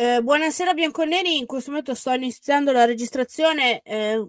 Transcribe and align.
Eh, 0.00 0.22
buonasera 0.22 0.74
bianconeri, 0.74 1.38
in 1.38 1.46
questo 1.46 1.70
momento 1.70 1.92
sto 1.92 2.12
iniziando 2.12 2.70
la 2.70 2.84
registrazione, 2.84 3.80
eh, 3.82 4.24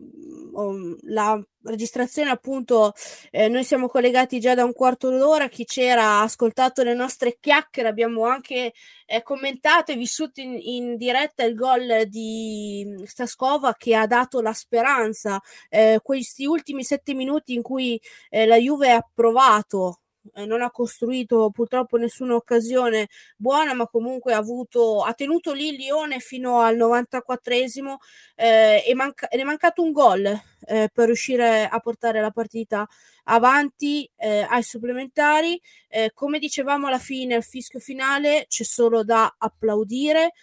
la 1.03 1.39
registrazione 1.61 2.31
appunto 2.31 2.93
eh, 3.29 3.49
noi 3.49 3.63
siamo 3.63 3.87
collegati 3.87 4.39
già 4.39 4.55
da 4.55 4.63
un 4.63 4.73
quarto 4.73 5.11
d'ora, 5.15 5.47
chi 5.47 5.65
c'era 5.65 6.01
ha 6.03 6.21
ascoltato 6.23 6.81
le 6.81 6.95
nostre 6.95 7.37
chiacchiere, 7.39 7.87
abbiamo 7.87 8.25
anche 8.25 8.73
eh, 9.05 9.21
commentato 9.21 9.91
e 9.91 9.95
vissuto 9.95 10.41
in, 10.41 10.57
in, 10.59 10.97
diretta 10.97 11.43
il 11.43 11.53
gol 11.53 12.07
di 12.07 13.03
Staskova 13.05 13.75
che 13.77 13.93
ha 13.93 14.07
dato 14.07 14.41
la 14.41 14.53
speranza, 14.53 15.39
eh, 15.69 15.99
questi 16.01 16.47
ultimi 16.47 16.83
sette 16.83 17.13
minuti 17.13 17.53
in 17.53 17.61
cui 17.61 18.01
eh, 18.29 18.47
la 18.47 18.57
Juve 18.57 18.89
ha 18.89 19.07
provato 19.13 19.99
eh, 20.33 20.45
non 20.45 20.61
ha 20.61 20.71
costruito 20.71 21.49
purtroppo 21.51 21.97
nessuna 21.97 22.35
occasione 22.35 23.07
buona, 23.37 23.73
ma 23.73 23.87
comunque 23.87 24.33
ha, 24.33 24.37
avuto, 24.37 25.03
ha 25.03 25.13
tenuto 25.13 25.53
lì 25.53 25.75
Lione 25.75 26.19
fino 26.19 26.59
al 26.59 26.75
94esimo 26.75 27.95
eh, 28.35 28.83
e, 28.85 28.93
manca- 28.95 29.27
ed 29.27 29.39
è 29.39 29.43
mancato 29.43 29.81
un 29.81 29.91
gol 29.91 30.25
eh, 30.25 30.89
per 30.93 31.05
riuscire 31.05 31.67
a 31.67 31.79
portare 31.79 32.21
la 32.21 32.31
partita 32.31 32.87
avanti 33.25 34.09
eh, 34.17 34.45
ai 34.49 34.63
supplementari. 34.63 35.59
Eh, 35.87 36.11
come 36.13 36.39
dicevamo 36.39 36.87
alla 36.87 36.99
fine, 36.99 37.35
al 37.35 37.43
fischio 37.43 37.79
finale, 37.79 38.45
c'è 38.47 38.63
solo 38.63 39.03
da 39.03 39.35
applaudire 39.37 40.33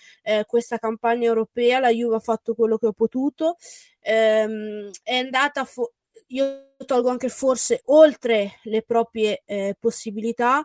questa 0.47 0.79
campagna 0.79 1.27
europea. 1.27 1.79
La 1.79 1.91
Juve 1.91 2.17
ha 2.17 2.21
fatto 2.21 2.55
quello 2.55 2.79
che 2.79 2.87
ha 2.89 2.93
potuto. 2.93 3.57
Ehm, 4.01 4.91
è 5.03 5.17
andata 5.17 5.65
fo- 5.65 5.93
io 6.29 6.75
tolgo 6.85 7.09
anche 7.09 7.29
forse 7.29 7.81
oltre 7.87 8.59
le 8.65 8.83
proprie 8.83 9.43
eh, 9.45 9.77
possibilità, 9.79 10.65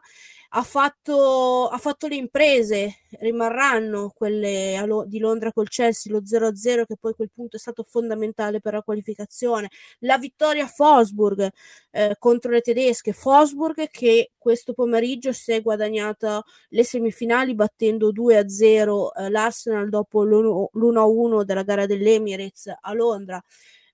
ha 0.53 0.63
fatto, 0.63 1.67
ha 1.67 1.77
fatto 1.77 2.07
le 2.07 2.15
imprese, 2.15 2.97
rimarranno 3.19 4.11
quelle 4.13 4.85
Lo- 4.85 5.05
di 5.05 5.19
Londra 5.19 5.53
col 5.53 5.69
Chelsea, 5.69 6.11
lo 6.11 6.25
0-0 6.25 6.85
che 6.85 6.97
poi 6.99 7.13
quel 7.13 7.31
punto 7.33 7.55
è 7.55 7.59
stato 7.59 7.83
fondamentale 7.83 8.59
per 8.59 8.73
la 8.73 8.81
qualificazione, 8.81 9.69
la 9.99 10.17
vittoria 10.17 10.65
a 10.65 10.67
Fosburg 10.67 11.49
eh, 11.91 12.15
contro 12.19 12.51
le 12.51 12.61
tedesche, 12.61 13.13
Fosburg 13.13 13.87
che 13.89 14.31
questo 14.37 14.73
pomeriggio 14.73 15.31
si 15.31 15.53
è 15.53 15.61
guadagnata 15.61 16.43
le 16.69 16.83
semifinali 16.83 17.55
battendo 17.55 18.11
2-0 18.11 19.13
eh, 19.13 19.29
l'Arsenal 19.29 19.87
dopo 19.89 20.23
l'1-1 20.23 21.43
della 21.43 21.63
gara 21.63 21.85
dell'Emirates 21.85 22.73
a 22.79 22.93
Londra. 22.93 23.41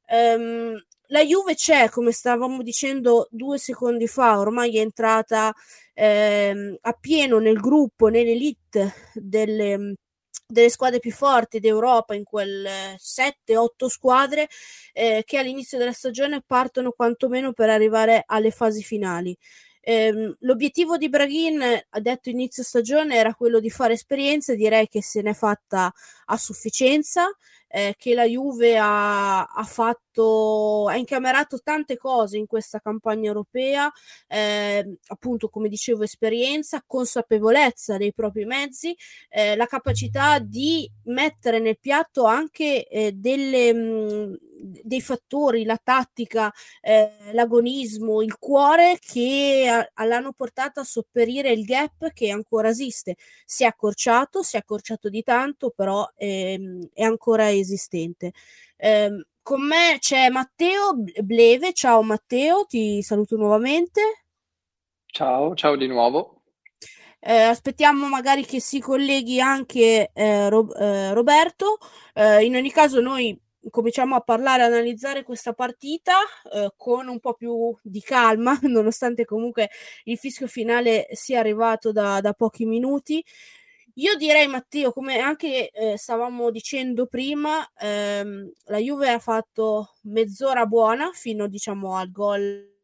Um, 0.09 0.81
la 1.07 1.23
Juve 1.23 1.55
c'è, 1.55 1.89
come 1.89 2.11
stavamo 2.11 2.61
dicendo 2.61 3.27
due 3.31 3.57
secondi 3.57 4.07
fa, 4.07 4.39
ormai 4.39 4.77
è 4.77 4.81
entrata 4.81 5.53
eh, 5.93 6.77
a 6.81 6.93
pieno 6.93 7.39
nel 7.39 7.59
gruppo, 7.59 8.07
nell'elite 8.07 8.93
delle, 9.13 9.95
delle 10.45 10.69
squadre 10.69 10.99
più 10.99 11.11
forti 11.11 11.59
d'Europa, 11.59 12.13
in 12.13 12.23
quelle 12.23 12.97
7-8 12.97 13.87
squadre 13.87 14.47
eh, 14.93 15.23
che 15.25 15.37
all'inizio 15.37 15.77
della 15.77 15.93
stagione 15.93 16.41
partono 16.45 16.91
quantomeno 16.91 17.53
per 17.53 17.69
arrivare 17.69 18.23
alle 18.25 18.51
fasi 18.51 18.83
finali. 18.83 19.37
Eh, 19.79 20.35
l'obiettivo 20.39 20.97
di 20.97 21.07
Braghin, 21.07 21.61
ha 21.61 21.99
detto 22.01 22.29
inizio 22.29 22.61
stagione, 22.61 23.15
era 23.15 23.33
quello 23.33 23.61
di 23.61 23.69
fare 23.69 23.93
esperienza, 23.93 24.53
direi 24.53 24.89
che 24.89 25.01
se 25.01 25.21
n'è 25.21 25.33
fatta 25.33 25.89
a 26.25 26.37
sufficienza 26.37 27.29
eh, 27.67 27.95
che 27.97 28.13
la 28.13 28.25
Juve 28.25 28.77
ha, 28.77 29.43
ha, 29.43 29.63
fatto, 29.63 30.87
ha 30.87 30.95
incamerato 30.95 31.59
tante 31.59 31.97
cose 31.97 32.37
in 32.37 32.47
questa 32.47 32.79
campagna 32.79 33.27
europea, 33.27 33.91
eh, 34.27 34.97
appunto 35.07 35.49
come 35.49 35.69
dicevo 35.69 36.03
esperienza, 36.03 36.83
consapevolezza 36.85 37.97
dei 37.97 38.13
propri 38.13 38.45
mezzi, 38.45 38.95
eh, 39.29 39.55
la 39.55 39.65
capacità 39.65 40.39
di 40.39 40.89
mettere 41.05 41.59
nel 41.59 41.77
piatto 41.79 42.25
anche 42.25 42.87
eh, 42.87 43.11
delle, 43.13 43.73
mh, 43.73 44.37
dei 44.83 45.01
fattori, 45.01 45.63
la 45.63 45.79
tattica, 45.81 46.51
eh, 46.81 47.11
l'agonismo, 47.31 48.21
il 48.21 48.37
cuore 48.37 48.97
che 48.99 49.67
a, 49.93 50.05
l'hanno 50.05 50.33
portato 50.33 50.79
a 50.79 50.83
sopperire 50.83 51.51
il 51.51 51.63
gap 51.65 52.11
che 52.13 52.29
ancora 52.29 52.69
esiste. 52.69 53.15
Si 53.45 53.63
è 53.63 53.67
accorciato, 53.67 54.43
si 54.43 54.55
è 54.55 54.59
accorciato 54.59 55.09
di 55.09 55.23
tanto, 55.23 55.71
però 55.75 56.07
ehm, 56.15 56.89
è 56.93 57.03
ancora 57.03 57.49
esistente. 57.59 58.31
Eh, 58.75 59.25
con 59.41 59.65
me 59.65 59.97
c'è 59.99 60.29
Matteo 60.29 60.93
Bleve. 61.23 61.73
Ciao 61.73 62.03
Matteo, 62.03 62.65
ti 62.65 63.01
saluto 63.01 63.35
nuovamente. 63.37 64.25
Ciao, 65.05 65.55
ciao 65.55 65.75
di 65.75 65.87
nuovo. 65.87 66.41
Eh, 67.19 67.41
aspettiamo 67.41 68.07
magari 68.07 68.45
che 68.45 68.59
si 68.59 68.79
colleghi 68.79 69.41
anche 69.41 70.11
eh, 70.13 70.49
Ro- 70.49 70.73
eh, 70.75 71.13
Roberto. 71.13 71.77
Eh, 72.13 72.45
in 72.45 72.55
ogni 72.55 72.71
caso, 72.71 73.01
noi 73.01 73.37
cominciamo 73.69 74.15
a 74.15 74.21
parlare, 74.21 74.63
a 74.63 74.67
analizzare 74.67 75.23
questa 75.23 75.53
partita 75.53 76.13
eh, 76.53 76.71
con 76.75 77.07
un 77.07 77.19
po' 77.19 77.33
più 77.33 77.75
di 77.81 78.01
calma, 78.01 78.57
nonostante 78.63 79.25
comunque 79.25 79.69
il 80.05 80.17
fischio 80.17 80.47
finale 80.47 81.07
sia 81.11 81.39
arrivato 81.39 81.91
da, 81.91 82.21
da 82.21 82.33
pochi 82.33 82.65
minuti. 82.65 83.23
Io 83.99 84.15
direi, 84.15 84.45
Matteo, 84.47 84.91
come 84.93 85.17
anche 85.17 85.71
eh, 85.71 85.97
stavamo 85.97 86.51
dicendo 86.51 87.07
prima, 87.07 87.67
ehm, 87.79 88.51
la 88.65 88.77
Juve 88.77 89.09
ha 89.09 89.17
fatto 89.17 89.95
mezz'ora 90.03 90.67
buona 90.67 91.09
fino 91.13 91.47
diciamo 91.47 91.95
al 91.95 92.11
gol 92.11 92.75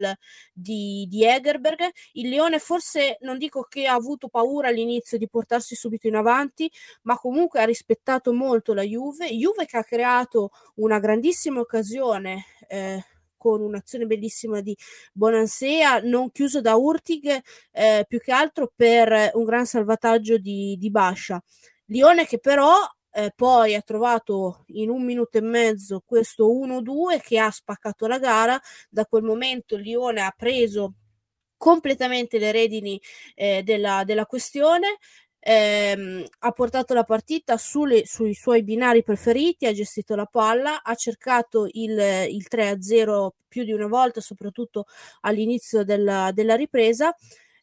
di, 0.51 1.05
di 1.07 1.23
Egerberg. 1.23 1.87
Il 2.13 2.29
Leone 2.29 2.57
forse 2.57 3.17
non 3.21 3.37
dico 3.37 3.61
che 3.69 3.85
ha 3.85 3.93
avuto 3.93 4.27
paura 4.27 4.69
all'inizio 4.69 5.19
di 5.19 5.29
portarsi 5.29 5.75
subito 5.75 6.07
in 6.07 6.15
avanti, 6.15 6.67
ma 7.03 7.15
comunque 7.19 7.61
ha 7.61 7.65
rispettato 7.65 8.33
molto 8.33 8.73
la 8.73 8.81
Juve. 8.81 9.27
Juve 9.29 9.65
che 9.67 9.77
ha 9.77 9.83
creato 9.83 10.49
una 10.77 10.97
grandissima 10.97 11.59
occasione. 11.59 12.43
Eh, 12.67 13.03
con 13.43 13.61
un'azione 13.61 14.05
bellissima 14.05 14.61
di 14.61 14.73
Bonansea, 15.11 15.99
non 15.99 16.31
chiuso 16.31 16.61
da 16.61 16.75
Urtig, 16.75 17.41
eh, 17.71 18.05
più 18.07 18.19
che 18.21 18.31
altro 18.31 18.71
per 18.73 19.31
un 19.33 19.43
gran 19.43 19.65
salvataggio 19.65 20.37
di, 20.37 20.77
di 20.79 20.89
Bascia. 20.89 21.43
Lione 21.87 22.25
che 22.25 22.39
però 22.39 22.73
eh, 23.11 23.33
poi 23.35 23.75
ha 23.75 23.81
trovato 23.81 24.63
in 24.67 24.89
un 24.89 25.03
minuto 25.03 25.37
e 25.37 25.41
mezzo 25.41 26.01
questo 26.05 26.49
1-2 26.49 27.19
che 27.21 27.37
ha 27.37 27.51
spaccato 27.51 28.07
la 28.07 28.17
gara. 28.17 28.57
Da 28.89 29.05
quel 29.05 29.23
momento 29.23 29.75
Lione 29.75 30.21
ha 30.21 30.33
preso 30.35 30.93
completamente 31.57 32.39
le 32.39 32.51
redini 32.53 32.99
eh, 33.35 33.61
della, 33.63 34.03
della 34.05 34.25
questione 34.25 34.99
ehm, 35.43 36.25
ha 36.39 36.51
portato 36.51 36.93
la 36.93 37.03
partita 37.03 37.57
sulle, 37.57 38.05
sui 38.05 38.33
suoi 38.33 38.63
binari 38.63 39.03
preferiti, 39.03 39.65
ha 39.65 39.73
gestito 39.73 40.15
la 40.15 40.25
palla, 40.25 40.81
ha 40.83 40.95
cercato 40.95 41.67
il, 41.73 41.91
il 42.29 42.45
3-0 42.49 43.29
più 43.47 43.63
di 43.65 43.73
una 43.73 43.87
volta, 43.87 44.21
soprattutto 44.21 44.85
all'inizio 45.21 45.83
della, 45.83 46.31
della 46.33 46.55
ripresa. 46.55 47.15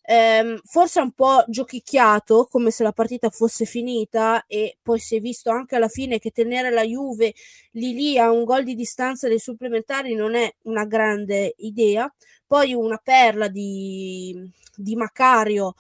Um, 0.03 0.59
forse 0.65 0.99
un 1.01 1.13
po' 1.13 1.45
giochicchiato 1.47 2.49
come 2.51 2.71
se 2.73 2.83
la 2.83 2.91
partita 2.91 3.29
fosse 3.31 3.65
finita 3.65 4.45
e 4.47 4.79
poi 4.83 4.99
si 4.99 5.15
è 5.17 5.21
visto 5.21 5.51
anche 5.51 5.77
alla 5.77 5.89
fine 5.89 6.19
che 6.19 6.31
tenere 6.31 6.71
la 6.71 6.83
Juve 6.83 7.35
lì 7.73 7.93
lì 7.95 8.19
a 8.19 8.31
un 8.33 8.43
gol 8.45 8.65
di 8.65 8.75
distanza 8.75 9.29
dei 9.29 9.39
supplementari 9.39 10.15
non 10.15 10.35
è 10.35 10.53
una 10.63 10.85
grande 10.85 11.55
idea 11.59 12.13
poi 12.45 12.73
una 12.73 12.97
perla 12.97 13.47
di, 13.49 14.51
di 14.75 14.97
Macario 14.97 15.75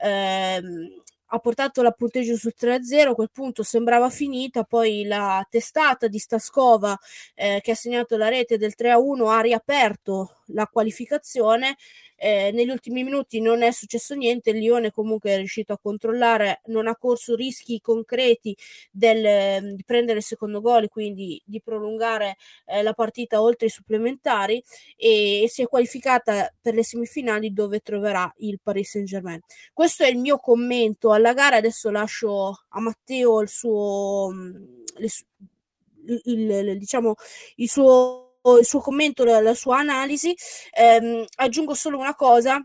ehm, 0.00 1.02
ha 1.28 1.38
portato 1.38 1.82
la 1.82 1.90
punteggio 1.90 2.36
sul 2.36 2.54
3-0, 2.54 3.10
a 3.10 3.14
quel 3.14 3.30
punto 3.32 3.62
sembrava 3.62 4.10
finita, 4.10 4.64
poi 4.64 5.04
la 5.04 5.44
testata 5.48 6.06
di 6.08 6.18
Staskova 6.18 6.96
eh, 7.34 7.60
che 7.62 7.72
ha 7.72 7.74
segnato 7.74 8.16
la 8.16 8.28
rete 8.28 8.58
del 8.58 8.74
3-1 8.76 9.28
ha 9.28 9.40
riaperto 9.40 10.42
la 10.46 10.66
qualificazione 10.66 11.76
eh, 12.16 12.50
negli 12.52 12.70
ultimi 12.70 13.04
minuti 13.04 13.40
non 13.40 13.62
è 13.62 13.70
successo 13.70 14.14
niente, 14.14 14.50
il 14.50 14.58
Lione 14.58 14.90
comunque 14.90 15.30
è 15.30 15.36
riuscito 15.36 15.72
a 15.72 15.78
controllare, 15.78 16.60
non 16.66 16.88
ha 16.88 16.96
corso 16.96 17.34
rischi 17.34 17.80
concreti 17.80 18.56
del, 18.90 19.74
di 19.74 19.84
prendere 19.84 20.18
il 20.18 20.24
secondo 20.24 20.60
gol, 20.60 20.88
quindi 20.88 21.40
di 21.44 21.60
prolungare 21.60 22.36
eh, 22.66 22.82
la 22.82 22.92
partita 22.92 23.40
oltre 23.40 23.66
i 23.66 23.70
supplementari 23.70 24.62
e, 24.96 25.42
e 25.42 25.48
si 25.48 25.62
è 25.62 25.66
qualificata 25.66 26.52
per 26.60 26.74
le 26.74 26.84
semifinali 26.84 27.52
dove 27.52 27.80
troverà 27.80 28.32
il 28.38 28.58
Paris 28.62 28.90
Saint 28.90 29.06
Germain. 29.06 29.40
Questo 29.72 30.02
è 30.02 30.08
il 30.08 30.18
mio 30.18 30.38
commento 30.38 31.12
alla 31.12 31.32
gara, 31.32 31.56
adesso 31.56 31.90
lascio 31.90 32.64
a 32.68 32.80
Matteo 32.80 33.40
il 33.40 33.48
suo... 33.48 34.32
Le, 34.98 35.08
il, 36.08 36.20
il, 36.24 36.78
diciamo 36.78 37.14
il 37.56 37.68
suo 37.68 38.25
il 38.58 38.64
suo 38.66 38.80
commento, 38.80 39.24
la, 39.24 39.40
la 39.40 39.54
sua 39.54 39.78
analisi. 39.78 40.34
Eh, 40.72 41.26
aggiungo 41.36 41.74
solo 41.74 41.98
una 41.98 42.14
cosa. 42.14 42.64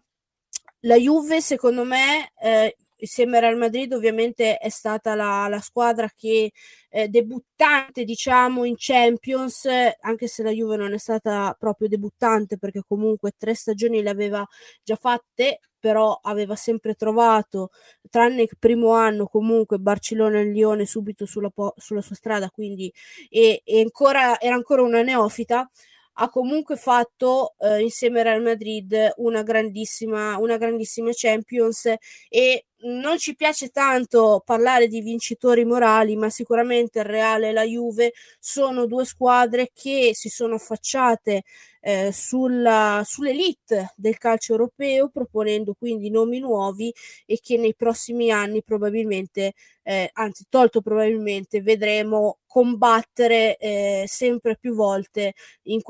La 0.81 0.95
Juve, 0.97 1.41
secondo 1.41 1.83
me, 1.83 2.31
eh, 2.41 2.75
insieme 3.01 3.37
al 3.37 3.43
Real 3.43 3.57
Madrid 3.57 3.93
ovviamente 3.93 4.57
è 4.57 4.69
stata 4.69 5.15
la, 5.15 5.47
la 5.47 5.59
squadra 5.59 6.09
che 6.15 6.51
eh, 6.89 7.07
debuttante 7.07 8.03
diciamo 8.03 8.63
in 8.65 8.75
Champions, 8.77 9.67
anche 10.01 10.27
se 10.27 10.43
la 10.43 10.51
Juve 10.51 10.77
non 10.77 10.93
è 10.93 10.97
stata 10.97 11.55
proprio 11.57 11.87
debuttante 11.87 12.57
perché 12.57 12.81
comunque 12.87 13.31
tre 13.37 13.53
stagioni 13.55 14.01
le 14.01 14.09
aveva 14.09 14.45
già 14.83 14.95
fatte, 14.95 15.59
però 15.79 16.19
aveva 16.21 16.55
sempre 16.55 16.93
trovato, 16.93 17.71
tranne 18.09 18.43
il 18.43 18.49
primo 18.59 18.91
anno 18.93 19.25
comunque 19.25 19.79
Barcellona 19.79 20.39
e 20.39 20.45
Lione 20.45 20.85
subito 20.85 21.25
sulla, 21.25 21.49
po- 21.49 21.73
sulla 21.77 22.01
sua 22.01 22.15
strada, 22.15 22.49
quindi 22.49 22.91
e, 23.29 23.61
e 23.65 23.81
ancora, 23.81 24.39
era 24.39 24.55
ancora 24.55 24.83
una 24.83 25.01
neofita 25.01 25.69
ha 26.15 26.29
comunque 26.29 26.75
fatto 26.75 27.55
eh, 27.59 27.81
insieme 27.81 28.19
al 28.19 28.25
Real 28.25 28.41
Madrid 28.41 29.13
una 29.17 29.43
grandissima, 29.43 30.37
una 30.37 30.57
grandissima 30.57 31.09
Champions 31.13 31.93
e 32.29 32.65
non 32.83 33.17
ci 33.17 33.35
piace 33.35 33.69
tanto 33.69 34.41
parlare 34.45 34.87
di 34.87 35.01
vincitori 35.01 35.65
morali, 35.65 36.15
ma 36.15 36.29
sicuramente 36.29 36.99
il 36.99 37.05
Real 37.05 37.43
e 37.43 37.51
la 37.51 37.63
Juve 37.63 38.13
sono 38.39 38.85
due 38.87 39.05
squadre 39.05 39.69
che 39.73 40.11
si 40.13 40.29
sono 40.29 40.55
affacciate 40.55 41.43
eh, 41.81 42.11
sulla, 42.11 43.01
sull'elite 43.05 43.93
del 43.95 44.17
calcio 44.17 44.53
europeo, 44.53 45.09
proponendo 45.09 45.73
quindi 45.77 46.09
nomi 46.09 46.39
nuovi 46.39 46.93
e 47.25 47.39
che 47.41 47.57
nei 47.57 47.75
prossimi 47.75 48.31
anni 48.31 48.63
probabilmente, 48.63 49.53
eh, 49.83 50.09
anzi 50.13 50.45
tolto 50.49 50.81
probabilmente, 50.81 51.61
vedremo 51.61 52.39
combattere 52.47 53.57
eh, 53.57 54.05
sempre 54.07 54.57
più 54.57 54.73
volte 54.75 55.33
in 55.63 55.81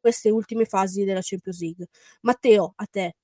queste 0.00 0.30
ultime 0.30 0.64
fasi 0.64 1.04
della 1.04 1.20
Champions 1.22 1.60
League. 1.60 1.86
Matteo, 2.22 2.72
a 2.76 2.86
te. 2.90 3.14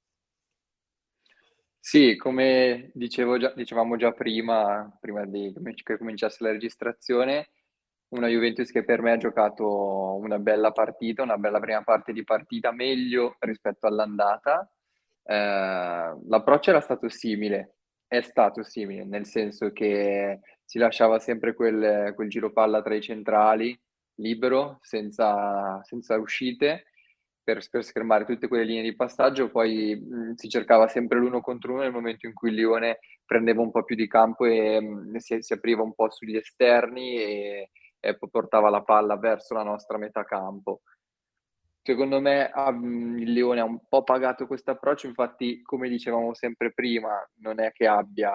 Sì, 1.88 2.16
come 2.16 2.90
dicevo 2.94 3.38
già, 3.38 3.52
dicevamo 3.54 3.94
già 3.94 4.10
prima, 4.10 4.90
prima 5.00 5.24
di 5.24 5.52
che 5.84 5.96
cominciasse 5.96 6.42
la 6.42 6.50
registrazione, 6.50 7.50
una 8.08 8.26
Juventus 8.26 8.72
che 8.72 8.82
per 8.84 9.00
me 9.02 9.12
ha 9.12 9.16
giocato 9.16 10.16
una 10.16 10.40
bella 10.40 10.72
partita, 10.72 11.22
una 11.22 11.36
bella 11.38 11.60
prima 11.60 11.84
parte 11.84 12.12
di 12.12 12.24
partita, 12.24 12.72
meglio 12.72 13.36
rispetto 13.38 13.86
all'andata. 13.86 14.68
Eh, 15.22 15.34
l'approccio 16.26 16.70
era 16.70 16.80
stato 16.80 17.08
simile, 17.08 17.76
è 18.08 18.20
stato 18.20 18.64
simile, 18.64 19.04
nel 19.04 19.26
senso 19.26 19.70
che 19.70 20.40
si 20.64 20.78
lasciava 20.78 21.20
sempre 21.20 21.54
quel, 21.54 22.12
quel 22.16 22.28
giro 22.28 22.50
palla 22.52 22.82
tra 22.82 22.96
i 22.96 23.00
centrali, 23.00 23.78
libero, 24.16 24.78
senza, 24.82 25.80
senza 25.84 26.16
uscite 26.18 26.86
per, 27.46 27.64
per, 27.70 27.84
schermare 27.84 28.24
tutte 28.24 28.48
quelle 28.48 28.64
linee 28.64 28.82
di 28.82 28.96
passaggio, 28.96 29.50
poi 29.50 29.94
mh, 29.94 30.32
si 30.34 30.48
cercava 30.48 30.88
sempre 30.88 31.20
l'uno 31.20 31.40
contro 31.40 31.74
uno 31.74 31.82
nel 31.82 31.92
momento 31.92 32.26
in 32.26 32.34
cui 32.34 32.48
il 32.48 32.56
Lione 32.56 32.98
prendeva 33.24 33.60
un 33.60 33.70
po' 33.70 33.84
più 33.84 33.94
di 33.94 34.08
campo 34.08 34.46
e 34.46 34.80
mh, 34.80 35.18
si, 35.18 35.40
si, 35.42 35.52
apriva 35.52 35.82
un 35.82 35.94
po' 35.94 36.10
sugli 36.10 36.34
esterni 36.34 37.16
e, 37.22 37.70
e 38.00 38.18
portava 38.18 38.68
la 38.68 38.82
palla 38.82 39.16
verso 39.16 39.54
la 39.54 39.62
nostra 39.62 39.96
metà 39.96 40.24
campo. 40.24 40.80
Secondo 41.82 42.20
me 42.20 42.50
um, 42.52 43.16
il 43.16 43.32
Lione 43.32 43.60
ha 43.60 43.64
un 43.64 43.78
po' 43.88 44.02
pagato 44.02 44.48
questo 44.48 44.72
approccio, 44.72 45.06
infatti 45.06 45.62
come 45.62 45.88
dicevamo 45.88 46.34
sempre 46.34 46.72
prima, 46.72 47.24
non 47.42 47.60
è 47.60 47.70
che 47.70 47.86
abbia 47.86 48.34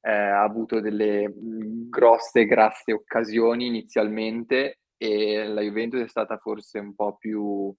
eh, 0.00 0.12
avuto 0.12 0.78
delle 0.78 1.28
grosse, 1.34 2.44
grasse 2.44 2.92
occasioni 2.92 3.66
inizialmente 3.66 4.78
e 4.96 5.44
la 5.44 5.60
Juventus 5.60 6.02
è 6.02 6.08
stata 6.08 6.38
forse 6.38 6.78
un 6.78 6.94
po' 6.94 7.16
più 7.16 7.74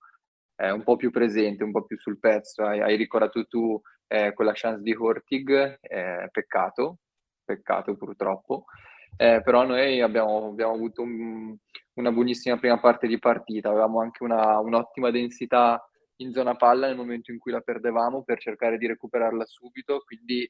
eh, 0.59 0.71
un 0.71 0.83
po' 0.83 0.97
più 0.97 1.09
presente, 1.09 1.63
un 1.63 1.71
po' 1.71 1.85
più 1.85 1.97
sul 1.97 2.19
pezzo. 2.19 2.63
Hai, 2.63 2.81
hai 2.81 2.97
ricordato 2.97 3.45
tu 3.47 3.79
eh, 4.07 4.33
quella 4.33 4.51
chance 4.53 4.81
di 4.81 4.93
Hortig, 4.93 5.79
eh, 5.81 6.27
peccato, 6.31 6.97
peccato 7.45 7.95
purtroppo. 7.95 8.65
Eh, 9.15 9.41
però 9.43 9.65
noi 9.65 10.01
abbiamo, 10.01 10.47
abbiamo 10.49 10.73
avuto 10.73 11.01
un, 11.01 11.55
una 11.93 12.11
buonissima 12.11 12.57
prima 12.57 12.79
parte 12.79 13.07
di 13.07 13.17
partita, 13.19 13.69
avevamo 13.69 14.01
anche 14.01 14.23
una, 14.23 14.59
un'ottima 14.59 15.11
densità 15.11 15.81
in 16.17 16.31
zona 16.31 16.55
palla 16.55 16.87
nel 16.87 16.97
momento 16.97 17.31
in 17.31 17.39
cui 17.39 17.51
la 17.51 17.61
perdevamo 17.61 18.23
per 18.23 18.39
cercare 18.39 18.77
di 18.77 18.87
recuperarla 18.87 19.45
subito, 19.45 20.03
quindi 20.05 20.49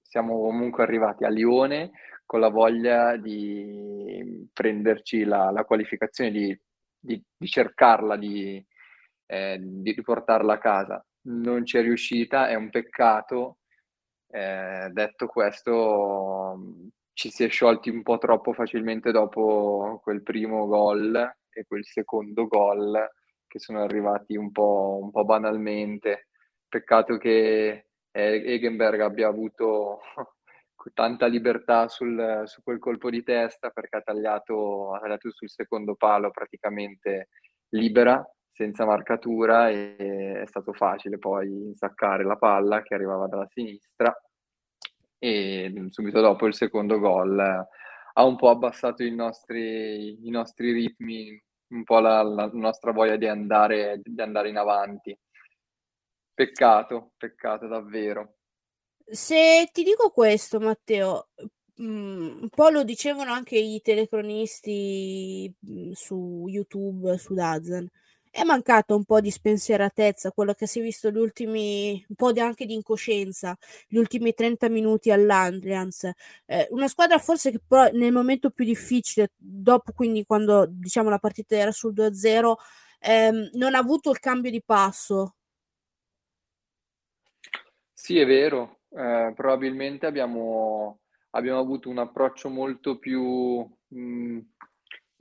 siamo 0.00 0.40
comunque 0.40 0.82
arrivati 0.82 1.24
a 1.24 1.28
Lione 1.28 1.90
con 2.24 2.40
la 2.40 2.48
voglia 2.48 3.16
di 3.16 4.48
prenderci 4.52 5.24
la, 5.24 5.50
la 5.50 5.64
qualificazione, 5.64 6.30
di, 6.30 6.60
di, 6.98 7.22
di 7.36 7.46
cercarla, 7.46 8.16
di, 8.16 8.64
eh, 9.32 9.58
di 9.58 9.92
riportarla 9.92 10.54
a 10.54 10.58
casa. 10.58 11.04
Non 11.22 11.64
ci 11.64 11.78
è 11.78 11.82
riuscita, 11.82 12.48
è 12.48 12.54
un 12.54 12.68
peccato. 12.68 13.60
Eh, 14.28 14.90
detto 14.92 15.26
questo, 15.26 16.58
ci 17.14 17.30
si 17.30 17.44
è 17.44 17.48
sciolti 17.48 17.88
un 17.88 18.02
po' 18.02 18.18
troppo 18.18 18.52
facilmente 18.52 19.10
dopo 19.10 20.00
quel 20.02 20.22
primo 20.22 20.66
gol 20.66 21.16
e 21.50 21.64
quel 21.66 21.84
secondo 21.84 22.46
gol 22.46 23.08
che 23.46 23.58
sono 23.58 23.82
arrivati 23.82 24.36
un 24.36 24.52
po', 24.52 24.98
un 25.02 25.10
po 25.10 25.24
banalmente. 25.24 26.28
Peccato 26.68 27.16
che 27.16 27.86
Egenberg 28.10 29.00
abbia 29.00 29.28
avuto 29.28 30.00
tanta 30.92 31.26
libertà 31.26 31.88
sul, 31.88 32.42
su 32.44 32.62
quel 32.62 32.78
colpo 32.78 33.08
di 33.08 33.22
testa 33.22 33.70
perché 33.70 33.96
ha 33.96 34.02
tagliato, 34.02 34.94
ha 34.94 35.00
tagliato 35.00 35.30
sul 35.30 35.48
secondo 35.48 35.94
palo 35.94 36.30
praticamente 36.30 37.28
libera 37.70 38.22
senza 38.52 38.84
marcatura 38.84 39.70
e 39.70 40.40
è 40.42 40.46
stato 40.46 40.72
facile 40.72 41.18
poi 41.18 41.48
insaccare 41.48 42.24
la 42.24 42.36
palla 42.36 42.82
che 42.82 42.94
arrivava 42.94 43.26
dalla 43.26 43.48
sinistra 43.50 44.14
e 45.18 45.86
subito 45.90 46.20
dopo 46.20 46.46
il 46.46 46.54
secondo 46.54 46.98
gol 46.98 47.68
ha 48.14 48.24
un 48.24 48.36
po' 48.36 48.50
abbassato 48.50 49.02
i 49.02 49.14
nostri, 49.14 50.26
i 50.26 50.30
nostri 50.30 50.72
ritmi, 50.72 51.40
un 51.68 51.84
po' 51.84 52.00
la, 52.00 52.22
la 52.22 52.50
nostra 52.52 52.92
voglia 52.92 53.16
di 53.16 53.26
andare, 53.26 54.00
di 54.02 54.20
andare 54.20 54.48
in 54.48 54.58
avanti. 54.58 55.16
Peccato, 56.34 57.12
peccato 57.16 57.66
davvero. 57.66 58.34
Se 59.04 59.68
ti 59.72 59.82
dico 59.82 60.10
questo, 60.10 60.60
Matteo, 60.60 61.28
mm, 61.80 62.42
un 62.42 62.48
po' 62.50 62.68
lo 62.68 62.84
dicevano 62.84 63.32
anche 63.32 63.56
i 63.56 63.80
telecronisti 63.80 65.54
mm, 65.66 65.92
su 65.92 66.44
YouTube, 66.48 67.16
su 67.16 67.32
Dazan 67.32 67.88
è 68.32 68.44
mancato 68.44 68.96
un 68.96 69.04
po' 69.04 69.20
di 69.20 69.30
spensieratezza, 69.30 70.32
quello 70.32 70.54
che 70.54 70.66
si 70.66 70.80
è 70.80 70.82
visto 70.82 71.10
gli 71.10 71.18
ultimi, 71.18 72.02
un 72.08 72.14
po' 72.16 72.32
di, 72.32 72.40
anche 72.40 72.64
di 72.66 72.72
incoscienza, 72.74 73.56
gli 73.88 73.96
ultimi 73.98 74.32
30 74.34 74.70
minuti 74.70 75.10
all'Allianz. 75.10 76.04
Eh, 76.46 76.66
una 76.70 76.88
squadra 76.88 77.18
forse 77.18 77.50
che 77.50 77.60
però 77.66 77.90
nel 77.92 78.12
momento 78.12 78.50
più 78.50 78.64
difficile, 78.64 79.32
dopo 79.36 79.92
quindi 79.92 80.24
quando 80.24 80.66
diciamo 80.68 81.10
la 81.10 81.18
partita 81.18 81.56
era 81.56 81.72
sul 81.72 81.92
2-0, 81.92 82.56
ehm, 83.00 83.50
non 83.54 83.74
ha 83.74 83.78
avuto 83.78 84.10
il 84.10 84.18
cambio 84.18 84.50
di 84.50 84.62
passo. 84.64 85.34
Sì, 87.94 88.18
è 88.18 88.26
vero, 88.26 88.80
eh, 88.90 89.32
probabilmente 89.34 90.06
abbiamo, 90.06 91.00
abbiamo 91.30 91.60
avuto 91.60 91.88
un 91.88 91.98
approccio 91.98 92.48
molto 92.48 92.98
più... 92.98 93.68
Mh, 93.88 94.38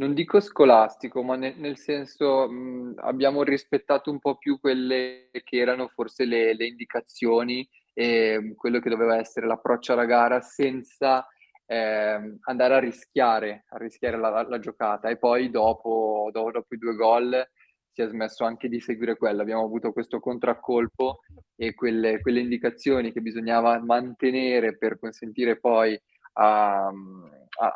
non 0.01 0.15
dico 0.15 0.39
scolastico, 0.39 1.22
ma 1.22 1.36
ne- 1.36 1.53
nel 1.58 1.77
senso 1.77 2.50
mh, 2.50 2.96
abbiamo 3.01 3.43
rispettato 3.43 4.10
un 4.10 4.17
po' 4.20 4.36
più 4.36 4.60
quelle 4.60 5.29
che 5.43 5.58
erano 5.58 5.89
forse 5.89 6.25
le, 6.25 6.55
le 6.55 6.65
indicazioni 6.65 7.67
e 7.93 8.55
quello 8.58 8.79
che 8.79 8.89
doveva 8.89 9.17
essere 9.17 9.46
l'approccio 9.46 9.93
alla 9.93 10.05
gara 10.05 10.41
senza 10.41 11.27
eh, 11.67 12.38
andare 12.41 12.74
a 12.74 12.79
rischiare, 12.79 13.65
a 13.70 13.77
rischiare 13.77 14.17
la, 14.17 14.29
la, 14.29 14.41
la 14.48 14.58
giocata. 14.58 15.08
E 15.10 15.17
poi 15.17 15.51
dopo, 15.51 16.29
dopo, 16.31 16.51
dopo 16.51 16.74
i 16.74 16.79
due 16.79 16.96
gol 16.96 17.48
si 17.91 18.01
è 18.01 18.08
smesso 18.08 18.43
anche 18.43 18.70
di 18.70 18.79
seguire 18.79 19.17
quello. 19.17 19.41
Abbiamo 19.43 19.65
avuto 19.65 19.91
questo 19.91 20.20
contraccolpo 20.20 21.20
e 21.55 21.75
quelle, 21.75 22.22
quelle 22.22 22.39
indicazioni 22.39 23.12
che 23.12 23.22
bisognava 23.22 23.79
mantenere 23.79 24.77
per 24.77 24.98
consentire 24.98 25.60
poi 25.60 26.00
a, 26.34 26.88
a 26.88 27.74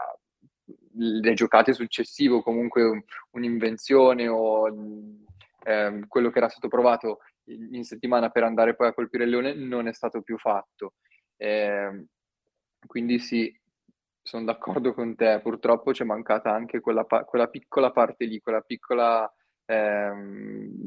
le 0.98 1.34
giocate 1.34 1.74
successive 1.74 2.36
o 2.36 2.42
comunque 2.44 3.06
un'invenzione 3.32 4.28
o 4.28 4.68
eh, 5.64 6.04
quello 6.08 6.30
che 6.30 6.38
era 6.38 6.50
stato 6.50 6.68
provato 6.68 7.20
in 7.46 7.84
settimana 7.84 8.30
per 8.30 8.44
andare 8.44 8.76
poi 8.76 8.88
a 8.88 8.94
colpire 8.94 9.26
il 9.26 9.30
leone 9.30 9.54
non 9.54 9.88
è 9.88 9.94
stato 9.94 10.22
più 10.22 10.38
fatto. 10.38 10.94
Eh, 11.38 12.06
quindi 12.86 13.20
sì, 13.20 13.54
sono 14.22 14.46
d'accordo 14.46 14.94
con 14.94 15.16
te, 15.16 15.40
purtroppo 15.42 15.92
c'è 15.92 16.04
mancata 16.04 16.52
anche 16.52 16.80
quella, 16.80 17.06
quella 17.06 17.48
piccola 17.48 17.92
parte 17.92 18.26
lì, 18.26 18.40
quella 18.40 18.62
piccola 18.62 19.32
eh, 19.66 20.12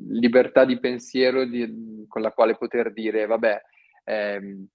libertà 0.09 0.65
di 0.65 0.79
pensiero 0.79 1.45
di, 1.45 2.05
con 2.09 2.23
la 2.23 2.33
quale 2.33 2.57
poter 2.57 2.93
dire 2.93 3.27
vabbè, 3.27 3.61
ehm, 4.05 4.67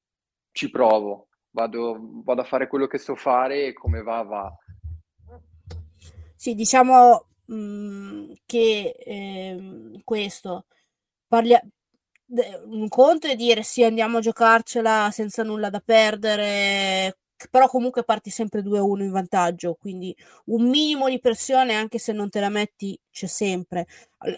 ci 0.52 0.70
provo, 0.70 1.30
vado, 1.52 1.98
vado 2.24 2.42
a 2.42 2.46
fare 2.46 2.68
quello 2.68 2.88
che 2.88 2.98
so 2.98 3.16
fare 3.16 3.66
e 3.66 3.74
come 3.74 4.02
va 4.02 4.22
va 4.24 4.58
sì, 6.44 6.56
diciamo 6.56 7.28
mh, 7.46 8.34
che 8.46 8.96
eh, 9.00 10.02
questo 10.04 10.66
parlia- 11.28 11.62
un 12.66 12.88
conto 12.90 13.28
è 13.28 13.36
dire 13.36 13.64
sì, 13.64 13.84
andiamo 13.84 14.18
a 14.18 14.22
giocarcela 14.22 15.10
senza 15.12 15.44
nulla 15.44 15.70
da 15.70 15.80
perdere, 15.80 17.18
però 17.50 17.68
comunque 17.68 18.04
parti 18.04 18.30
sempre 18.30 18.62
2-1 18.62 19.02
in 19.02 19.12
vantaggio, 19.12 19.76
quindi 19.80 20.16
un 20.46 20.68
minimo 20.70 21.10
di 21.10 21.20
pressione 21.20 21.74
anche 21.74 22.00
se 22.00 22.12
non 22.12 22.30
te 22.30 22.40
la 22.40 22.50
metti 22.50 23.00
c'è 23.12 23.28
sempre. 23.28 23.88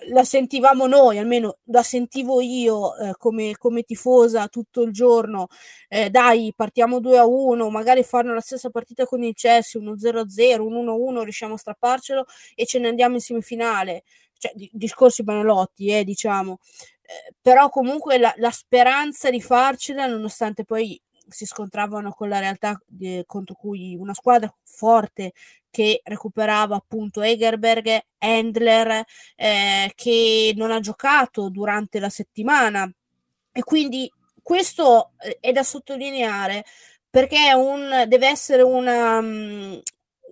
La 0.10 0.24
sentivamo 0.24 0.88
noi, 0.88 1.18
almeno 1.18 1.58
la 1.66 1.84
sentivo 1.84 2.42
io 2.42 2.96
eh, 2.98 3.14
come, 3.18 3.56
come, 3.58 3.84
tifosa 3.84 4.48
tutto 4.48 4.82
il 4.82 4.92
giorno, 4.92 5.48
eh, 5.88 6.10
dai 6.10 6.54
partiamo 6.56 7.00
2-1, 7.00 7.70
magari 7.70 8.04
fanno 8.04 8.34
la 8.34 8.42
stessa 8.42 8.70
partita 8.70 9.06
con 9.06 9.24
il 9.24 9.34
Chelsea, 9.36 9.82
1-0-0, 9.82 10.60
un 10.62 10.86
1-1, 10.86 11.22
riusciamo 11.24 11.54
a 11.54 11.58
strapparcelo 11.58 12.26
e 12.56 12.66
ce 12.66 12.80
ne 12.80 12.88
andiamo 12.88 13.16
in 13.16 13.22
semifinale. 13.22 14.04
Cioè, 14.38 14.52
di, 14.56 14.70
discorsi 14.74 15.24
banalotti, 15.24 15.88
eh, 15.88 16.04
diciamo. 16.04 16.60
Eh, 17.02 17.34
però 17.40 17.70
comunque 17.70 18.18
la, 18.18 18.34
la 18.38 18.52
speranza 18.52 19.30
di 19.30 19.42
farcela, 19.42 20.08
nonostante 20.08 20.66
poi 20.66 21.00
si 21.28 21.46
scontravano 21.46 22.12
con 22.12 22.30
la 22.30 22.40
realtà 22.40 22.80
di, 22.86 23.24
contro 23.26 23.56
cui 23.56 23.96
una 23.96 24.14
squadra 24.14 24.54
forte 24.64 25.34
che 25.70 26.02
recuperava 26.04 26.76
appunto 26.76 27.22
Egerberg, 27.22 28.00
Handler, 28.20 29.04
eh, 29.36 29.92
che 29.94 30.54
non 30.56 30.72
ha 30.72 30.80
giocato 30.80 31.50
durante 31.50 32.00
la 32.00 32.10
settimana. 32.10 32.90
E 33.52 33.64
quindi 33.64 34.10
questo 34.42 35.12
eh, 35.20 35.38
è 35.40 35.52
da 35.52 35.64
sottolineare 35.64 36.64
perché 37.10 37.54
un, 37.54 38.06
deve 38.08 38.28
essere 38.28 38.62
una, 38.62 39.18
um, 39.18 39.82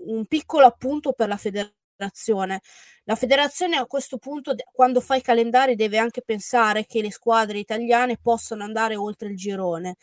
un 0.05 0.25
piccolo 0.25 0.65
appunto 0.65 1.13
per 1.13 1.27
la 1.27 1.38
federazione. 1.38 2.62
La 3.05 3.15
federazione 3.15 3.75
a 3.75 3.85
questo 3.85 4.17
punto, 4.17 4.55
quando 4.71 5.01
fa 5.01 5.15
i 5.15 5.21
calendari, 5.21 5.75
deve 5.75 5.97
anche 5.97 6.21
pensare 6.21 6.85
che 6.85 7.01
le 7.01 7.12
squadre 7.12 7.59
italiane 7.59 8.17
possano 8.17 8.63
andare 8.63 8.95
oltre 8.95 9.29
il 9.29 9.35
girone 9.35 9.95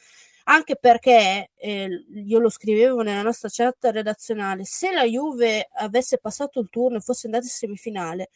anche 0.50 0.76
perché 0.76 1.50
eh, 1.54 1.88
io 2.26 2.38
lo 2.40 2.48
scrivevo 2.50 3.02
nella 3.02 3.22
nostra 3.22 3.48
chat 3.50 3.84
redazionale, 3.84 4.64
se 4.64 4.90
la 4.92 5.04
Juve 5.04 5.68
avesse 5.74 6.18
passato 6.18 6.58
il 6.60 6.68
turno 6.68 6.96
e 6.98 7.00
fosse 7.00 7.26
andata 7.26 7.44
in 7.44 7.50
semifinale, 7.50 8.30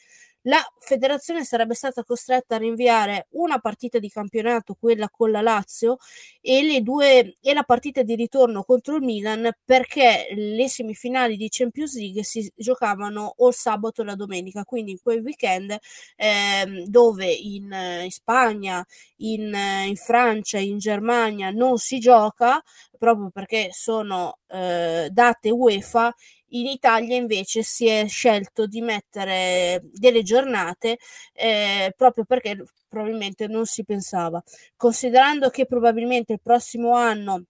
la 0.46 0.62
federazione 0.78 1.44
sarebbe 1.44 1.74
stata 1.74 2.04
costretta 2.04 2.56
a 2.56 2.58
rinviare 2.58 3.28
una 3.30 3.58
partita 3.58 3.98
di 3.98 4.10
campionato, 4.10 4.76
quella 4.78 5.08
con 5.08 5.30
la 5.30 5.40
Lazio, 5.40 5.96
e, 6.40 6.62
le 6.62 6.82
due, 6.82 7.36
e 7.40 7.54
la 7.54 7.62
partita 7.62 8.02
di 8.02 8.14
ritorno 8.14 8.62
contro 8.62 8.96
il 8.96 9.02
Milan 9.02 9.50
perché 9.64 10.28
le 10.34 10.68
semifinali 10.68 11.36
di 11.36 11.48
Champions 11.50 11.96
League 11.96 12.24
si 12.24 12.50
giocavano 12.54 13.34
o 13.36 13.48
il 13.48 13.54
sabato 13.54 14.02
o 14.02 14.04
la 14.04 14.14
domenica, 14.14 14.64
quindi 14.64 14.92
in 14.92 14.98
quel 15.02 15.22
weekend 15.22 15.76
eh, 16.16 16.84
dove 16.86 17.30
in, 17.32 17.72
in 18.02 18.10
Spagna, 18.10 18.84
in, 19.18 19.54
in, 19.86 19.96
Francia, 19.96 20.58
in 20.58 20.78
Germania 20.78 21.50
non 21.50 21.78
si 21.78 21.98
gioca 21.98 22.62
proprio 22.98 23.30
perché 23.30 23.68
sono 23.72 24.38
eh, 24.48 25.08
date 25.10 25.50
UEFA 25.50 26.14
in 26.56 26.66
Italia 26.66 27.16
invece 27.16 27.62
si 27.62 27.86
è 27.88 28.06
scelto 28.08 28.66
di 28.66 28.80
mettere 28.80 29.80
delle 29.92 30.22
giornate 30.22 30.98
eh, 31.32 31.92
proprio 31.96 32.24
perché 32.24 32.64
probabilmente 32.88 33.46
non 33.48 33.66
si 33.66 33.84
pensava. 33.84 34.42
Considerando 34.76 35.50
che 35.50 35.66
probabilmente 35.66 36.32
il 36.34 36.40
prossimo 36.42 36.94
anno 36.94 37.44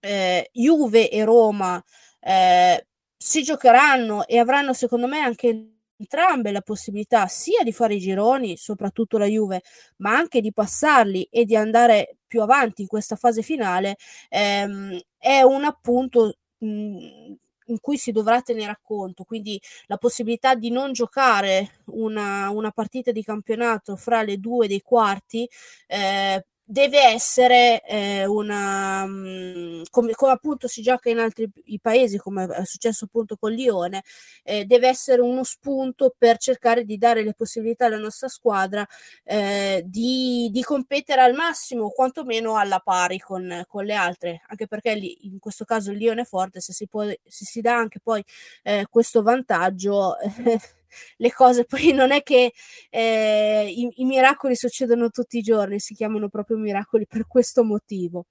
eh, 0.00 0.48
Juve 0.52 1.10
e 1.10 1.24
Roma 1.24 1.82
eh, 2.20 2.86
si 3.16 3.42
giocheranno 3.42 4.26
e 4.26 4.38
avranno 4.38 4.72
secondo 4.72 5.06
me 5.08 5.18
anche 5.20 5.72
entrambe 6.00 6.52
la 6.52 6.60
possibilità 6.62 7.26
sia 7.26 7.64
di 7.64 7.72
fare 7.72 7.94
i 7.94 7.98
gironi, 7.98 8.56
soprattutto 8.56 9.18
la 9.18 9.26
Juve, 9.26 9.62
ma 9.98 10.16
anche 10.16 10.40
di 10.40 10.52
passarli 10.52 11.26
e 11.30 11.44
di 11.44 11.56
andare 11.56 12.18
più 12.26 12.40
avanti 12.42 12.82
in 12.82 12.88
questa 12.88 13.16
fase 13.16 13.42
finale, 13.42 13.96
ehm, 14.28 14.96
è 15.18 15.42
un 15.42 15.64
appunto 15.64 16.34
mh, 16.58 17.32
in 17.68 17.80
cui 17.80 17.96
si 17.98 18.12
dovrà 18.12 18.40
tenere 18.42 18.78
conto, 18.82 19.24
quindi 19.24 19.60
la 19.86 19.96
possibilità 19.96 20.54
di 20.54 20.70
non 20.70 20.92
giocare 20.92 21.80
una, 21.86 22.50
una 22.50 22.70
partita 22.70 23.12
di 23.12 23.22
campionato 23.22 23.96
fra 23.96 24.22
le 24.22 24.38
due 24.38 24.68
dei 24.68 24.82
quarti 24.82 25.48
eh, 25.86 26.44
deve 26.70 27.02
essere 27.02 27.82
eh, 27.86 28.26
una 28.26 29.02
um, 29.04 29.82
come, 29.88 30.12
come, 30.12 30.32
appunto 30.32 30.68
si 30.68 30.82
gioca 30.82 31.08
in 31.08 31.18
altri 31.18 31.50
paesi 31.80 32.18
come 32.18 32.44
è 32.44 32.64
successo 32.66 33.06
appunto 33.06 33.38
con 33.38 33.52
Lione 33.52 34.02
eh, 34.42 34.66
deve 34.66 34.86
essere 34.88 35.22
uno 35.22 35.44
spunto 35.44 36.14
per 36.16 36.36
cercare 36.36 36.84
di 36.84 36.98
dare 36.98 37.22
le 37.22 37.32
possibilità 37.32 37.86
alla 37.86 37.96
nostra 37.96 38.28
squadra 38.28 38.86
eh, 39.24 39.82
di, 39.86 40.50
di, 40.52 40.62
competere 40.62 41.22
al 41.22 41.32
massimo 41.32 41.88
quantomeno 41.88 42.56
alla 42.56 42.80
pari 42.80 43.18
con, 43.18 43.64
con, 43.66 43.84
le 43.84 43.94
altre. 43.94 44.42
Anche 44.48 44.66
perché 44.66 44.94
lì, 44.94 45.26
in 45.26 45.38
questo 45.38 45.64
caso 45.64 45.90
il 45.90 45.96
Lione 45.96 46.22
è 46.22 46.24
forte 46.24 46.60
se 46.60 46.74
si, 46.74 46.86
può, 46.86 47.04
se 47.04 47.44
si 47.44 47.60
dà 47.62 47.76
anche 47.76 48.00
poi 48.00 48.22
eh, 48.62 48.86
questo 48.90 49.22
vantaggio 49.22 50.16
le 51.16 51.32
cose 51.32 51.64
poi 51.66 51.92
non 51.92 52.12
è 52.12 52.22
che 52.22 52.52
eh, 52.90 53.72
i, 53.74 53.88
i, 53.96 54.04
miracoli 54.04 54.56
succedono 54.56 55.10
tutti 55.10 55.38
i 55.38 55.42
giorni, 55.42 55.80
si 55.80 55.94
chiamano 55.94 56.28
proprio 56.28 56.56
miracoli 56.56 57.06
per 57.06 57.26
questo 57.26 57.64
motivo. 57.64 58.26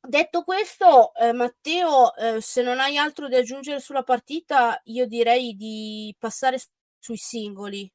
Detto 0.00 0.44
questo, 0.44 1.12
eh, 1.14 1.32
Matteo, 1.32 2.14
eh, 2.14 2.40
se 2.40 2.62
non 2.62 2.78
hai 2.78 2.96
altro 2.96 3.28
da 3.28 3.38
aggiungere 3.38 3.80
sulla 3.80 4.04
partita, 4.04 4.80
io 4.84 5.04
direi 5.06 5.56
di 5.56 6.14
passare 6.16 6.60
sui 6.98 7.16
singoli, 7.16 7.90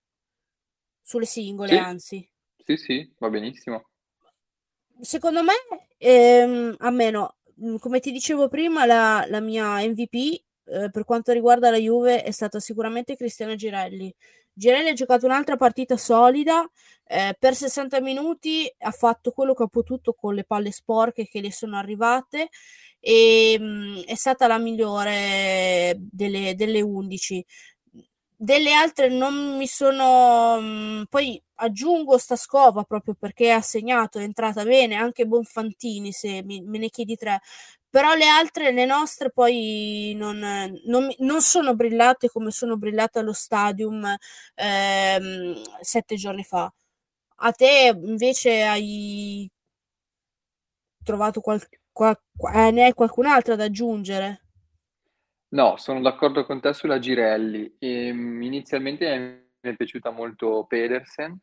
sulle 1.02 1.26
singole, 1.26 1.70
sì. 1.70 1.78
anzi. 1.78 2.32
Sì, 2.66 2.76
sì, 2.78 3.14
va 3.18 3.30
benissimo. 3.30 3.88
Secondo 5.00 5.42
me, 5.42 5.54
ehm, 5.98 6.76
a 6.80 6.90
meno, 6.92 7.38
come 7.80 8.00
ti 8.02 8.12
dicevo 8.12 8.50
prima, 8.50 8.86
la, 8.86 9.26
la 9.30 9.40
mia 9.40 9.78
MVP 9.78 10.44
eh, 10.72 10.90
per 10.90 11.04
quanto 11.04 11.34
riguarda 11.34 11.70
la 11.70 11.78
Juve 11.78 12.24
è 12.24 12.32
stata 12.32 12.60
sicuramente 12.60 13.16
Cristiano 13.16 13.56
Girelli. 13.56 14.14
Girelli 14.54 14.90
ha 14.90 14.94
giocato 14.94 15.26
un'altra 15.26 15.56
partita 15.56 15.98
solida, 15.98 16.70
eh, 17.06 17.36
per 17.38 17.56
60 17.56 18.00
minuti 18.02 18.74
ha 18.80 18.92
fatto 18.92 19.32
quello 19.32 19.54
che 19.54 19.64
ha 19.64 19.68
potuto 19.68 20.14
con 20.14 20.34
le 20.34 20.44
palle 20.46 20.72
sporche 20.72 21.28
che 21.28 21.42
le 21.42 21.52
sono 21.52 21.78
arrivate 21.78 22.50
e 23.00 23.58
mh, 23.60 23.64
mm, 23.66 23.98
è 24.06 24.16
stata 24.16 24.48
la 24.48 24.58
migliore 24.60 25.96
delle, 25.98 26.56
delle 26.56 26.82
11 26.82 27.46
delle 28.44 28.74
altre 28.74 29.08
non 29.10 29.56
mi 29.58 29.68
sono 29.68 30.60
mh, 30.60 31.06
poi 31.10 31.40
aggiungo 31.56 32.18
sta 32.18 32.36
scova 32.36 32.84
proprio 32.84 33.14
perché 33.14 33.52
ha 33.52 33.62
segnato 33.62 34.18
è 34.20 34.24
entrata 34.24 34.64
bene 34.64 34.96
anche 34.96 35.26
Bonfantini 35.28 36.12
se 36.12 36.42
mi, 36.44 36.62
me 36.62 36.80
ne 36.80 36.90
chiedi 36.90 37.16
tre 37.16 37.40
però 37.92 38.16
le 38.16 38.28
altre 38.28 38.72
le 38.72 38.86
nostre 38.86 39.32
poi 39.32 40.14
non, 40.18 40.40
non, 40.86 41.08
non 41.20 41.42
sono 41.42 41.76
brillate 41.76 42.30
come 42.30 42.50
sono 42.52 42.78
brillate 42.78 43.20
allo 43.20 43.34
stadium 43.34 44.16
ehm, 44.56 45.62
sette 45.82 46.16
giorni 46.16 46.44
fa 46.44 46.74
a 47.44 47.52
te 47.52 47.92
invece 48.04 48.64
hai 48.64 49.50
trovato 51.04 51.42
qual, 51.42 51.62
qual, 51.92 52.18
eh, 52.54 52.72
ne 52.72 52.86
hai 52.86 52.94
qualcun'altra 52.94 53.56
da 53.56 53.66
aggiungere 53.66 54.42
No, 55.54 55.76
sono 55.76 56.00
d'accordo 56.00 56.46
con 56.46 56.62
te 56.62 56.74
sulla 56.74 56.98
Girelli. 57.00 57.76
Ehm, 57.80 58.42
inizialmente 58.42 59.18
mi 59.62 59.70
è 59.72 59.76
piaciuta 59.76 60.10
molto 60.10 60.66
Pedersen 60.68 61.38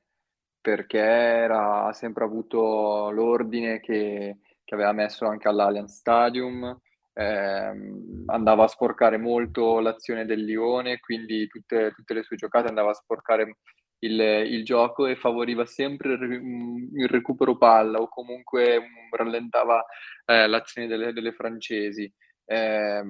perché 0.60 0.98
era, 0.98 1.86
ha 1.86 1.92
sempre 1.92 2.24
avuto 2.24 3.10
l'ordine 3.10 3.80
che, 3.80 4.38
che 4.68 4.74
aveva 4.74 4.92
messo 4.92 5.26
anche 5.26 5.48
all'Allianz 5.48 5.96
Stadium, 5.96 6.78
ehm, 7.14 8.24
andava 8.26 8.64
a 8.64 8.68
sporcare 8.68 9.16
molto 9.16 9.80
l'azione 9.80 10.26
del 10.26 10.44
Lione, 10.44 11.00
quindi 11.00 11.46
tutte, 11.46 11.92
tutte 11.92 12.12
le 12.12 12.22
sue 12.22 12.36
giocate 12.36 12.68
andava 12.68 12.90
a 12.90 12.94
sporcare 12.94 13.56
il, 14.00 14.20
il 14.20 14.64
gioco 14.66 15.06
e 15.06 15.16
favoriva 15.16 15.64
sempre 15.64 16.12
il, 16.12 16.90
il 16.96 17.08
recupero 17.08 17.56
palla 17.56 17.98
o 17.98 18.08
comunque 18.08 18.82
rallentava 19.10 19.82
eh, 20.26 20.46
l'azione 20.46 20.86
delle, 20.86 21.14
delle 21.14 21.32
francesi. 21.32 22.12
Eh, 22.44 23.02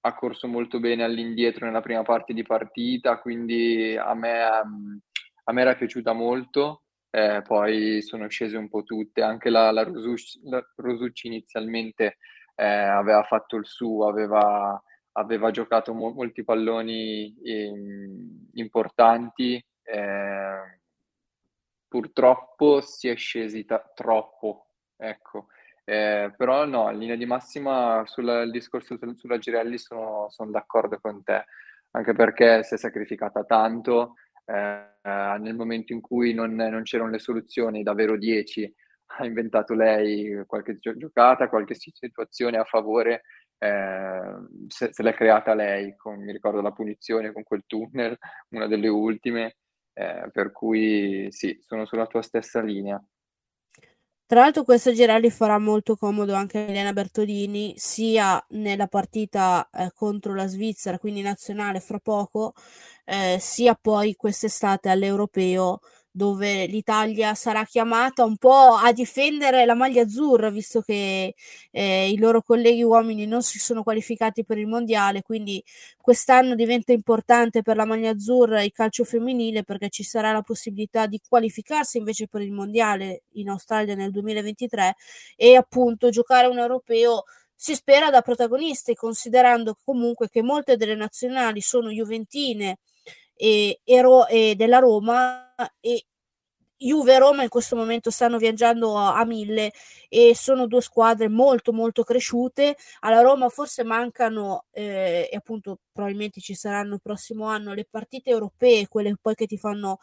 ha 0.00 0.14
corso 0.14 0.48
molto 0.48 0.80
bene 0.80 1.04
all'indietro 1.04 1.64
nella 1.64 1.80
prima 1.80 2.02
parte 2.02 2.32
di 2.32 2.42
partita, 2.42 3.20
quindi 3.20 3.96
a 3.96 4.14
me, 4.14 4.42
a 4.42 5.52
me 5.52 5.60
era 5.60 5.76
piaciuta 5.76 6.12
molto. 6.12 6.82
Eh, 7.10 7.42
poi 7.46 8.02
sono 8.02 8.28
scese 8.28 8.56
un 8.58 8.68
po' 8.68 8.82
tutte, 8.82 9.22
anche 9.22 9.48
la, 9.50 9.70
la, 9.70 9.82
Rosucci, 9.82 10.40
la 10.44 10.62
Rosucci 10.76 11.26
inizialmente 11.26 12.18
eh, 12.54 12.64
aveva 12.66 13.22
fatto 13.24 13.56
il 13.56 13.64
suo, 13.66 14.08
aveva, 14.08 14.80
aveva 15.12 15.50
giocato 15.50 15.94
mo- 15.94 16.12
molti 16.12 16.44
palloni 16.44 17.34
in, 17.44 18.46
importanti, 18.54 19.54
eh, 19.82 20.78
purtroppo 21.86 22.80
si 22.80 23.08
è 23.08 23.16
scesi 23.16 23.64
ta- 23.64 23.90
troppo, 23.94 24.68
ecco. 24.96 25.46
Eh, 25.84 26.32
però 26.36 26.66
no, 26.66 26.90
in 26.90 26.98
linea 26.98 27.16
di 27.16 27.24
massima 27.24 28.02
sul 28.06 28.50
discorso 28.52 28.98
sulla 29.16 29.38
Girelli 29.38 29.78
sono, 29.78 30.26
sono 30.28 30.50
d'accordo 30.50 30.98
con 31.00 31.22
te, 31.22 31.46
anche 31.92 32.12
perché 32.12 32.62
si 32.62 32.74
è 32.74 32.76
sacrificata 32.78 33.42
tanto, 33.44 34.14
eh, 34.48 35.38
nel 35.40 35.54
momento 35.54 35.92
in 35.92 36.00
cui 36.00 36.32
non, 36.32 36.54
non, 36.54 36.82
c'erano 36.82 37.10
le 37.10 37.18
soluzioni, 37.18 37.82
davvero 37.82 38.16
10, 38.16 38.72
ha 39.18 39.26
inventato 39.26 39.74
lei 39.74 40.42
qualche 40.46 40.76
gio- 40.76 40.96
giocata, 40.96 41.48
qualche 41.48 41.74
situazione 41.74 42.56
a 42.58 42.64
favore, 42.64 43.22
eh, 43.58 44.20
se, 44.68 44.92
se, 44.92 45.02
l'è 45.02 45.14
creata 45.14 45.54
lei, 45.54 45.96
con, 45.96 46.22
mi 46.22 46.32
ricordo 46.32 46.60
la 46.60 46.72
punizione 46.72 47.32
con 47.32 47.42
quel 47.42 47.64
tunnel, 47.66 48.16
una 48.50 48.66
delle 48.66 48.88
ultime, 48.88 49.56
eh, 49.92 50.28
per 50.32 50.52
cui 50.52 51.26
sì, 51.30 51.58
sono 51.60 51.84
sulla 51.84 52.06
tua 52.06 52.22
stessa 52.22 52.60
linea. 52.60 53.02
Tra 54.30 54.40
l'altro 54.40 54.62
questo 54.62 54.92
Girelli 54.92 55.30
farà 55.30 55.58
molto 55.58 55.96
comodo 55.96 56.34
anche 56.34 56.58
a 56.58 56.60
Elena 56.68 56.92
Bertolini, 56.92 57.72
sia 57.78 58.44
nella 58.50 58.86
partita 58.86 59.70
eh, 59.72 59.90
contro 59.94 60.34
la 60.34 60.46
Svizzera, 60.46 60.98
quindi 60.98 61.22
nazionale 61.22 61.80
fra 61.80 61.98
poco, 61.98 62.52
eh, 63.06 63.38
sia 63.40 63.74
poi 63.74 64.14
quest'estate 64.16 64.90
all'Europeo 64.90 65.80
dove 66.18 66.66
l'Italia 66.66 67.34
sarà 67.36 67.64
chiamata 67.64 68.24
un 68.24 68.36
po' 68.36 68.74
a 68.74 68.92
difendere 68.92 69.64
la 69.64 69.74
maglia 69.74 70.02
azzurra, 70.02 70.50
visto 70.50 70.80
che 70.80 71.34
eh, 71.70 72.10
i 72.10 72.18
loro 72.18 72.42
colleghi 72.42 72.82
uomini 72.82 73.24
non 73.24 73.40
si 73.40 73.60
sono 73.60 73.84
qualificati 73.84 74.44
per 74.44 74.58
il 74.58 74.66
mondiale, 74.66 75.22
quindi 75.22 75.62
quest'anno 75.96 76.56
diventa 76.56 76.92
importante 76.92 77.62
per 77.62 77.76
la 77.76 77.84
maglia 77.84 78.10
azzurra 78.10 78.64
il 78.64 78.72
calcio 78.72 79.04
femminile 79.04 79.62
perché 79.62 79.90
ci 79.90 80.02
sarà 80.02 80.32
la 80.32 80.42
possibilità 80.42 81.06
di 81.06 81.20
qualificarsi 81.26 81.98
invece 81.98 82.26
per 82.26 82.40
il 82.42 82.50
mondiale 82.50 83.22
in 83.34 83.48
Australia 83.48 83.94
nel 83.94 84.10
2023 84.10 84.96
e 85.36 85.54
appunto 85.54 86.10
giocare 86.10 86.48
un 86.48 86.58
europeo 86.58 87.24
si 87.54 87.76
spera 87.76 88.10
da 88.10 88.22
protagonisti, 88.22 88.94
considerando 88.94 89.76
comunque 89.84 90.28
che 90.28 90.42
molte 90.42 90.76
delle 90.76 90.96
nazionali 90.96 91.60
sono 91.60 91.90
juventine 91.90 92.78
e, 93.38 93.80
e, 93.84 94.02
e 94.30 94.54
della 94.56 94.78
Roma 94.80 95.54
e 95.80 96.07
Juve 96.80 97.14
e 97.14 97.18
Roma 97.18 97.42
in 97.42 97.48
questo 97.48 97.74
momento 97.74 98.10
stanno 98.10 98.38
viaggiando 98.38 98.94
a, 98.94 99.24
mille 99.24 99.72
e 100.08 100.34
sono 100.36 100.66
due 100.68 100.80
squadre 100.80 101.28
molto 101.28 101.72
molto 101.72 102.04
cresciute. 102.04 102.76
Alla 103.00 103.20
Roma 103.20 103.48
forse 103.48 103.82
mancano 103.82 104.66
eh, 104.70 105.28
e 105.30 105.36
appunto 105.36 105.80
probabilmente 105.92 106.40
ci 106.40 106.54
saranno 106.54 106.94
il 106.94 107.00
prossimo 107.02 107.46
anno 107.46 107.74
le 107.74 107.86
partite 107.88 108.30
europee, 108.30 108.86
quelle 108.86 109.16
poi 109.20 109.34
che 109.34 109.46
ti 109.46 109.58
fanno 109.58 109.98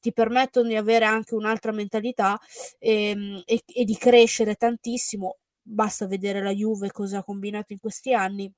ti 0.00 0.12
permettono 0.12 0.68
di 0.68 0.76
avere 0.76 1.06
anche 1.06 1.34
un'altra 1.34 1.72
mentalità 1.72 2.38
ehm, 2.78 3.42
e, 3.46 3.62
e 3.66 3.84
di 3.84 3.96
crescere 3.96 4.54
tantissimo. 4.56 5.38
Basta 5.62 6.06
vedere 6.06 6.42
la 6.42 6.52
Juve 6.52 6.90
cosa 6.90 7.18
ha 7.18 7.24
combinato 7.24 7.72
in 7.72 7.78
questi 7.78 8.12
anni 8.12 8.52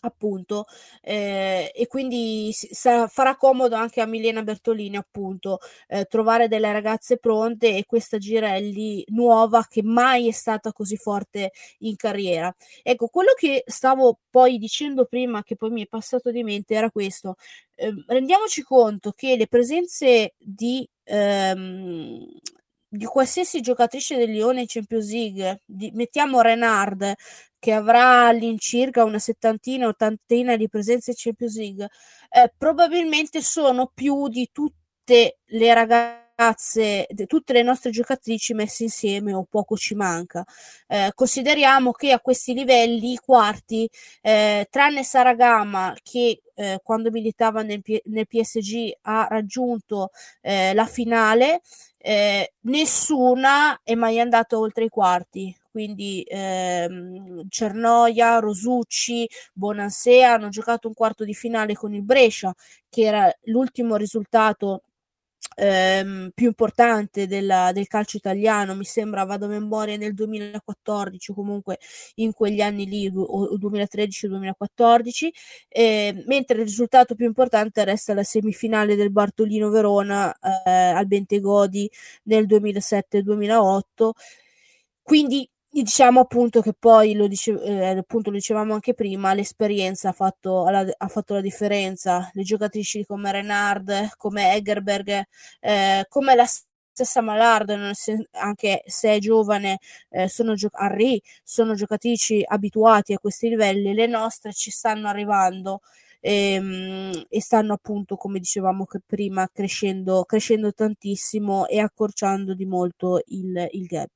appunto 0.00 0.66
eh, 1.00 1.70
e 1.74 1.86
quindi 1.86 2.50
sa, 2.52 3.06
farà 3.06 3.36
comodo 3.36 3.76
anche 3.76 4.00
a 4.00 4.06
Milena 4.06 4.42
Bertolini 4.42 4.96
appunto 4.96 5.58
eh, 5.88 6.04
trovare 6.06 6.48
delle 6.48 6.72
ragazze 6.72 7.18
pronte 7.18 7.76
e 7.76 7.84
questa 7.86 8.18
Girelli 8.18 9.04
nuova 9.08 9.66
che 9.68 9.82
mai 9.82 10.28
è 10.28 10.32
stata 10.32 10.72
così 10.72 10.96
forte 10.96 11.52
in 11.80 11.96
carriera. 11.96 12.54
Ecco 12.82 13.08
quello 13.08 13.32
che 13.36 13.62
stavo 13.66 14.18
poi 14.30 14.58
dicendo 14.58 15.04
prima 15.04 15.42
che 15.42 15.56
poi 15.56 15.70
mi 15.70 15.82
è 15.82 15.86
passato 15.86 16.30
di 16.30 16.42
mente 16.42 16.74
era 16.74 16.90
questo. 16.90 17.36
Eh, 17.74 17.92
rendiamoci 18.06 18.62
conto 18.62 19.12
che 19.12 19.36
le 19.36 19.46
presenze 19.46 20.34
di 20.38 20.88
ehm, 21.04 22.26
di 22.94 23.06
qualsiasi 23.06 23.62
giocatrice 23.62 24.18
del 24.18 24.30
Lione 24.30 24.60
in 24.60 24.66
Champions 24.66 25.10
League, 25.10 25.62
di, 25.64 25.90
mettiamo 25.94 26.42
Renard 26.42 27.14
che 27.58 27.72
avrà 27.72 28.26
all'incirca 28.26 29.02
una 29.02 29.18
settantina, 29.18 29.86
ottantina 29.86 30.56
di 30.56 30.68
presenze 30.68 31.12
in 31.12 31.16
Champions 31.16 31.56
League, 31.56 31.88
eh, 32.28 32.52
probabilmente 32.54 33.40
sono 33.40 33.90
più 33.94 34.28
di 34.28 34.50
tutte 34.52 35.38
le 35.42 35.72
ragazze, 35.72 37.06
di 37.08 37.24
tutte 37.26 37.54
le 37.54 37.62
nostre 37.62 37.90
giocatrici 37.90 38.52
messe 38.52 38.82
insieme 38.82 39.32
o 39.32 39.46
poco 39.48 39.76
ci 39.76 39.94
manca. 39.94 40.44
Eh, 40.86 41.12
consideriamo 41.14 41.92
che 41.92 42.12
a 42.12 42.20
questi 42.20 42.52
livelli, 42.52 43.12
i 43.12 43.18
quarti, 43.24 43.88
eh, 44.20 44.66
tranne 44.68 45.02
Saragama 45.02 45.94
che 46.02 46.42
eh, 46.54 46.80
quando 46.82 47.10
militava 47.10 47.62
nel, 47.62 47.80
nel, 48.04 48.26
PSG 48.26 48.92
ha 49.02 49.26
raggiunto 49.28 50.10
eh, 50.40 50.74
la 50.74 50.86
finale, 50.86 51.60
eh, 52.02 52.54
nessuna 52.62 53.80
è 53.82 53.94
mai 53.94 54.18
andata 54.20 54.58
oltre 54.58 54.84
i 54.84 54.88
quarti. 54.88 55.54
Quindi 55.70 56.22
ehm, 56.26 57.48
Cernoia, 57.48 58.38
Rosucci, 58.38 59.26
Bonansea 59.54 60.32
hanno 60.34 60.48
giocato 60.48 60.88
un 60.88 60.94
quarto 60.94 61.24
di 61.24 61.32
finale 61.34 61.74
con 61.74 61.94
il 61.94 62.02
Brescia, 62.02 62.52
che 62.90 63.02
era 63.02 63.32
l'ultimo 63.44 63.96
risultato 63.96 64.82
ehm, 65.56 66.30
più 66.34 66.46
importante 66.46 67.26
della, 67.26 67.72
del 67.72 67.86
calcio 67.86 68.16
italiano, 68.16 68.74
mi 68.74 68.84
sembra, 68.84 69.24
vado 69.24 69.46
a 69.46 69.48
memoria, 69.48 69.96
nel 69.96 70.14
2014 70.14 71.32
comunque 71.32 71.78
in 72.16 72.32
quegli 72.32 72.60
anni 72.60 72.86
lì, 72.86 73.10
o 73.14 73.56
2013-2014, 73.56 75.28
eh, 75.68 76.24
mentre 76.26 76.58
il 76.58 76.64
risultato 76.64 77.14
più 77.14 77.26
importante 77.26 77.84
resta 77.84 78.14
la 78.14 78.24
semifinale 78.24 78.96
del 78.96 79.10
Bartolino 79.10 79.70
Verona 79.70 80.32
eh, 80.32 80.70
al 80.70 81.06
Bentegodi 81.06 81.90
nel 82.24 82.46
2007-2008. 82.46 84.10
Quindi 85.02 85.48
diciamo 85.80 86.20
appunto 86.20 86.60
che 86.60 86.74
poi 86.78 87.14
lo, 87.14 87.26
dice, 87.26 87.52
eh, 87.62 87.96
appunto, 87.98 88.30
lo 88.30 88.36
dicevamo 88.36 88.74
anche 88.74 88.94
prima 88.94 89.32
l'esperienza 89.34 90.10
ha 90.10 90.12
fatto, 90.12 90.68
la, 90.68 90.84
ha 90.96 91.08
fatto 91.08 91.34
la 91.34 91.40
differenza. 91.40 92.30
Le 92.34 92.42
giocatrici 92.42 93.04
come 93.06 93.32
Renard 93.32 94.10
come 94.16 94.54
Egerberg 94.54 95.22
eh, 95.60 96.06
come 96.08 96.34
la 96.34 96.46
stessa 96.92 97.22
Malard 97.22 97.70
anche 98.32 98.82
se 98.86 99.14
è 99.14 99.18
giovane 99.18 99.78
eh, 100.10 100.28
sono 100.28 100.54
gio- 100.54 100.68
Henry, 100.78 101.20
sono 101.42 101.74
giocatrici 101.74 102.42
abituati 102.46 103.14
a 103.14 103.18
questi 103.18 103.48
livelli 103.48 103.94
le 103.94 104.06
nostre 104.06 104.52
ci 104.52 104.70
stanno 104.70 105.08
arrivando 105.08 105.80
e, 106.22 106.52
ehm, 106.54 107.24
e 107.28 107.40
stanno 107.42 107.74
appunto, 107.74 108.16
come 108.16 108.38
dicevamo 108.38 108.86
prima, 109.04 109.48
crescendo, 109.52 110.24
crescendo 110.24 110.72
tantissimo 110.72 111.66
e 111.66 111.80
accorciando 111.80 112.54
di 112.54 112.64
molto 112.64 113.20
il, 113.26 113.66
il 113.72 113.86
gap. 113.86 114.10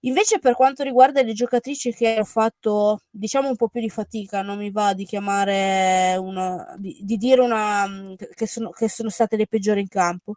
Invece 0.00 0.38
per 0.38 0.54
quanto 0.54 0.84
riguarda 0.84 1.22
le 1.22 1.32
giocatrici 1.32 1.92
che 1.92 2.14
hanno 2.14 2.24
fatto, 2.24 3.00
diciamo, 3.10 3.48
un 3.48 3.56
po' 3.56 3.68
più 3.68 3.80
di 3.80 3.90
fatica, 3.90 4.42
non 4.42 4.58
mi 4.58 4.70
va 4.70 4.94
di 4.94 5.04
chiamare 5.04 6.16
una, 6.18 6.74
di, 6.78 6.98
di 7.02 7.16
dire 7.16 7.40
una, 7.40 8.14
che 8.34 8.46
sono, 8.46 8.70
che 8.70 8.88
sono 8.88 9.08
state 9.08 9.36
le 9.36 9.46
peggiori 9.48 9.80
in 9.80 9.88
campo. 9.88 10.36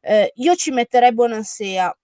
Eh, 0.00 0.32
io 0.36 0.54
ci 0.54 0.70
metterei 0.70 1.14
Bonansea 1.14 1.94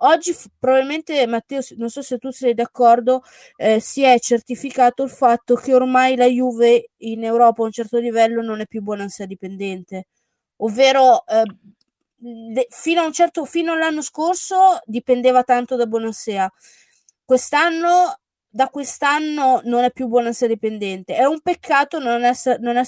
Oggi 0.00 0.32
probabilmente, 0.58 1.26
Matteo, 1.26 1.60
non 1.76 1.90
so 1.90 2.02
se 2.02 2.18
tu 2.18 2.30
sei 2.30 2.54
d'accordo, 2.54 3.22
eh, 3.56 3.80
si 3.80 4.02
è 4.02 4.16
certificato 4.20 5.02
il 5.02 5.10
fatto 5.10 5.56
che 5.56 5.74
ormai 5.74 6.14
la 6.14 6.26
Juve 6.26 6.90
in 6.98 7.24
Europa 7.24 7.62
a 7.62 7.66
un 7.66 7.72
certo 7.72 7.98
livello 7.98 8.40
non 8.42 8.60
è 8.60 8.66
più 8.66 8.80
buona 8.80 9.02
ansia 9.02 9.26
dipendente, 9.26 10.06
ovvero 10.58 11.26
eh, 11.26 11.42
le, 12.20 12.66
fino, 12.70 13.00
a 13.02 13.06
un 13.06 13.12
certo, 13.12 13.44
fino 13.44 13.72
all'anno 13.72 14.00
scorso 14.02 14.78
dipendeva 14.84 15.42
tanto 15.42 15.74
da 15.74 15.86
Bonansea. 15.86 16.48
Quest'anno, 17.24 18.20
da 18.48 18.68
quest'anno 18.68 19.60
non 19.64 19.82
è 19.82 19.90
più 19.90 20.06
Bonansea 20.06 20.46
dipendente. 20.46 21.16
È 21.16 21.24
un 21.24 21.40
peccato 21.40 21.98
non 21.98 22.24
essere, 22.24 22.58
non 22.60 22.80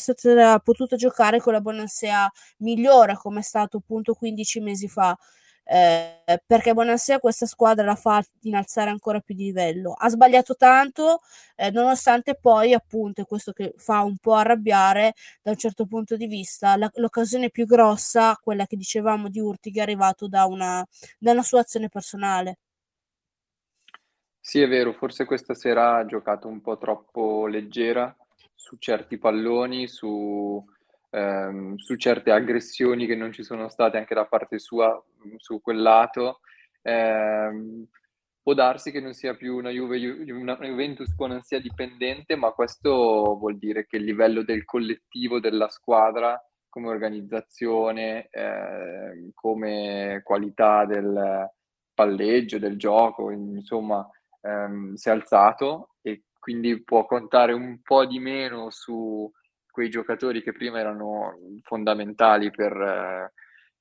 potuto 0.63 0.95
giocare 0.97 1.41
con 1.41 1.53
la 1.55 1.61
Bonansea 1.61 2.31
migliore 2.59 3.17
come 3.17 3.41
è 3.41 3.43
stato 3.43 3.79
appunto 3.79 4.15
15 4.15 4.61
mesi 4.61 4.89
fa 4.89 5.17
eh, 5.73 6.43
perché 6.45 6.75
Bonansea 6.75 7.21
questa 7.21 7.47
squadra 7.47 7.85
la 7.85 7.95
fa 7.95 8.21
innalzare 8.41 8.91
ancora 8.91 9.21
più 9.21 9.37
di 9.37 9.45
livello. 9.45 9.93
Ha 9.97 10.09
sbagliato 10.09 10.57
tanto, 10.57 11.21
eh, 11.55 11.71
nonostante 11.71 12.35
poi, 12.35 12.75
appunto, 12.75 13.25
questo 13.25 13.53
che 13.53 13.73
fa 13.77 14.01
un 14.03 14.17
po' 14.17 14.35
arrabbiare 14.35 15.15
da 15.41 15.53
un 15.53 15.57
certo 15.57 15.87
punto 15.87 16.17
di 16.17 16.27
vista, 16.27 16.77
la, 16.77 16.91
l'occasione 16.95 17.51
più 17.51 17.67
grossa, 17.67 18.37
quella 18.43 18.67
che 18.67 18.77
dicevamo 18.77 19.29
di 19.29 19.39
Urti, 19.39 19.71
che 19.71 19.79
è 19.79 19.83
arrivato 19.83 20.27
da 20.27 20.45
una, 20.45 20.85
da 21.19 21.31
una 21.31 21.43
sua 21.45 21.61
azione 21.61 21.89
personale. 21.89 22.59
Sì, 24.41 24.61
è 24.61 24.67
vero, 24.67 24.93
forse 24.93 25.25
questa 25.25 25.55
sera 25.55 25.99
ha 25.99 26.07
giocato 26.07 26.49
un 26.49 26.61
po' 26.61 26.79
troppo 26.79 27.47
leggera 27.47 28.13
su 28.57 28.77
certi 28.79 29.19
palloni, 29.19 29.87
su 29.87 30.65
ehm, 31.11 31.77
su 31.77 31.97
certe 31.97 32.31
aggressioni 32.31 33.07
che 33.07 33.17
non 33.17 33.33
ci 33.33 33.43
sono 33.43 33.69
state 33.69 33.99
anche 33.99 34.15
da 34.15 34.27
parte 34.27 34.59
sua 34.59 35.03
su 35.37 35.61
quel 35.61 35.83
lato. 35.83 36.41
Eh, 36.83 37.87
può 38.43 38.55
darsi 38.55 38.91
che 38.91 39.01
non 39.01 39.13
sia 39.13 39.35
più 39.35 39.57
una, 39.57 39.71
Juve, 39.71 40.31
una 40.33 40.57
Juventus 40.57 41.15
con 41.15 41.31
ansia 41.31 41.61
dipendente, 41.61 42.37
ma 42.37 42.53
questo 42.53 43.37
vuol 43.39 43.59
dire 43.59 43.87
che 43.87 43.97
il 43.97 44.05
livello 44.05 44.43
del 44.43 44.65
collettivo 44.65 45.41
della 45.41 45.69
squadra 45.69 46.43
come 46.69 46.89
organizzazione, 46.89 48.29
eh, 48.31 49.31
come 49.35 50.21
qualità 50.25 50.87
del 50.87 51.51
palleggio, 51.93 52.59
del 52.59 52.79
gioco, 52.79 53.31
insomma, 53.31 54.09
ehm, 54.41 54.95
si 54.95 55.09
è 55.09 55.13
alzato 55.13 55.97
e 56.01 56.25
quindi 56.39 56.83
può 56.83 57.05
contare 57.05 57.53
un 57.53 57.81
po' 57.83 58.07
di 58.07 58.19
meno 58.19 58.71
su 58.71 59.31
quei 59.71 59.89
giocatori 59.89 60.43
che 60.43 60.53
prima 60.53 60.79
erano 60.79 61.39
fondamentali 61.63 62.51
per, 62.51 63.33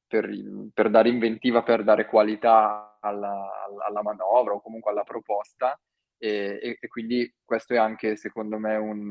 per, 0.07 0.29
per, 0.73 0.89
dare 0.89 1.09
inventiva, 1.09 1.63
per 1.63 1.83
dare 1.83 2.05
qualità 2.05 2.97
alla, 2.99 3.67
alla, 3.85 4.01
manovra 4.01 4.53
o 4.53 4.61
comunque 4.61 4.91
alla 4.91 5.03
proposta. 5.03 5.79
E, 6.17 6.59
e, 6.61 6.77
e, 6.79 6.87
quindi 6.87 7.33
questo 7.45 7.73
è 7.73 7.77
anche 7.77 8.17
secondo 8.17 8.57
me 8.57 8.75
un, 8.75 9.09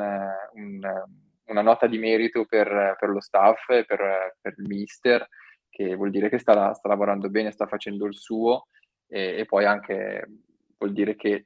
un, 0.52 1.04
una 1.44 1.62
nota 1.62 1.86
di 1.86 1.98
merito 1.98 2.44
per, 2.44 2.96
per 2.98 3.08
lo 3.08 3.20
staff 3.20 3.68
e 3.70 3.84
per, 3.84 4.36
per, 4.40 4.54
il 4.58 4.66
mister 4.66 5.26
che 5.70 5.94
vuol 5.94 6.10
dire 6.10 6.28
che 6.28 6.38
sta, 6.38 6.74
sta 6.74 6.88
lavorando 6.88 7.30
bene, 7.30 7.50
sta 7.50 7.66
facendo 7.66 8.04
il 8.06 8.14
suo 8.14 8.66
e, 9.06 9.38
e 9.38 9.44
poi 9.46 9.64
anche 9.64 10.26
vuol 10.78 10.92
dire 10.92 11.16
che 11.16 11.42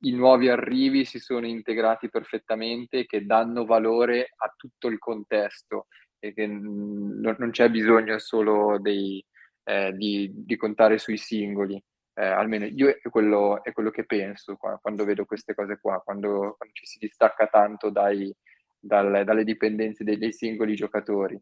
i 0.00 0.12
nuovi 0.12 0.48
arrivi 0.48 1.04
si 1.04 1.20
sono 1.20 1.46
integrati 1.46 2.10
perfettamente, 2.10 3.06
che 3.06 3.24
danno 3.24 3.64
valore 3.64 4.32
a 4.36 4.52
tutto 4.56 4.88
il 4.88 4.98
contesto 4.98 5.86
e 6.18 6.34
che 6.34 6.46
non, 6.46 7.50
c'è 7.50 7.70
bisogno 7.70 8.18
solo 8.18 8.78
dei, 8.80 9.24
eh, 9.64 9.92
di, 9.92 10.30
di, 10.34 10.56
contare 10.56 10.98
sui 10.98 11.16
singoli. 11.16 11.82
Eh, 12.14 12.24
almeno 12.24 12.66
io 12.66 12.88
è 12.88 13.08
quello, 13.08 13.62
è 13.62 13.72
quello 13.72 13.90
che 13.90 14.04
penso 14.04 14.56
qua, 14.56 14.78
quando 14.82 15.04
vedo 15.04 15.24
queste 15.24 15.54
cose 15.54 15.78
qua, 15.80 16.00
quando, 16.04 16.54
quando 16.58 16.74
ci 16.74 16.84
si 16.84 16.98
distacca 16.98 17.46
tanto 17.46 17.88
dai, 17.88 18.32
dal, 18.78 19.24
dalle 19.24 19.44
dipendenze 19.44 20.04
dei, 20.04 20.18
dei, 20.18 20.32
singoli 20.32 20.74
giocatori. 20.74 21.40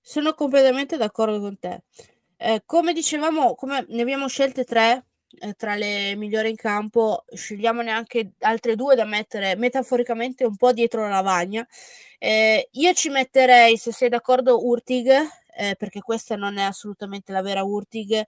Sono 0.00 0.32
completamente 0.34 0.96
d'accordo 0.96 1.38
con 1.38 1.58
te. 1.58 1.82
Eh, 2.36 2.62
come 2.64 2.94
dicevamo, 2.94 3.54
come 3.54 3.84
ne 3.88 4.00
abbiamo 4.00 4.26
scelte 4.28 4.64
tre 4.64 5.09
eh, 5.38 5.54
tra 5.54 5.74
le 5.76 6.14
migliori 6.16 6.50
in 6.50 6.56
campo, 6.56 7.24
scegliamone 7.32 7.90
anche 7.90 8.32
altre 8.40 8.76
due 8.76 8.94
da 8.96 9.04
mettere 9.04 9.56
metaforicamente 9.56 10.44
un 10.44 10.56
po' 10.56 10.72
dietro 10.72 11.02
la 11.02 11.08
lavagna. 11.08 11.66
Eh, 12.18 12.68
io 12.72 12.92
ci 12.94 13.08
metterei, 13.10 13.76
se 13.76 13.92
sei 13.92 14.08
d'accordo, 14.08 14.66
Urtig, 14.66 15.08
eh, 15.56 15.74
perché 15.76 16.00
questa 16.00 16.36
non 16.36 16.58
è 16.58 16.62
assolutamente 16.62 17.32
la 17.32 17.42
vera 17.42 17.62
Urtig. 17.62 18.24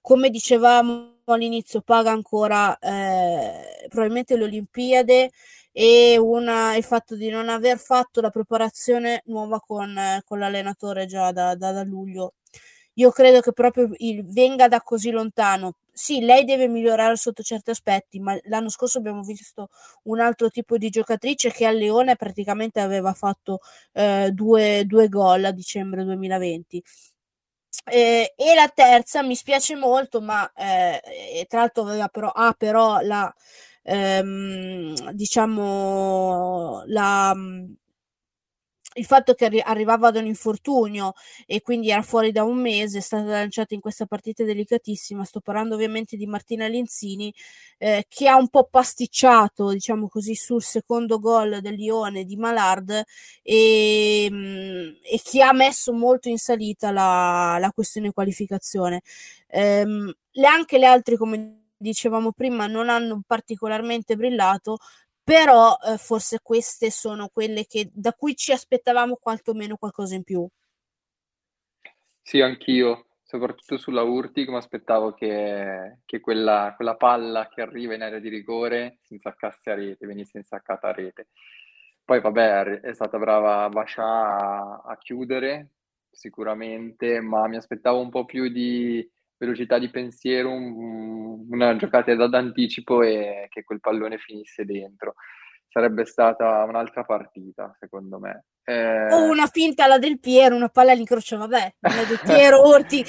Come 0.00 0.30
dicevamo 0.30 1.18
all'inizio, 1.26 1.80
paga 1.82 2.10
ancora 2.12 2.78
eh, 2.78 3.86
probabilmente 3.88 4.36
le 4.36 4.44
Olimpiadi 4.44 5.30
e 5.72 6.18
una, 6.18 6.76
il 6.76 6.84
fatto 6.84 7.16
di 7.16 7.28
non 7.28 7.48
aver 7.48 7.78
fatto 7.78 8.20
la 8.20 8.30
preparazione 8.30 9.22
nuova 9.26 9.60
con, 9.60 10.20
con 10.24 10.38
l'allenatore 10.38 11.06
già 11.06 11.32
da, 11.32 11.54
da, 11.54 11.72
da 11.72 11.82
luglio 11.84 12.34
io 12.94 13.10
credo 13.10 13.40
che 13.40 13.52
proprio 13.52 13.88
il, 13.98 14.24
venga 14.32 14.68
da 14.68 14.80
così 14.82 15.10
lontano. 15.10 15.74
Sì, 15.92 16.20
lei 16.20 16.44
deve 16.44 16.66
migliorare 16.68 17.16
sotto 17.16 17.42
certi 17.42 17.70
aspetti, 17.70 18.20
ma 18.20 18.36
l'anno 18.44 18.70
scorso 18.70 18.98
abbiamo 18.98 19.22
visto 19.22 19.68
un 20.04 20.20
altro 20.20 20.48
tipo 20.50 20.78
di 20.78 20.88
giocatrice 20.90 21.50
che 21.50 21.66
a 21.66 21.70
Leone 21.72 22.16
praticamente 22.16 22.80
aveva 22.80 23.12
fatto 23.12 23.60
eh, 23.92 24.30
due, 24.32 24.84
due 24.86 25.08
gol 25.08 25.44
a 25.44 25.50
dicembre 25.52 26.04
2020. 26.04 26.82
Eh, 27.84 28.34
e 28.36 28.54
la 28.54 28.68
terza 28.68 29.22
mi 29.22 29.34
spiace 29.34 29.74
molto, 29.76 30.20
ma 30.20 30.50
eh, 30.54 31.46
tra 31.48 31.60
l'altro 31.60 31.82
aveva 31.84 32.08
però, 32.08 32.30
ha 32.30 32.54
però 32.56 33.00
la 33.00 33.32
ehm, 33.82 35.10
diciamo 35.12 36.82
la 36.86 37.34
il 39.00 39.06
fatto 39.06 39.32
che 39.34 39.46
arri- 39.46 39.62
arrivava 39.64 40.08
ad 40.08 40.16
un 40.16 40.26
infortunio 40.26 41.14
e 41.46 41.62
quindi 41.62 41.90
era 41.90 42.02
fuori 42.02 42.32
da 42.32 42.44
un 42.44 42.58
mese, 42.60 42.98
è 42.98 43.00
stata 43.00 43.24
lanciata 43.24 43.74
in 43.74 43.80
questa 43.80 44.04
partita 44.06 44.44
delicatissima. 44.44 45.24
Sto 45.24 45.40
parlando 45.40 45.74
ovviamente 45.74 46.16
di 46.16 46.26
Martina 46.26 46.68
Lenzini, 46.68 47.32
eh, 47.78 48.04
che 48.08 48.28
ha 48.28 48.36
un 48.36 48.48
po' 48.48 48.68
pasticciato, 48.70 49.70
diciamo 49.72 50.08
così, 50.08 50.34
sul 50.34 50.62
secondo 50.62 51.18
gol 51.18 51.60
del 51.60 51.74
Lione 51.74 52.24
di 52.24 52.36
Malard 52.36 53.02
e, 53.42 54.28
mm, 54.30 54.88
e 55.02 55.20
che 55.24 55.42
ha 55.42 55.52
messo 55.52 55.92
molto 55.92 56.28
in 56.28 56.38
salita 56.38 56.90
la, 56.90 57.56
la 57.58 57.72
questione 57.72 58.12
qualificazione. 58.12 59.00
Le, 59.52 60.46
anche 60.46 60.78
le 60.78 60.86
altre, 60.86 61.16
come 61.16 61.60
dicevamo 61.76 62.32
prima, 62.32 62.66
non 62.66 62.88
hanno 62.90 63.22
particolarmente 63.26 64.14
brillato, 64.16 64.78
però 65.30 65.76
eh, 65.86 65.96
forse 65.96 66.40
queste 66.42 66.90
sono 66.90 67.28
quelle 67.28 67.64
che, 67.64 67.88
da 67.92 68.12
cui 68.14 68.34
ci 68.34 68.50
aspettavamo 68.50 69.14
quantomeno 69.14 69.76
qualcosa 69.76 70.16
in 70.16 70.24
più. 70.24 70.44
Sì, 72.20 72.40
anch'io, 72.40 73.10
soprattutto 73.22 73.76
sulla 73.76 74.02
Urtig, 74.02 74.48
mi 74.48 74.56
aspettavo 74.56 75.14
che, 75.14 75.98
che 76.04 76.18
quella, 76.18 76.72
quella, 76.74 76.96
palla 76.96 77.46
che 77.46 77.60
arriva 77.60 77.94
in 77.94 78.02
area 78.02 78.18
di 78.18 78.28
rigore 78.28 78.98
si 79.02 79.12
insaccasse 79.12 79.70
a 79.70 79.74
rete, 79.74 80.04
venisse 80.04 80.36
insaccata 80.36 80.88
a 80.88 80.92
rete. 80.92 81.28
Poi 82.04 82.20
vabbè, 82.20 82.80
è 82.80 82.92
stata 82.92 83.16
brava 83.16 83.68
Bascià 83.68 84.36
a, 84.36 84.82
a 84.84 84.98
chiudere 84.98 85.74
sicuramente, 86.10 87.20
ma 87.20 87.46
mi 87.46 87.54
aspettavo 87.54 88.00
un 88.00 88.10
po' 88.10 88.24
più 88.24 88.48
di, 88.48 89.08
velocità 89.40 89.78
di 89.78 89.88
pensiero, 89.88 90.52
un, 90.52 91.46
una 91.48 91.74
giocata 91.76 92.14
d'anticipo 92.14 93.02
e 93.02 93.46
che 93.48 93.64
quel 93.64 93.80
pallone 93.80 94.18
finisse 94.18 94.66
dentro. 94.66 95.14
Sarebbe 95.66 96.04
stata 96.04 96.62
un'altra 96.64 97.04
partita, 97.04 97.74
secondo 97.78 98.18
me. 98.18 98.44
Eh... 98.64 99.06
O 99.14 99.30
una 99.30 99.46
finta 99.46 99.84
alla 99.84 99.98
del 99.98 100.20
Piero, 100.20 100.54
una 100.54 100.68
palla 100.68 100.92
all'incrocio, 100.92 101.38
vabbè, 101.38 101.74
la 101.78 102.04
del 102.04 102.20
Piero, 102.22 102.60
Orti, 102.68 103.02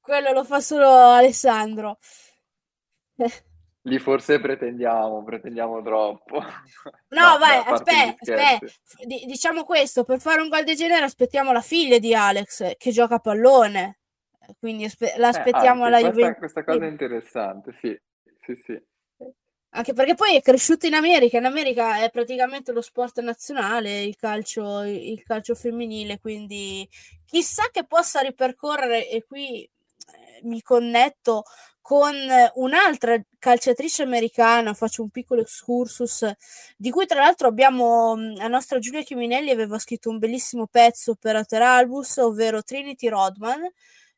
quello 0.00 0.32
lo 0.32 0.42
fa 0.42 0.58
solo 0.60 0.88
Alessandro. 0.88 1.98
Lì 3.82 3.98
forse 3.98 4.40
pretendiamo, 4.40 5.22
pretendiamo 5.22 5.80
troppo. 5.82 6.42
No, 7.10 7.32
no 7.32 7.38
vai, 7.38 7.58
aspetta, 7.58 8.16
aspetta. 8.20 8.66
D- 9.04 9.26
diciamo 9.26 9.64
questo, 9.64 10.04
per 10.04 10.20
fare 10.20 10.40
un 10.40 10.48
gol 10.48 10.64
del 10.64 10.76
genere 10.76 11.04
aspettiamo 11.04 11.52
la 11.52 11.60
figlia 11.60 11.98
di 11.98 12.14
Alex 12.14 12.76
che 12.76 12.92
gioca 12.92 13.16
a 13.16 13.18
pallone 13.18 13.99
quindi 14.58 14.84
aspe- 14.84 15.14
l'aspettiamo 15.16 15.84
eh, 15.84 15.86
alla 15.86 16.00
Juventus. 16.00 16.38
Questa 16.38 16.64
cosa 16.64 16.84
è 16.84 16.88
interessante, 16.88 17.76
sì, 17.80 17.98
sì, 18.44 18.62
sì. 18.64 18.82
Anche 19.72 19.92
perché 19.92 20.16
poi 20.16 20.34
è 20.34 20.42
cresciuto 20.42 20.86
in 20.86 20.94
America, 20.94 21.38
in 21.38 21.44
America 21.44 22.02
è 22.02 22.10
praticamente 22.10 22.72
lo 22.72 22.80
sport 22.80 23.20
nazionale, 23.20 24.02
il 24.02 24.16
calcio, 24.16 24.82
il 24.82 25.22
calcio 25.22 25.54
femminile, 25.54 26.18
quindi 26.18 26.88
chissà 27.24 27.68
che 27.70 27.84
possa 27.86 28.18
ripercorrere, 28.18 29.08
e 29.08 29.24
qui 29.24 29.62
eh, 29.62 29.70
mi 30.42 30.60
connetto 30.60 31.44
con 31.80 32.14
un'altra 32.54 33.20
calciatrice 33.38 34.02
americana, 34.02 34.74
faccio 34.74 35.02
un 35.02 35.10
piccolo 35.10 35.40
excursus, 35.40 36.28
di 36.76 36.90
cui 36.90 37.06
tra 37.06 37.20
l'altro 37.20 37.48
abbiamo, 37.48 38.16
la 38.16 38.48
nostra 38.48 38.78
Giulia 38.78 39.02
Chiminelli 39.02 39.50
aveva 39.50 39.78
scritto 39.78 40.10
un 40.10 40.18
bellissimo 40.18 40.66
pezzo 40.66 41.14
per 41.14 41.36
Ateralbus, 41.36 42.18
ovvero 42.18 42.62
Trinity 42.62 43.08
Rodman, 43.08 43.68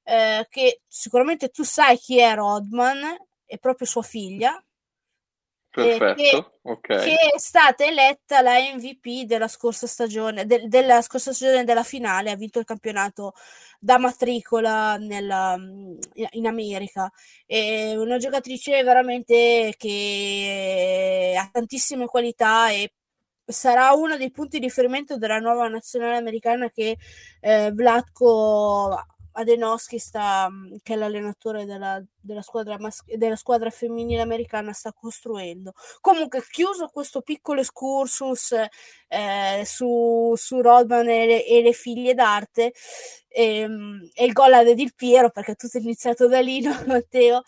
eh, 0.05 0.47
che 0.49 0.83
sicuramente 0.87 1.49
tu 1.49 1.63
sai 1.63 1.97
chi 1.99 2.19
è 2.19 2.35
Rodman, 2.35 3.17
è 3.45 3.59
proprio 3.59 3.87
sua 3.87 4.03
figlia. 4.03 4.63
Perfetto, 5.75 6.15
che, 6.15 6.47
okay. 6.63 7.05
che, 7.05 7.17
è 7.35 7.39
stata 7.39 7.83
eletta 7.85 8.43
la 8.43 8.59
MVP 8.59 9.23
della 9.25 9.49
scorsa 9.49 9.87
stagione, 9.87 10.45
de, 10.45 10.69
della 10.69 11.01
scorsa 11.01 11.33
stagione 11.33 11.65
della 11.65 11.83
finale, 11.83 12.31
ha 12.31 12.37
vinto 12.37 12.59
il 12.59 12.67
campionato 12.67 13.33
da 13.81 13.99
matricola 13.99 14.97
nella, 14.99 15.59
in 16.33 16.47
America. 16.47 17.11
È 17.47 17.95
una 17.97 18.19
giocatrice 18.19 18.83
veramente 18.83 19.75
che 19.79 21.35
ha 21.39 21.49
tantissime 21.51 22.05
qualità 22.05 22.71
e 22.71 22.93
sarà 23.45 23.93
uno 23.93 24.17
dei 24.17 24.31
punti 24.31 24.59
di 24.59 24.67
riferimento 24.67 25.17
della 25.17 25.39
nuova 25.39 25.69
nazionale 25.69 26.17
americana 26.17 26.71
che 26.71 26.97
eh, 27.41 27.71
Vlatko 27.73 29.07
Adenowski 29.33 29.99
sta, 29.99 30.49
mm, 30.51 30.77
che 30.83 30.95
è 30.95 30.97
l'allenatore 30.97 31.65
della, 31.65 32.03
della, 32.19 32.43
squadra 32.43 32.79
mas- 32.79 33.05
della 33.05 33.37
squadra 33.37 33.71
femminile 33.71 34.21
americana, 34.21 34.73
sta 34.73 34.93
costruendo. 34.93 35.73
Comunque, 36.01 36.45
chiuso 36.51 36.89
questo 36.89 37.21
piccolo 37.23 37.61
excursus 37.61 38.55
eh, 39.09 39.63
su, 39.65 40.35
su 40.37 40.61
Rodman 40.61 41.09
e 41.09 41.27
le, 41.27 41.47
e 41.47 41.63
le 41.63 41.73
figlie 41.73 42.15
d'arte 42.15 42.73
ehm, 43.29 44.11
e 44.15 44.25
il 44.25 44.33
gol 44.33 44.53
ad 44.53 44.69
Edil 44.69 44.95
Piero, 44.95 45.31
perché 45.31 45.55
tutto 45.55 45.79
è 45.79 45.81
iniziato 45.81 46.29
da 46.29 46.41
lì, 46.41 46.61
no, 46.63 46.83
Matteo? 46.87 47.43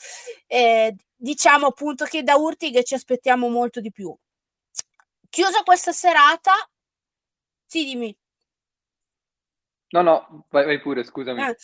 Eh, 0.46 0.94
diciamo 1.14 1.66
appunto 1.66 2.04
che 2.04 2.22
da 2.22 2.36
Urtig 2.36 2.82
ci 2.82 2.94
aspettiamo 2.94 3.48
molto 3.48 3.80
di 3.80 3.90
più. 3.90 4.14
Chiusa 5.28 5.62
questa 5.64 5.92
serata, 5.92 6.52
sì, 7.66 7.84
dimmi. 7.84 8.16
No, 9.94 10.02
no, 10.02 10.46
vai, 10.50 10.64
vai 10.64 10.80
pure, 10.80 11.04
scusami. 11.04 11.40
Eh, 11.40 11.56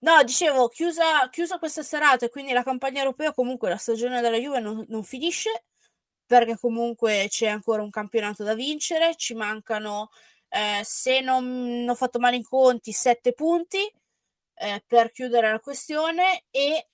no, 0.00 0.22
dicevo, 0.24 0.68
chiusa, 0.68 1.30
chiusa, 1.30 1.58
questa 1.58 1.82
serata 1.82 2.26
e 2.26 2.28
quindi 2.28 2.52
la 2.52 2.62
campagna 2.62 2.98
europea, 2.98 3.32
comunque 3.32 3.70
la 3.70 3.78
stagione 3.78 4.20
della 4.20 4.36
Juve 4.36 4.60
non, 4.60 4.84
non, 4.88 5.02
finisce, 5.02 5.64
perché 6.26 6.58
comunque 6.58 7.26
c'è 7.30 7.46
ancora 7.46 7.82
un 7.82 7.88
campionato 7.88 8.44
da 8.44 8.54
vincere, 8.54 9.16
ci 9.16 9.32
mancano, 9.32 10.10
eh, 10.50 10.82
se 10.84 11.20
non 11.22 11.86
ho 11.88 11.94
fatto 11.94 12.18
male 12.18 12.36
in 12.36 12.44
conti, 12.44 12.92
sette 12.92 13.32
punti 13.32 13.90
eh, 14.56 14.84
per 14.86 15.10
chiudere 15.10 15.50
la 15.50 15.60
questione 15.60 16.44
e 16.50 16.88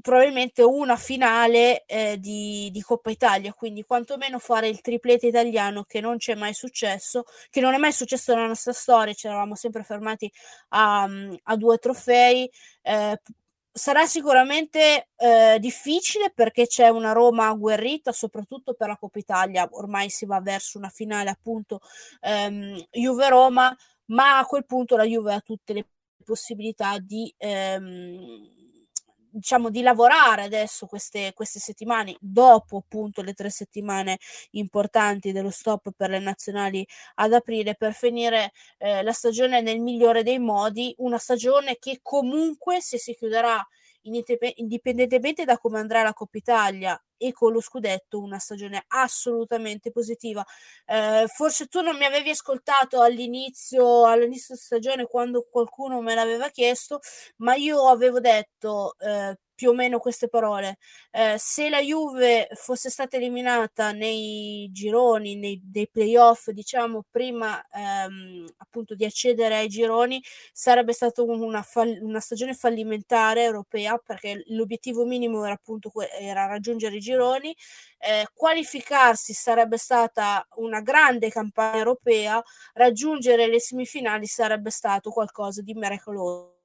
probabilmente 0.00 0.62
una 0.62 0.96
finale 0.96 1.84
eh, 1.86 2.18
di, 2.18 2.70
di, 2.70 2.82
Coppa 2.82 3.10
Italia, 3.10 3.52
quindi 3.52 3.84
quantomeno 3.84 4.38
fare 4.38 4.68
il 4.68 4.80
triplete 4.80 5.26
italiano 5.26 5.84
che 5.84 6.00
non 6.00 6.18
c'è 6.18 6.34
mai 6.34 6.54
successo, 6.54 7.24
che 7.50 7.60
non 7.60 7.74
è 7.74 7.78
mai 7.78 7.92
successo 7.92 8.34
nella 8.34 8.46
nostra 8.46 8.72
storia, 8.72 9.14
ci 9.14 9.26
eravamo 9.26 9.54
sempre 9.54 9.82
fermati 9.82 10.30
a, 10.68 11.08
a 11.42 11.56
due 11.56 11.78
trofei. 11.78 12.50
Eh, 12.82 13.20
sarà 13.72 14.06
sicuramente 14.06 15.08
eh, 15.16 15.58
difficile 15.60 16.32
perché 16.34 16.66
c'è 16.66 16.88
una 16.88 17.12
Roma 17.12 17.48
agguerrita, 17.48 18.12
soprattutto 18.12 18.74
per 18.74 18.88
la 18.88 18.96
Coppa 18.96 19.18
Italia, 19.18 19.68
ormai 19.72 20.10
si 20.10 20.26
va 20.26 20.40
verso 20.40 20.78
una 20.78 20.88
finale 20.88 21.30
appunto 21.30 21.80
ehm, 22.20 22.86
Juve-Roma, 22.90 23.74
ma 24.06 24.38
a 24.38 24.44
quel 24.46 24.64
punto 24.66 24.96
la 24.96 25.04
Juve 25.04 25.34
ha 25.34 25.40
tutte 25.40 25.72
le 25.72 25.86
possibilità 26.24 26.98
di... 26.98 27.32
Ehm, 27.38 28.57
diciamo 29.38 29.70
di 29.70 29.82
lavorare 29.82 30.42
adesso 30.42 30.86
queste, 30.86 31.32
queste 31.34 31.58
settimane 31.60 32.16
dopo 32.20 32.78
appunto 32.78 33.22
le 33.22 33.32
tre 33.32 33.50
settimane 33.50 34.18
importanti 34.52 35.32
dello 35.32 35.50
stop 35.50 35.90
per 35.96 36.10
le 36.10 36.18
nazionali 36.18 36.86
ad 37.16 37.32
aprile 37.32 37.74
per 37.74 37.92
finire 37.94 38.52
eh, 38.78 39.02
la 39.02 39.12
stagione 39.12 39.60
nel 39.60 39.80
migliore 39.80 40.22
dei 40.22 40.38
modi 40.38 40.94
una 40.98 41.18
stagione 41.18 41.76
che 41.78 42.00
comunque 42.02 42.80
se 42.80 42.98
si 42.98 43.14
chiuderà 43.14 43.64
indipendentemente 44.02 45.44
da 45.44 45.58
come 45.58 45.78
andrà 45.78 46.02
la 46.02 46.12
Coppa 46.12 46.38
Italia 46.38 47.00
e 47.18 47.32
con 47.32 47.52
lo 47.52 47.60
scudetto 47.60 48.18
una 48.20 48.38
stagione 48.38 48.84
assolutamente 48.88 49.90
positiva. 49.90 50.44
Eh, 50.86 51.26
forse 51.34 51.66
tu 51.66 51.80
non 51.82 51.96
mi 51.96 52.04
avevi 52.04 52.30
ascoltato 52.30 53.02
all'inizio, 53.02 54.06
all'inizio 54.06 54.56
stagione 54.56 55.06
quando 55.06 55.46
qualcuno 55.50 56.00
me 56.00 56.14
l'aveva 56.14 56.48
chiesto, 56.50 57.00
ma 57.38 57.54
io 57.54 57.86
avevo 57.88 58.20
detto 58.20 58.94
eh, 58.98 59.36
più 59.58 59.70
o 59.70 59.74
meno 59.74 59.98
queste 59.98 60.28
parole. 60.28 60.78
Eh, 61.10 61.34
se 61.36 61.68
la 61.68 61.80
Juve 61.80 62.46
fosse 62.54 62.90
stata 62.90 63.16
eliminata 63.16 63.90
nei 63.90 64.68
gironi, 64.70 65.34
nei 65.34 65.60
dei 65.64 65.88
playoff, 65.90 66.50
diciamo 66.50 67.04
prima 67.10 67.60
ehm, 67.72 68.46
appunto 68.58 68.94
di 68.94 69.04
accedere 69.04 69.56
ai 69.56 69.66
gironi, 69.66 70.22
sarebbe 70.52 70.92
stata 70.92 71.22
una, 71.22 71.62
fall- 71.62 71.98
una, 72.00 72.20
stagione 72.20 72.54
fallimentare 72.54 73.42
europea 73.42 73.98
perché 73.98 74.44
l'obiettivo 74.50 75.04
minimo 75.04 75.44
era 75.44 75.54
appunto 75.54 75.90
que- 75.90 76.08
era 76.12 76.46
raggiungere 76.46 76.94
i 76.94 77.00
gironi. 77.00 77.52
Eh, 77.98 78.28
qualificarsi 78.32 79.32
sarebbe 79.32 79.76
stata 79.76 80.46
una 80.58 80.80
grande 80.80 81.30
campagna 81.30 81.78
europea, 81.78 82.40
raggiungere 82.74 83.48
le 83.48 83.58
semifinali 83.58 84.26
sarebbe 84.26 84.70
stato 84.70 85.10
qualcosa 85.10 85.62
di 85.62 85.74
miracoloso 85.74 86.57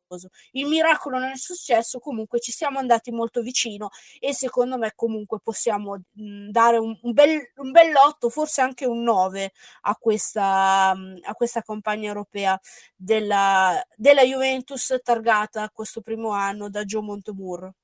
il 0.51 0.67
miracolo 0.67 1.17
non 1.19 1.29
è 1.29 1.35
successo, 1.35 1.99
comunque 1.99 2.39
ci 2.39 2.51
siamo 2.51 2.79
andati 2.79 3.11
molto 3.11 3.41
vicino 3.41 3.89
e 4.19 4.33
secondo 4.33 4.77
me 4.77 4.93
comunque 4.95 5.39
possiamo 5.41 5.97
mh, 6.11 6.49
dare 6.49 6.77
un, 6.77 6.97
un, 7.01 7.11
bel, 7.13 7.51
un 7.57 7.71
bell'otto, 7.71 8.29
forse 8.29 8.61
anche 8.61 8.85
un 8.85 9.03
9 9.03 9.51
a 9.81 9.95
questa, 9.95 10.93
mh, 10.95 11.19
a 11.23 11.33
questa 11.33 11.61
campagna 11.61 12.07
europea 12.07 12.59
della, 12.95 13.81
della 13.95 14.23
Juventus 14.23 14.99
targata 15.03 15.69
questo 15.69 16.01
primo 16.01 16.29
anno 16.31 16.69
da 16.69 16.83
Joe 16.83 17.01
Montemurro. 17.01 17.75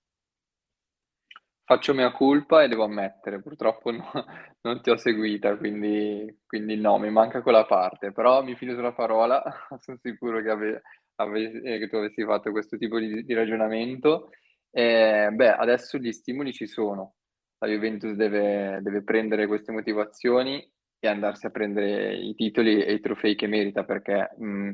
Faccio 1.69 1.93
mia 1.93 2.11
colpa 2.11 2.63
e 2.63 2.67
devo 2.67 2.85
ammettere, 2.85 3.41
purtroppo 3.41 3.91
no, 3.91 4.11
non 4.61 4.81
ti 4.81 4.89
ho 4.89 4.97
seguita, 4.97 5.55
quindi, 5.55 6.41
quindi 6.47 6.75
no, 6.75 6.97
mi 6.97 7.11
manca 7.11 7.43
quella 7.43 7.65
parte, 7.65 8.11
però 8.11 8.41
mi 8.41 8.55
fido 8.55 8.73
sulla 8.73 8.91
parola, 8.91 9.39
sono 9.79 9.99
sicuro 10.01 10.41
che 10.41 10.49
ave, 10.49 10.81
ave, 11.19 11.61
eh, 11.61 11.77
che 11.79 11.87
tu 11.87 11.97
avessi 11.97 12.23
fatto 12.23 12.51
questo 12.51 12.77
tipo 12.77 12.99
di, 12.99 13.23
di 13.23 13.33
ragionamento. 13.33 14.31
Eh, 14.71 15.29
beh, 15.31 15.53
adesso 15.53 15.97
gli 15.97 16.11
stimoli 16.11 16.53
ci 16.53 16.67
sono, 16.67 17.15
la 17.59 17.67
Juventus 17.67 18.13
deve, 18.13 18.79
deve 18.81 19.03
prendere 19.03 19.47
queste 19.47 19.71
motivazioni 19.71 20.71
e 20.99 21.07
andarsi 21.07 21.45
a 21.45 21.49
prendere 21.49 22.15
i 22.15 22.33
titoli 22.35 22.83
e 22.83 22.93
i 22.93 22.99
trofei 22.99 23.35
che 23.35 23.47
merita, 23.47 23.83
perché 23.83 24.29
mh, 24.37 24.71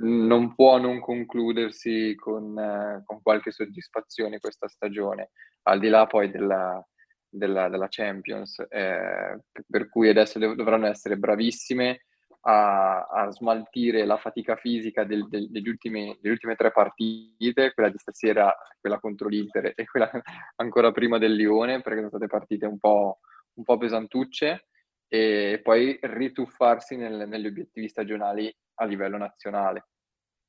non 0.00 0.54
può 0.54 0.78
non 0.78 1.00
concludersi 1.00 2.14
con, 2.16 2.58
eh, 2.58 3.02
con, 3.04 3.20
qualche 3.22 3.50
soddisfazione 3.50 4.38
questa 4.38 4.68
stagione, 4.68 5.30
al 5.64 5.78
di 5.80 5.88
là 5.88 6.06
poi 6.06 6.30
della, 6.30 6.84
della, 7.28 7.68
della 7.68 7.88
Champions, 7.88 8.64
eh, 8.68 9.40
per 9.66 9.88
cui 9.88 10.08
adesso 10.08 10.38
dov- 10.38 10.54
dovranno 10.56 10.86
essere 10.86 11.16
bravissime 11.16 12.02
a, 12.42 13.06
a 13.06 13.30
smaltire 13.30 14.04
la 14.04 14.16
fatica 14.16 14.56
fisica 14.56 15.04
del, 15.04 15.28
del, 15.28 15.50
degli 15.50 15.68
ultimi, 15.68 16.16
delle 16.20 16.34
ultime 16.34 16.54
tre 16.54 16.70
partite, 16.70 17.72
quella 17.74 17.90
di 17.90 17.98
stasera, 17.98 18.54
quella 18.80 19.00
contro 19.00 19.28
l'Inter 19.28 19.72
e 19.74 19.84
quella 19.84 20.10
ancora 20.56 20.92
prima 20.92 21.18
del 21.18 21.34
Lione, 21.34 21.80
perché 21.80 21.98
sono 21.98 22.08
state 22.08 22.26
partite 22.26 22.66
un 22.66 22.78
po', 22.78 23.18
un 23.54 23.64
po 23.64 23.76
pesantucce, 23.76 24.66
e 25.08 25.60
poi 25.62 25.98
rituffarsi 26.00 26.96
nel, 26.96 27.26
negli 27.26 27.46
obiettivi 27.46 27.88
stagionali 27.88 28.54
a 28.74 28.84
livello 28.84 29.16
nazionale. 29.16 29.88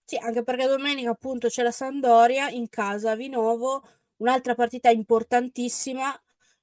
Sì, 0.03 0.17
anche 0.17 0.43
perché 0.43 0.67
domenica 0.67 1.11
appunto 1.11 1.47
c'è 1.47 1.63
la 1.63 1.71
Sandoria 1.71 2.49
in 2.49 2.67
casa 2.67 3.11
a 3.11 3.15
Vinovo, 3.15 3.83
un'altra 4.17 4.55
partita 4.55 4.89
importantissima 4.89 6.11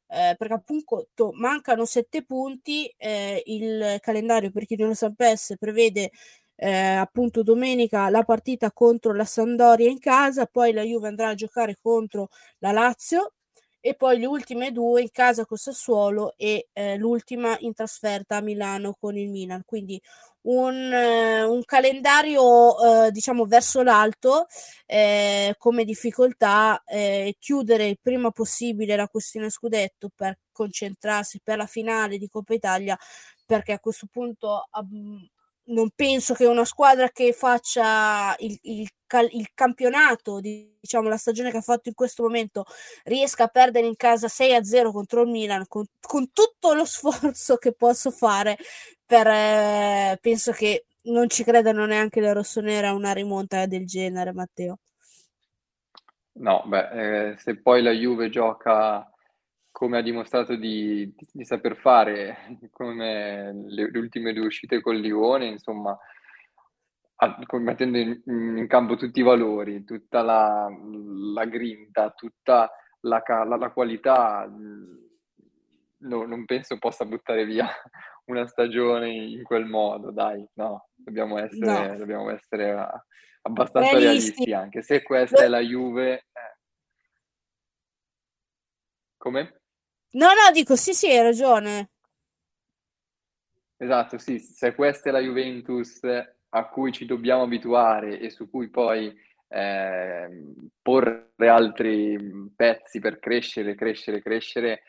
eh, 0.08 0.34
perché 0.38 0.54
appunto 0.54 1.08
mancano 1.34 1.84
sette 1.84 2.24
punti, 2.24 2.86
eh, 2.96 3.42
il 3.46 3.98
calendario 4.00 4.50
per 4.50 4.64
chi 4.66 4.76
non 4.76 4.88
lo 4.88 4.94
sapesse 4.94 5.56
prevede 5.56 6.10
eh, 6.56 6.70
appunto 6.70 7.42
domenica 7.42 8.08
la 8.10 8.22
partita 8.22 8.72
contro 8.72 9.12
la 9.14 9.24
Sandoria 9.24 9.88
in 9.90 9.98
casa, 9.98 10.46
poi 10.46 10.72
la 10.72 10.82
Juve 10.82 11.08
andrà 11.08 11.28
a 11.28 11.34
giocare 11.34 11.76
contro 11.80 12.28
la 12.58 12.72
Lazio 12.72 13.32
e 13.86 13.94
poi 13.94 14.18
le 14.18 14.26
ultime 14.26 14.72
due 14.72 15.00
in 15.02 15.10
casa 15.12 15.46
con 15.46 15.56
Sassuolo 15.56 16.34
e 16.36 16.70
eh, 16.72 16.96
l'ultima 16.96 17.56
in 17.60 17.72
trasferta 17.72 18.36
a 18.36 18.40
Milano 18.40 18.96
con 18.98 19.16
il 19.16 19.28
Milan. 19.30 19.62
Quindi 19.64 20.00
un, 20.42 20.74
eh, 20.92 21.44
un 21.44 21.62
calendario 21.64 23.04
eh, 23.06 23.10
diciamo 23.12 23.46
verso 23.46 23.84
l'alto 23.84 24.46
eh, 24.86 25.54
come 25.56 25.84
difficoltà 25.84 26.82
eh, 26.84 27.36
chiudere 27.38 27.86
il 27.86 27.98
prima 28.02 28.32
possibile 28.32 28.96
la 28.96 29.06
questione 29.08 29.50
scudetto 29.50 30.10
per 30.14 30.36
concentrarsi 30.50 31.40
per 31.40 31.56
la 31.56 31.66
finale 31.66 32.18
di 32.18 32.28
Coppa 32.28 32.54
Italia 32.54 32.98
perché 33.44 33.72
a 33.72 33.78
questo 33.78 34.08
punto 34.10 34.66
non 35.66 35.90
penso 35.94 36.34
che 36.34 36.46
una 36.46 36.64
squadra 36.64 37.10
che 37.10 37.32
faccia 37.32 38.34
il, 38.38 38.58
il, 38.62 38.88
il, 39.32 39.48
campionato, 39.54 40.40
diciamo 40.40 41.08
la 41.08 41.16
stagione 41.16 41.50
che 41.50 41.58
ha 41.58 41.62
fatto 41.62 41.88
in 41.88 41.94
questo 41.94 42.22
momento, 42.22 42.64
riesca 43.04 43.44
a 43.44 43.48
perdere 43.48 43.86
in 43.86 43.96
casa 43.96 44.28
6-0 44.28 44.92
contro 44.92 45.22
il 45.22 45.30
Milan 45.30 45.64
con, 45.66 45.84
con 46.00 46.30
tutto 46.32 46.74
lo 46.74 46.84
sforzo 46.84 47.56
che 47.56 47.72
posso 47.72 48.10
fare, 48.10 48.56
per, 49.04 49.26
eh, 49.26 50.18
penso 50.20 50.52
che 50.52 50.86
non 51.04 51.28
ci 51.28 51.44
credano 51.44 51.86
neanche 51.86 52.20
le 52.20 52.32
rossonere 52.32 52.88
a 52.88 52.94
una 52.94 53.12
rimonta 53.12 53.66
del 53.66 53.86
genere, 53.86 54.32
Matteo. 54.32 54.78
No, 56.38 56.64
beh, 56.66 57.30
eh, 57.30 57.36
se 57.38 57.56
poi 57.56 57.82
la 57.82 57.92
Juve 57.92 58.28
gioca 58.28 59.10
come 59.76 59.98
ha 59.98 60.00
dimostrato 60.00 60.56
di, 60.56 61.12
di, 61.14 61.26
di 61.30 61.44
saper 61.44 61.76
fare, 61.76 62.58
come 62.70 63.52
le, 63.66 63.90
le, 63.90 63.98
ultime 63.98 64.32
due 64.32 64.46
uscite 64.46 64.80
col 64.80 64.96
Lione, 64.96 65.48
insomma, 65.48 65.94
a, 67.16 67.38
mettendo 67.58 67.98
in, 67.98 68.22
in, 68.24 68.66
campo 68.68 68.96
tutti 68.96 69.20
i 69.20 69.22
valori, 69.22 69.84
tutta 69.84 70.22
la, 70.22 70.66
la 71.34 71.44
grinta, 71.44 72.08
tutta 72.12 72.70
la, 73.00 73.22
la, 73.26 73.56
la 73.56 73.70
qualità, 73.70 74.50
no, 74.50 76.24
non 76.24 76.44
penso 76.46 76.78
possa 76.78 77.04
buttare 77.04 77.44
via 77.44 77.68
una 78.32 78.46
stagione 78.46 79.10
in 79.10 79.42
quel 79.42 79.66
modo, 79.66 80.10
dai, 80.10 80.42
no, 80.54 80.88
dobbiamo 80.94 81.36
essere, 81.36 81.88
no. 81.90 81.98
dobbiamo 81.98 82.30
essere 82.30 82.74
abbastanza 83.42 83.90
realisti. 83.90 84.44
realisti. 84.46 84.52
anche 84.54 84.80
se 84.80 85.02
questa 85.02 85.44
è 85.44 85.48
la 85.48 85.60
Juve. 85.60 86.14
Eh. 86.14 86.56
Come? 89.18 89.60
No, 90.16 90.28
no, 90.28 90.50
dico 90.52 90.76
sì, 90.76 90.94
sì, 90.94 91.08
hai 91.08 91.22
ragione. 91.22 91.90
Esatto, 93.76 94.16
sì, 94.16 94.38
se 94.38 94.74
questa 94.74 95.10
è 95.10 95.12
la 95.12 95.20
Juventus 95.20 96.00
a 96.48 96.68
cui 96.68 96.90
ci 96.92 97.04
dobbiamo 97.04 97.42
abituare 97.42 98.18
e 98.18 98.30
su 98.30 98.48
cui 98.48 98.70
poi 98.70 99.14
eh, 99.48 100.28
porre 100.80 101.48
altri 101.48 102.50
pezzi 102.56 102.98
per 102.98 103.18
crescere, 103.18 103.74
crescere, 103.74 104.22
crescere, 104.22 104.82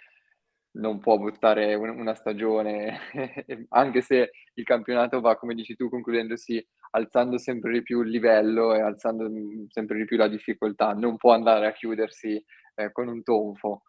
non 0.77 0.99
può 0.99 1.17
buttare 1.17 1.75
una 1.75 2.15
stagione, 2.15 2.97
anche 3.69 4.01
se 4.01 4.31
il 4.53 4.63
campionato 4.63 5.19
va, 5.19 5.35
come 5.35 5.55
dici 5.55 5.75
tu, 5.75 5.89
concludendosi, 5.89 6.65
alzando 6.91 7.37
sempre 7.37 7.73
di 7.73 7.83
più 7.83 8.01
il 8.01 8.11
livello 8.11 8.73
e 8.73 8.79
alzando 8.79 9.29
sempre 9.67 9.97
di 9.97 10.05
più 10.05 10.15
la 10.15 10.29
difficoltà, 10.29 10.93
non 10.93 11.17
può 11.17 11.33
andare 11.33 11.67
a 11.67 11.73
chiudersi 11.73 12.41
eh, 12.75 12.91
con 12.93 13.09
un 13.09 13.23
tonfo. 13.23 13.81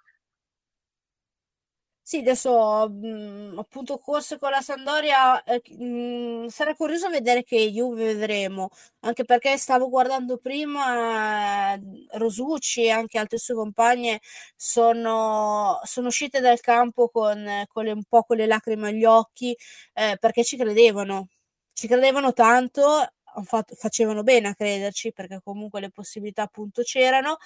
Sì, 2.10 2.20
adesso 2.20 2.88
mh, 2.88 3.06
mhmm, 3.06 3.58
appunto 3.58 3.98
corse 3.98 4.38
con 4.38 4.48
la 4.50 4.62
Sandoria, 4.62 5.42
eh, 5.44 5.60
mh, 5.76 5.84
mhmm, 5.84 6.46
sarà 6.48 6.74
curioso 6.74 7.10
vedere 7.10 7.42
che 7.44 7.70
Juve 7.70 8.14
vedremo, 8.14 8.70
anche 9.00 9.24
perché 9.26 9.58
stavo 9.58 9.90
guardando 9.90 10.38
prima 10.38 11.74
eh, 11.74 11.80
Rosucci 12.12 12.84
e 12.84 12.90
anche 12.90 13.18
altre 13.18 13.36
sue 13.36 13.54
compagne 13.54 14.20
sono, 14.56 15.80
sono 15.84 16.06
uscite 16.08 16.40
dal 16.40 16.60
campo 16.60 17.10
con, 17.10 17.46
con 17.68 17.84
le, 17.84 17.92
un 17.92 18.04
po' 18.08 18.22
con 18.22 18.38
le 18.38 18.46
lacrime 18.46 18.88
agli 18.88 19.04
occhi 19.04 19.54
eh, 19.92 20.16
perché 20.18 20.44
ci 20.44 20.56
credevano, 20.56 21.28
ci 21.74 21.86
credevano 21.88 22.32
tanto 22.32 23.06
fatto, 23.44 23.74
facevano 23.74 24.22
bene 24.22 24.48
a 24.48 24.54
crederci 24.54 25.12
perché 25.12 25.40
comunque 25.42 25.80
le 25.80 25.90
possibilità 25.90 26.42
appunto 26.42 26.82
c'erano, 26.82 27.38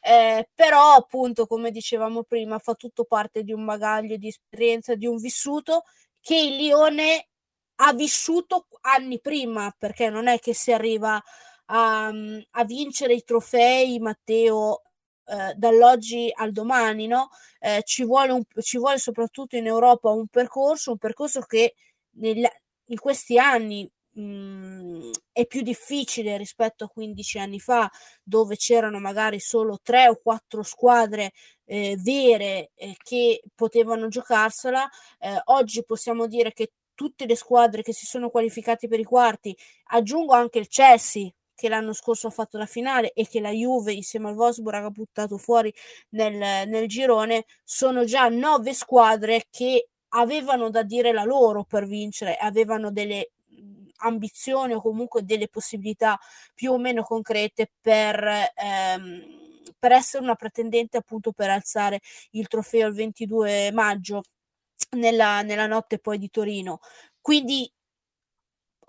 eh, 0.00 0.48
però 0.54 0.94
appunto 0.94 1.46
come 1.46 1.70
dicevamo 1.70 2.22
prima 2.24 2.58
fa 2.58 2.74
tutto 2.74 3.04
parte 3.04 3.42
di 3.42 3.52
un 3.52 3.64
bagaglio 3.64 4.16
di 4.16 4.28
esperienza, 4.28 4.94
di 4.94 5.06
un 5.06 5.16
vissuto 5.16 5.84
che 6.20 6.36
il 6.36 6.56
Lione 6.56 7.28
ha 7.80 7.92
vissuto 7.92 8.66
anni 8.82 9.20
prima 9.20 9.74
perché 9.76 10.10
non 10.10 10.26
è 10.26 10.38
che 10.38 10.54
si 10.54 10.72
arriva 10.72 11.22
a, 11.66 12.06
a 12.08 12.64
vincere 12.64 13.14
i 13.14 13.24
trofei 13.24 13.98
Matteo 13.98 14.82
eh, 15.26 15.54
dall'oggi 15.54 16.30
al 16.34 16.52
domani, 16.52 17.06
no? 17.06 17.28
Eh, 17.58 17.82
ci, 17.84 18.04
vuole 18.04 18.32
un, 18.32 18.42
ci 18.60 18.78
vuole 18.78 18.98
soprattutto 18.98 19.56
in 19.56 19.66
Europa 19.66 20.10
un 20.10 20.26
percorso, 20.28 20.92
un 20.92 20.98
percorso 20.98 21.40
che 21.42 21.74
nel, 22.16 22.48
in 22.86 22.98
questi 22.98 23.38
anni 23.38 23.90
mh, 24.20 25.10
è 25.32 25.46
più 25.46 25.62
difficile 25.62 26.36
rispetto 26.36 26.84
a 26.84 26.88
15 26.88 27.38
anni 27.38 27.60
fa, 27.60 27.90
dove 28.22 28.56
c'erano 28.56 28.98
magari 28.98 29.40
solo 29.40 29.78
tre 29.82 30.08
o 30.08 30.16
quattro 30.22 30.62
squadre 30.62 31.32
eh, 31.64 31.96
vere 31.98 32.70
eh, 32.74 32.94
che 33.02 33.42
potevano 33.54 34.08
giocarsela. 34.08 34.88
Eh, 35.18 35.40
oggi 35.46 35.84
possiamo 35.84 36.26
dire 36.26 36.52
che 36.52 36.72
tutte 36.94 37.26
le 37.26 37.36
squadre 37.36 37.82
che 37.82 37.92
si 37.92 38.06
sono 38.06 38.28
qualificate 38.28 38.88
per 38.88 38.98
i 38.98 39.04
quarti, 39.04 39.56
aggiungo 39.90 40.32
anche 40.34 40.58
il 40.58 40.66
Chelsea, 40.68 41.28
che 41.54 41.68
l'anno 41.68 41.92
scorso 41.92 42.26
ha 42.28 42.30
fatto 42.30 42.58
la 42.58 42.66
finale 42.66 43.12
e 43.12 43.26
che 43.26 43.40
la 43.40 43.50
Juve 43.50 43.92
insieme 43.92 44.28
al 44.28 44.36
Wolfsburg 44.36 44.84
ha 44.84 44.90
buttato 44.90 45.38
fuori 45.38 45.72
nel, 46.10 46.68
nel 46.68 46.86
girone, 46.88 47.44
sono 47.64 48.04
già 48.04 48.28
nove 48.28 48.74
squadre 48.74 49.46
che 49.50 49.88
avevano 50.10 50.70
da 50.70 50.82
dire 50.82 51.12
la 51.12 51.24
loro 51.24 51.64
per 51.64 51.86
vincere, 51.86 52.36
avevano 52.36 52.90
delle 52.90 53.30
ambizioni 53.98 54.74
o 54.74 54.80
comunque 54.80 55.24
delle 55.24 55.48
possibilità 55.48 56.18
più 56.54 56.72
o 56.72 56.78
meno 56.78 57.02
concrete 57.02 57.70
per, 57.80 58.24
ehm, 58.54 59.72
per 59.78 59.92
essere 59.92 60.22
una 60.24 60.34
pretendente 60.34 60.96
appunto 60.96 61.32
per 61.32 61.50
alzare 61.50 62.00
il 62.32 62.46
trofeo 62.48 62.88
il 62.88 62.94
22 62.94 63.70
maggio 63.72 64.22
nella, 64.96 65.42
nella 65.42 65.66
notte 65.66 65.98
poi 65.98 66.18
di 66.18 66.30
Torino. 66.30 66.80
Quindi 67.20 67.70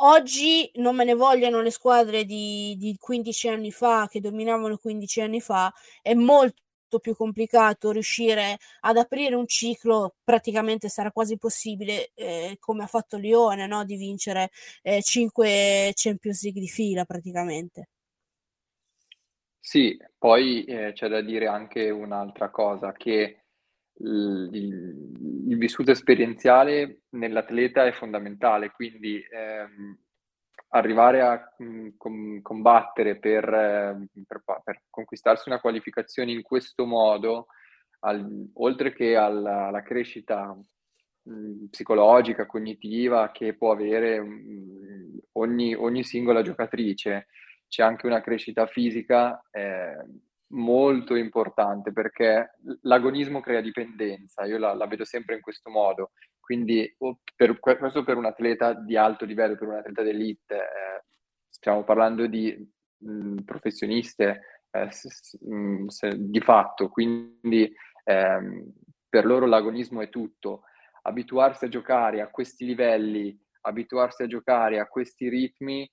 oggi 0.02 0.70
non 0.76 0.96
me 0.96 1.04
ne 1.06 1.14
vogliono 1.14 1.62
le 1.62 1.72
squadre 1.72 2.26
di, 2.26 2.76
di 2.78 2.96
15 2.98 3.48
anni 3.50 3.72
fa 3.72 4.08
che 4.10 4.20
dominavano 4.22 4.78
15 4.78 5.22
anni 5.22 5.42
fa, 5.42 5.74
è 6.02 6.14
molto 6.14 6.62
più 6.98 7.16
complicato 7.16 7.92
riuscire 7.92 8.58
ad 8.80 8.98
aprire 8.98 9.36
un 9.36 9.46
ciclo, 9.46 10.16
praticamente 10.24 10.90
sarà 10.90 11.12
quasi 11.12 11.34
impossibile, 11.34 12.10
eh, 12.16 12.58
come 12.60 12.84
ha 12.84 12.88
fatto 12.88 13.18
Lione, 13.18 13.68
no? 13.68 13.84
di 13.84 13.96
vincere 13.96 14.50
eh, 14.82 15.04
5 15.04 15.92
Champions 15.94 16.42
League 16.42 16.60
di 16.60 16.68
fila 16.68 17.06
praticamente. 17.06 17.90
Sì, 19.60 19.96
poi 20.18 20.64
eh, 20.64 20.94
c'è 20.94 21.08
da 21.10 21.22
dire 21.22 21.46
anche 21.46 21.92
un'altra 21.92 22.50
cosa, 22.50 22.92
che 22.94 23.44
il, 24.00 24.50
il, 24.52 25.46
il 25.50 25.58
vissuto 25.58 25.92
esperienziale 25.92 27.02
nell'atleta 27.10 27.86
è 27.86 27.92
fondamentale, 27.92 28.72
quindi 28.72 29.22
ehm, 29.30 29.98
arrivare 30.70 31.22
a 31.22 31.56
mm, 31.64 31.90
com- 31.98 32.42
combattere 32.42 33.18
per, 33.18 33.44
eh, 33.44 34.08
per, 34.26 34.44
per, 34.64 34.82
conquistarsi 34.90 35.50
una 35.50 35.60
qualificazione 35.60 36.32
in 36.32 36.42
questo 36.42 36.86
modo, 36.86 37.48
al, 38.02 38.50
oltre 38.54 38.94
che 38.94 39.16
alla, 39.16 39.68
alla 39.68 39.82
crescita 39.82 40.56
mh, 41.24 41.32
mm, 41.32 41.66
psicologica, 41.70 42.46
cognitiva 42.46 43.32
che 43.32 43.56
può 43.56 43.72
avere 43.72 44.22
mh, 44.22 44.28
mm, 44.28 45.18
ogni, 45.34 45.74
ogni, 45.74 46.04
singola 46.04 46.42
giocatrice, 46.42 47.28
c'è 47.68 47.84
anche 47.84 48.06
una 48.06 48.22
crescita 48.22 48.66
fisica 48.66 49.42
eh, 49.52 49.98
molto 50.52 51.16
importante 51.16 51.92
perché 51.92 52.58
l'agonismo 52.82 53.40
crea 53.42 53.62
dipendenza, 53.62 54.46
io 54.46 54.58
la, 54.58 54.74
la 54.74 54.88
vedo 54.88 55.06
sempre 55.06 55.36
in 55.36 55.42
questo 55.42 55.70
modo, 55.70 56.12
quindi 56.50 56.96
per, 57.36 57.60
questo 57.60 58.04
per 58.04 58.18
un 58.18 58.26
atleta 58.26 58.74
di 58.74 58.98
alto 58.98 59.24
livello, 59.24 59.56
per 59.56 59.68
un 59.68 59.76
atleta 59.76 60.02
d'elite, 60.02 60.56
eh, 60.56 61.04
stiamo 61.48 61.84
parlando 61.84 62.26
di 62.26 62.58
mh, 63.04 63.42
professioniste 63.44 64.64
eh, 64.72 64.90
s- 64.90 65.38
mh, 65.42 65.86
se, 65.90 66.16
di 66.18 66.42
fatto, 66.42 66.90
quindi 66.90 67.72
ehm, 68.04 68.74
per 69.08 69.28
loro 69.28 69.46
l'agonismo 69.46 70.02
è 70.02 70.10
tutto. 70.10 70.64
Abituarsi 71.04 71.66
a 71.66 71.70
giocare 71.70 72.20
a 72.22 72.32
questi 72.32 72.66
livelli, 72.66 73.40
abituarsi 73.62 74.24
a 74.24 74.28
giocare 74.28 74.80
a 74.80 74.88
questi 74.88 75.30
ritmi, 75.30 75.88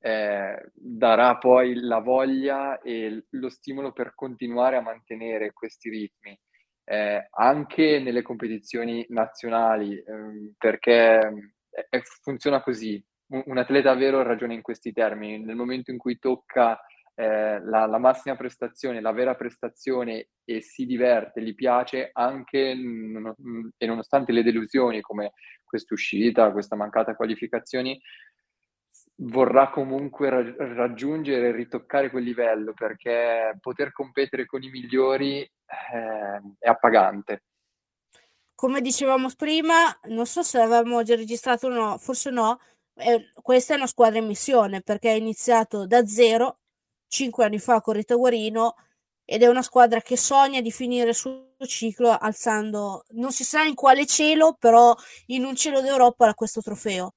eh, 0.00 0.70
darà 0.74 1.38
poi 1.38 1.74
la 1.76 2.00
voglia 2.00 2.80
e 2.80 3.26
lo 3.30 3.48
stimolo 3.48 3.92
per 3.92 4.16
continuare 4.16 4.76
a 4.76 4.80
mantenere 4.82 5.52
questi 5.52 5.88
ritmi 5.88 6.36
eh, 6.90 7.28
anche 7.30 8.00
nelle 8.00 8.22
competizioni 8.22 9.06
nazionali, 9.10 9.96
ehm, 9.96 10.54
perché 10.58 11.20
eh, 11.88 12.02
funziona 12.20 12.60
così. 12.62 13.02
Un, 13.28 13.44
un, 13.46 13.58
atleta 13.58 13.94
vero 13.94 14.22
ragiona 14.22 14.54
in 14.54 14.62
questi 14.62 14.92
termini. 14.92 15.38
Nel 15.38 15.54
momento 15.54 15.92
in 15.92 15.98
cui 15.98 16.18
tocca 16.18 16.80
eh, 17.14 17.60
la, 17.62 17.86
la, 17.86 17.98
massima 17.98 18.34
prestazione, 18.34 19.00
la 19.00 19.12
vera 19.12 19.36
prestazione 19.36 20.30
e 20.44 20.60
si 20.62 20.84
diverte, 20.84 21.42
gli 21.42 21.54
piace, 21.54 22.10
anche 22.12 22.74
non, 22.74 23.36
e 23.76 23.86
nonostante 23.86 24.32
le 24.32 24.42
delusioni 24.42 25.00
come 25.00 25.30
questa 25.62 25.94
uscita, 25.94 26.50
questa 26.50 26.74
mancata 26.74 27.14
qualificazioni, 27.14 28.00
vorrà 29.22 29.70
comunque 29.70 30.30
ra- 30.30 30.74
raggiungere 30.74 31.48
e 31.48 31.52
ritoccare 31.52 32.10
quel 32.10 32.24
livello 32.24 32.72
perché 32.72 33.56
poter 33.60 33.92
competere 33.92 34.46
con 34.46 34.62
i 34.62 34.70
migliori 34.70 35.40
eh, 35.42 36.40
è 36.58 36.68
appagante. 36.68 37.42
Come 38.54 38.80
dicevamo 38.80 39.28
prima, 39.36 39.98
non 40.04 40.26
so 40.26 40.42
se 40.42 40.60
avevamo 40.60 41.02
già 41.02 41.16
registrato 41.16 41.66
o 41.66 41.70
no, 41.70 41.98
forse 41.98 42.30
no, 42.30 42.60
eh, 42.94 43.30
questa 43.40 43.74
è 43.74 43.76
una 43.76 43.86
squadra 43.86 44.18
in 44.18 44.26
missione 44.26 44.82
perché 44.82 45.10
è 45.10 45.16
iniziato 45.16 45.86
da 45.86 46.06
zero 46.06 46.58
cinque 47.06 47.44
anni 47.44 47.58
fa 47.58 47.80
con 47.80 47.94
Rita 47.94 48.14
Guarino 48.14 48.74
ed 49.24 49.42
è 49.42 49.46
una 49.46 49.62
squadra 49.62 50.00
che 50.00 50.16
sogna 50.16 50.60
di 50.60 50.70
finire 50.70 51.10
il 51.10 51.14
suo 51.14 51.54
ciclo 51.66 52.10
alzando, 52.10 53.04
non 53.10 53.32
si 53.32 53.44
sa 53.44 53.62
in 53.62 53.74
quale 53.74 54.06
cielo, 54.06 54.56
però 54.58 54.94
in 55.26 55.44
un 55.44 55.54
cielo 55.54 55.80
d'Europa 55.80 56.34
questo 56.34 56.60
trofeo 56.60 57.14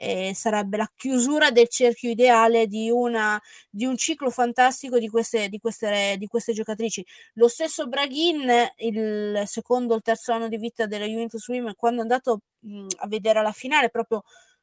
eh, 0.00 0.32
sarebbe 0.34 0.76
la 0.76 0.88
chiusura 0.94 1.50
del 1.50 1.68
cerchio 1.68 2.10
ideale 2.10 2.68
di, 2.68 2.88
una, 2.88 3.40
di 3.68 3.84
un 3.84 3.96
ciclo 3.96 4.30
fantastico 4.30 4.98
di 4.98 5.08
queste, 5.08 5.48
di, 5.48 5.58
queste, 5.58 6.14
di 6.16 6.26
queste 6.28 6.52
giocatrici. 6.52 7.04
Lo 7.34 7.48
stesso 7.48 7.88
Braghin, 7.88 8.48
il 8.76 9.42
secondo 9.46 9.94
o 9.94 9.96
il 9.96 10.02
terzo 10.02 10.32
anno 10.32 10.48
di 10.48 10.56
vita 10.56 10.86
della 10.86 11.04
Juventus 11.04 11.46
Women, 11.48 11.74
quando 11.76 11.98
è 11.98 12.02
andato 12.02 12.42
mh, 12.60 12.86
a 12.98 13.08
vedere 13.08 13.42
la 13.42 13.50
finale, 13.50 13.90
proprio 13.90 14.22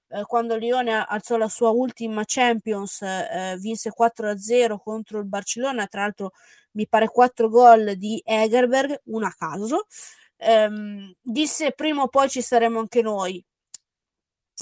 eh, 0.09 0.23
quando 0.23 0.55
Lione 0.55 1.03
alzò 1.05 1.35
la 1.35 1.49
sua 1.49 1.69
ultima 1.71 2.23
Champions, 2.25 3.01
eh, 3.01 3.57
vinse 3.59 3.91
4-0 3.91 4.77
contro 4.81 5.19
il 5.19 5.25
Barcellona, 5.25 5.85
tra 5.87 6.01
l'altro 6.01 6.31
mi 6.71 6.87
pare 6.87 7.09
4 7.09 7.49
gol 7.49 7.95
di 7.97 8.21
Egerberg, 8.23 9.01
una 9.05 9.27
a 9.27 9.35
caso. 9.37 9.85
Ehm, 10.37 11.13
disse 11.21 11.71
prima 11.71 12.03
o 12.03 12.07
poi 12.09 12.29
ci 12.29 12.41
saremo 12.41 12.79
anche 12.79 13.01
noi 13.01 13.43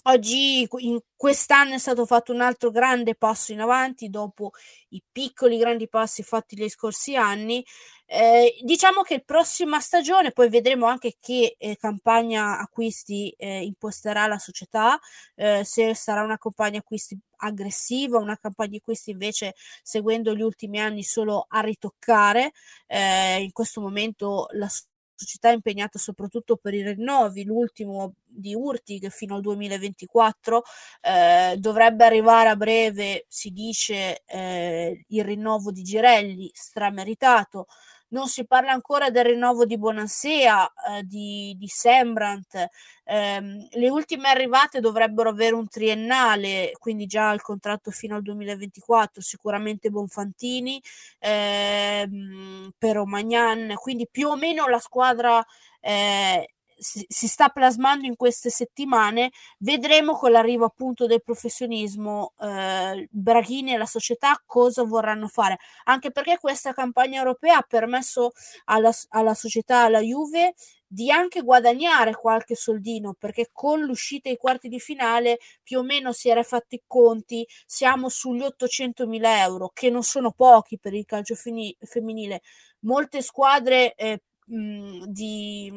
Oggi, 0.06 0.68
in 0.80 1.00
quest'anno, 1.16 1.76
è 1.76 1.78
stato 1.78 2.06
fatto 2.06 2.34
un 2.34 2.42
altro 2.42 2.72
grande 2.72 3.16
passo 3.16 3.54
in 3.54 3.62
avanti 3.62 4.10
dopo 4.10 4.52
i 4.90 5.02
piccoli 5.10 5.58
grandi 5.58 5.88
passi 5.88 6.24
fatti 6.24 6.56
negli 6.58 6.68
scorsi 6.70 7.16
anni. 7.16 7.66
Eh, 8.06 8.58
diciamo 8.64 9.02
che 9.02 9.16
la 9.16 9.22
prossima 9.26 9.80
stagione, 9.80 10.32
poi 10.34 10.50
vedremo 10.50 10.88
anche 10.88 11.16
che 11.22 11.56
eh, 11.58 11.78
campagna 11.78 12.60
acquisti 12.60 13.34
eh, 13.38 13.64
imposterà 13.64 14.28
la 14.28 14.38
società, 14.38 15.00
eh, 15.36 15.64
se 15.64 15.96
sarà 15.96 16.22
una 16.22 16.38
campagna 16.38 16.80
acquisti 16.80 17.18
aggressiva, 17.38 18.18
una 18.20 18.38
campagna 18.38 18.78
acquisti 18.78 19.12
invece 19.12 19.56
seguendo 19.82 20.36
gli 20.36 20.42
ultimi 20.42 20.80
anni 20.82 21.04
solo 21.04 21.46
a 21.48 21.62
ritoccare. 21.62 22.52
Eh, 22.88 23.42
in 23.42 23.52
questo 23.54 23.80
momento 23.80 24.48
la 24.52 24.68
società 24.68 24.92
società 25.16 25.50
impegnata 25.52 26.00
soprattutto 26.00 26.58
per 26.58 26.74
i 26.74 26.84
rinnovi, 26.84 27.44
l'ultimo 27.44 28.16
di 28.26 28.56
Urtig 28.56 29.10
fino 29.10 29.36
al 29.36 29.42
2024, 29.42 30.64
eh, 31.02 31.56
dovrebbe 31.58 32.06
arrivare 32.06 32.50
a 32.50 32.56
breve, 32.56 33.26
si 33.28 33.52
dice, 33.52 34.24
eh, 34.26 35.06
il 35.08 35.24
rinnovo 35.24 35.72
di 35.72 35.84
Girelli, 35.84 36.50
strameritato, 36.54 37.68
non 38.14 38.28
si 38.28 38.46
parla 38.46 38.72
ancora 38.72 39.10
del 39.10 39.26
rinnovo 39.26 39.66
di 39.66 39.78
Bonansea, 39.78 40.72
eh, 40.90 41.04
di, 41.04 41.56
di 41.58 41.68
Sembrant, 41.68 42.68
eh, 43.06 43.68
le 43.72 43.90
ultime 43.90 44.30
arrivate 44.30 44.80
dovrebbero 44.80 45.30
avere 45.30 45.56
un 45.56 45.68
triennale, 45.68 46.72
quindi 46.80 47.06
già 47.06 47.32
il 47.32 47.42
contratto 47.42 47.92
fino 47.92 48.16
al 48.16 48.22
2024, 48.22 49.22
sicuramente 49.22 49.90
Bonfantini, 49.90 50.82
ehm, 51.20 52.72
però 52.78 53.04
Magnan, 53.04 53.74
quindi 53.76 54.08
più 54.10 54.30
o 54.30 54.36
meno 54.36 54.68
la 54.68 54.80
squadra 54.80 55.44
eh, 55.82 56.53
si, 56.84 57.28
sta 57.28 57.50
plasmando 57.50 58.06
in 58.06 58.16
queste 58.16 58.50
settimane. 58.50 59.32
Vedremo 59.60 60.14
con 60.14 60.32
l'arrivo 60.32 60.66
appunto 60.66 61.08
del 61.08 61.24
professionismo, 61.24 62.34
eh, 62.40 63.08
Braghini 63.10 63.74
e 63.74 63.78
la 63.78 63.86
società 63.86 64.42
cosa 64.46 64.84
vorranno 64.84 65.28
fare, 65.28 65.58
anche 65.86 66.12
perché 66.12 66.38
questa 66.40 66.74
campagna 66.74 67.18
europea 67.20 67.58
ha 67.58 67.66
permesso 67.68 68.32
alla, 68.66 68.92
alla 69.10 69.34
società, 69.34 69.84
alla 69.84 70.00
Juve, 70.02 70.54
di 70.94 71.10
anche 71.10 71.42
guadagnare 71.42 72.14
qualche 72.14 72.54
soldino 72.56 73.16
perché 73.18 73.50
con 73.52 73.80
l'uscita 73.82 74.30
ai 74.30 74.38
quarti 74.38 74.68
di 74.68 74.80
finale 74.80 75.40
più 75.64 75.80
o 75.80 75.84
meno 75.84 76.12
si 76.12 76.30
era 76.30 76.44
fatti 76.44 76.76
i 76.76 76.84
conti 76.86 77.48
siamo 77.66 78.10
sugli 78.10 78.44
800 78.44 79.08
mila 79.08 79.42
euro 79.42 79.72
che 79.74 79.90
non 79.90 80.04
sono 80.04 80.32
pochi 80.32 80.78
per 80.78 80.94
il 80.94 81.06
calcio 81.06 81.34
fini- 81.34 81.76
femminile 81.80 82.42
molte 82.82 83.24
squadre 83.24 83.96
eh, 83.96 84.22
mh, 84.46 85.06
di 85.08 85.72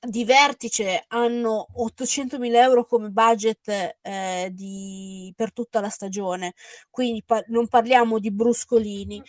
di 0.00 0.24
vertice 0.24 1.04
hanno 1.08 1.66
800.000 1.76 2.54
euro 2.54 2.84
come 2.86 3.10
budget 3.10 3.98
eh, 4.00 4.50
di, 4.52 5.32
per 5.36 5.52
tutta 5.52 5.80
la 5.80 5.90
stagione, 5.90 6.54
quindi 6.88 7.22
pa- 7.22 7.44
non 7.48 7.68
parliamo 7.68 8.18
di 8.18 8.30
bruscolini. 8.30 9.22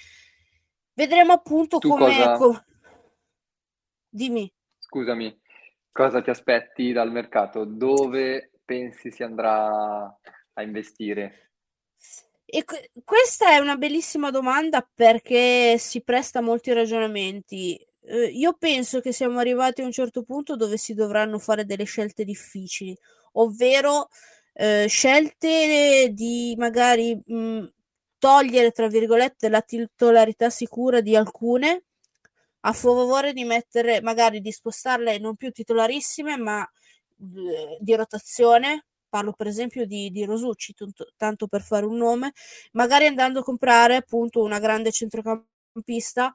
Vedremo 0.93 1.33
appunto 1.33 1.77
tu 1.77 1.89
come... 1.89 2.05
Cosa... 2.05 2.37
Co- 2.37 2.63
Dimmi. 4.13 4.51
Scusami, 4.79 5.41
cosa 5.91 6.21
ti 6.21 6.29
aspetti 6.29 6.91
dal 6.91 7.11
mercato? 7.11 7.65
Dove 7.65 8.51
pensi 8.63 9.11
si 9.11 9.23
andrà 9.23 10.03
a 10.53 10.61
investire? 10.61 11.51
E 12.45 12.63
que- 12.65 12.91
questa 13.05 13.51
è 13.51 13.57
una 13.57 13.77
bellissima 13.77 14.31
domanda 14.31 14.81
perché 14.93 15.77
si 15.77 16.01
presta 16.01 16.39
a 16.39 16.41
molti 16.41 16.73
ragionamenti 16.73 17.79
eh, 18.11 18.25
io 18.27 18.53
penso 18.53 18.99
che 18.99 19.13
siamo 19.13 19.39
arrivati 19.39 19.81
a 19.81 19.85
un 19.85 19.91
certo 19.91 20.23
punto 20.23 20.57
dove 20.57 20.77
si 20.77 20.93
dovranno 20.93 21.39
fare 21.39 21.65
delle 21.65 21.85
scelte 21.85 22.25
difficili, 22.25 22.95
ovvero 23.33 24.09
eh, 24.53 24.85
scelte 24.87 26.09
di 26.13 26.53
magari 26.57 27.15
mh, 27.25 27.35
mm, 27.35 27.65
togliere, 28.19 28.71
tra 28.71 28.87
virgolette, 28.87 29.49
la 29.49 29.61
titolarità 29.61 30.49
sicura 30.49 30.99
di 31.01 31.15
alcune 31.15 31.83
a 32.61 32.73
favore 32.73 33.33
di 33.33 33.43
mettere, 33.45 34.01
magari 34.01 34.41
di 34.41 34.51
spostarle 34.51 35.17
non 35.17 35.35
più 35.35 35.51
titolarissime, 35.51 36.37
ma 36.37 36.61
eh, 36.63 37.77
di 37.79 37.95
rotazione. 37.95 38.85
Parlo 39.09 39.33
per 39.33 39.47
esempio 39.47 39.85
di, 39.85 40.09
di 40.11 40.25
Rosucci, 40.25 40.73
tanto, 40.73 41.11
tanto 41.17 41.47
per 41.47 41.61
fare 41.61 41.85
un 41.85 41.97
nome, 41.97 42.33
magari 42.73 43.07
andando 43.07 43.39
a 43.39 43.43
comprare 43.43 43.95
appunto 43.97 44.41
una 44.41 44.59
grande 44.59 44.91
centrocampista 44.91 46.33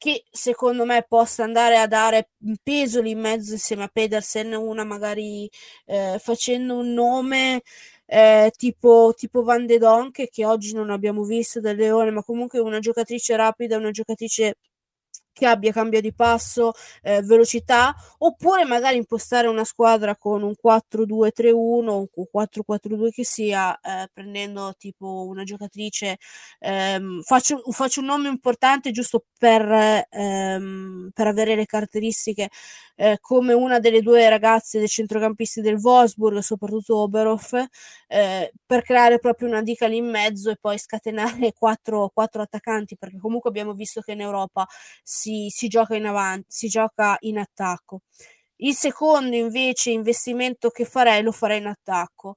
che 0.00 0.24
secondo 0.30 0.86
me 0.86 1.04
possa 1.06 1.44
andare 1.44 1.76
a 1.76 1.86
dare 1.86 2.30
peso 2.62 3.02
lì 3.02 3.10
in 3.10 3.20
mezzo 3.20 3.52
insieme 3.52 3.82
a 3.84 3.90
Pedersen, 3.92 4.54
una 4.54 4.82
magari 4.82 5.46
eh, 5.84 6.16
facendo 6.18 6.76
un 6.78 6.94
nome 6.94 7.60
eh, 8.06 8.50
tipo, 8.56 9.12
tipo 9.14 9.42
Van 9.42 9.66
de 9.66 9.76
Donk, 9.76 10.28
che 10.30 10.46
oggi 10.46 10.72
non 10.72 10.88
abbiamo 10.90 11.22
visto 11.24 11.60
del 11.60 11.76
Leone, 11.76 12.10
ma 12.12 12.22
comunque 12.22 12.58
una 12.60 12.78
giocatrice 12.78 13.36
rapida, 13.36 13.76
una 13.76 13.90
giocatrice 13.90 14.54
che 15.32 15.46
abbia 15.46 15.72
cambio 15.72 16.00
di 16.00 16.12
passo, 16.12 16.72
eh, 17.02 17.22
velocità, 17.22 17.94
oppure 18.18 18.64
magari 18.64 18.96
impostare 18.96 19.46
una 19.48 19.64
squadra 19.64 20.16
con 20.16 20.42
un 20.42 20.54
4-2-3-1 20.60 21.90
o 21.90 22.08
un 22.14 22.26
4-4-2 22.30 23.10
che 23.10 23.24
sia, 23.24 23.78
eh, 23.80 24.08
prendendo 24.12 24.74
tipo 24.78 25.26
una 25.26 25.44
giocatrice, 25.44 26.18
ehm, 26.58 27.22
faccio, 27.22 27.62
faccio, 27.70 28.00
un 28.00 28.06
nome 28.06 28.28
importante 28.28 28.90
giusto 28.90 29.24
per, 29.38 30.06
ehm, 30.10 31.10
per 31.14 31.26
avere 31.26 31.54
le 31.54 31.66
caratteristiche, 31.66 32.48
eh, 32.96 33.18
come 33.20 33.52
una 33.54 33.78
delle 33.78 34.02
due 34.02 34.28
ragazze 34.28 34.78
dei 34.78 34.88
centrocampisti 34.88 35.60
del 35.60 35.76
Wolfsburg, 35.76 36.38
soprattutto 36.40 36.98
Oberhof, 36.98 37.52
eh, 38.08 38.52
per 38.66 38.82
creare 38.82 39.18
proprio 39.18 39.48
una 39.48 39.62
dica 39.62 39.86
lì 39.86 39.96
in 39.96 40.10
mezzo 40.10 40.50
e 40.50 40.56
poi 40.60 40.78
scatenare 40.78 41.52
quattro, 41.58 42.10
quattro 42.12 42.42
attaccanti, 42.42 42.96
perché 42.96 43.18
comunque 43.18 43.50
abbiamo 43.50 43.72
visto 43.74 44.00
che 44.00 44.12
in 44.12 44.20
Europa 44.20 44.66
si, 45.20 45.48
si 45.50 45.68
gioca 45.68 45.94
in 45.96 46.06
avanti, 46.06 46.46
si 46.48 46.68
gioca 46.68 47.16
in 47.20 47.38
attacco. 47.38 48.02
Il 48.56 48.74
secondo 48.74 49.36
invece 49.36 49.90
investimento 49.90 50.70
che 50.70 50.84
farei 50.84 51.22
lo 51.22 51.32
farei 51.32 51.58
in 51.58 51.66
attacco. 51.66 52.36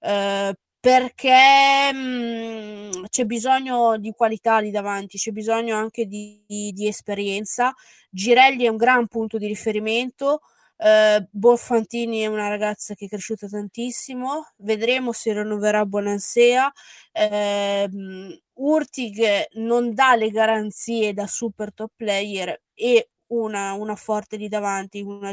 Eh, 0.00 0.54
perché 0.80 1.92
mh, 1.92 2.90
mm, 2.98 3.04
c'è 3.08 3.24
bisogno 3.24 3.98
di 3.98 4.10
qualità 4.12 4.58
lì 4.58 4.70
davanti, 4.70 5.18
c'è 5.18 5.30
bisogno 5.30 5.76
anche 5.76 6.06
di, 6.06 6.42
di, 6.46 6.72
di 6.72 6.88
esperienza. 6.88 7.72
Girelli 8.10 8.64
è 8.64 8.68
un 8.68 8.76
gran 8.76 9.06
punto 9.08 9.38
di 9.38 9.46
riferimento. 9.46 10.40
Uh, 10.84 11.24
Bonfantini 11.30 12.22
è 12.22 12.26
una 12.26 12.48
ragazza 12.48 12.94
che 12.94 13.04
è 13.04 13.08
cresciuta 13.08 13.46
tantissimo, 13.46 14.48
vedremo 14.58 15.12
se 15.12 15.32
rinnoverà 15.32 15.86
Bonansea. 15.86 16.72
Uh, 17.12 18.36
Urtig 18.54 19.46
non 19.54 19.94
dà 19.94 20.16
le 20.16 20.30
garanzie 20.30 21.12
da 21.12 21.26
super 21.28 21.72
top 21.72 21.92
player 21.96 22.60
e 22.74 23.10
una, 23.28 23.72
una 23.74 23.94
forte 23.94 24.36
lì 24.36 24.48
davanti, 24.48 25.00
una, 25.00 25.32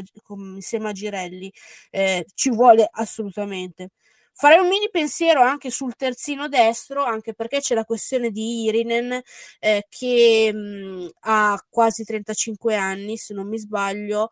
insieme 0.54 0.88
a 0.90 0.92
Girelli, 0.92 1.52
eh, 1.90 2.24
ci 2.34 2.50
vuole 2.50 2.88
assolutamente. 2.90 3.90
Farei 4.32 4.58
un 4.58 4.68
mini 4.68 4.88
pensiero 4.90 5.42
anche 5.42 5.70
sul 5.70 5.94
terzino 5.96 6.48
destro, 6.48 7.04
anche 7.04 7.34
perché 7.34 7.60
c'è 7.60 7.74
la 7.74 7.84
questione 7.84 8.30
di 8.30 8.62
Irinen 8.64 9.20
eh, 9.58 9.84
che 9.88 10.50
mh, 10.52 11.10
ha 11.20 11.62
quasi 11.68 12.04
35 12.04 12.74
anni, 12.76 13.16
se 13.18 13.34
non 13.34 13.48
mi 13.48 13.58
sbaglio. 13.58 14.30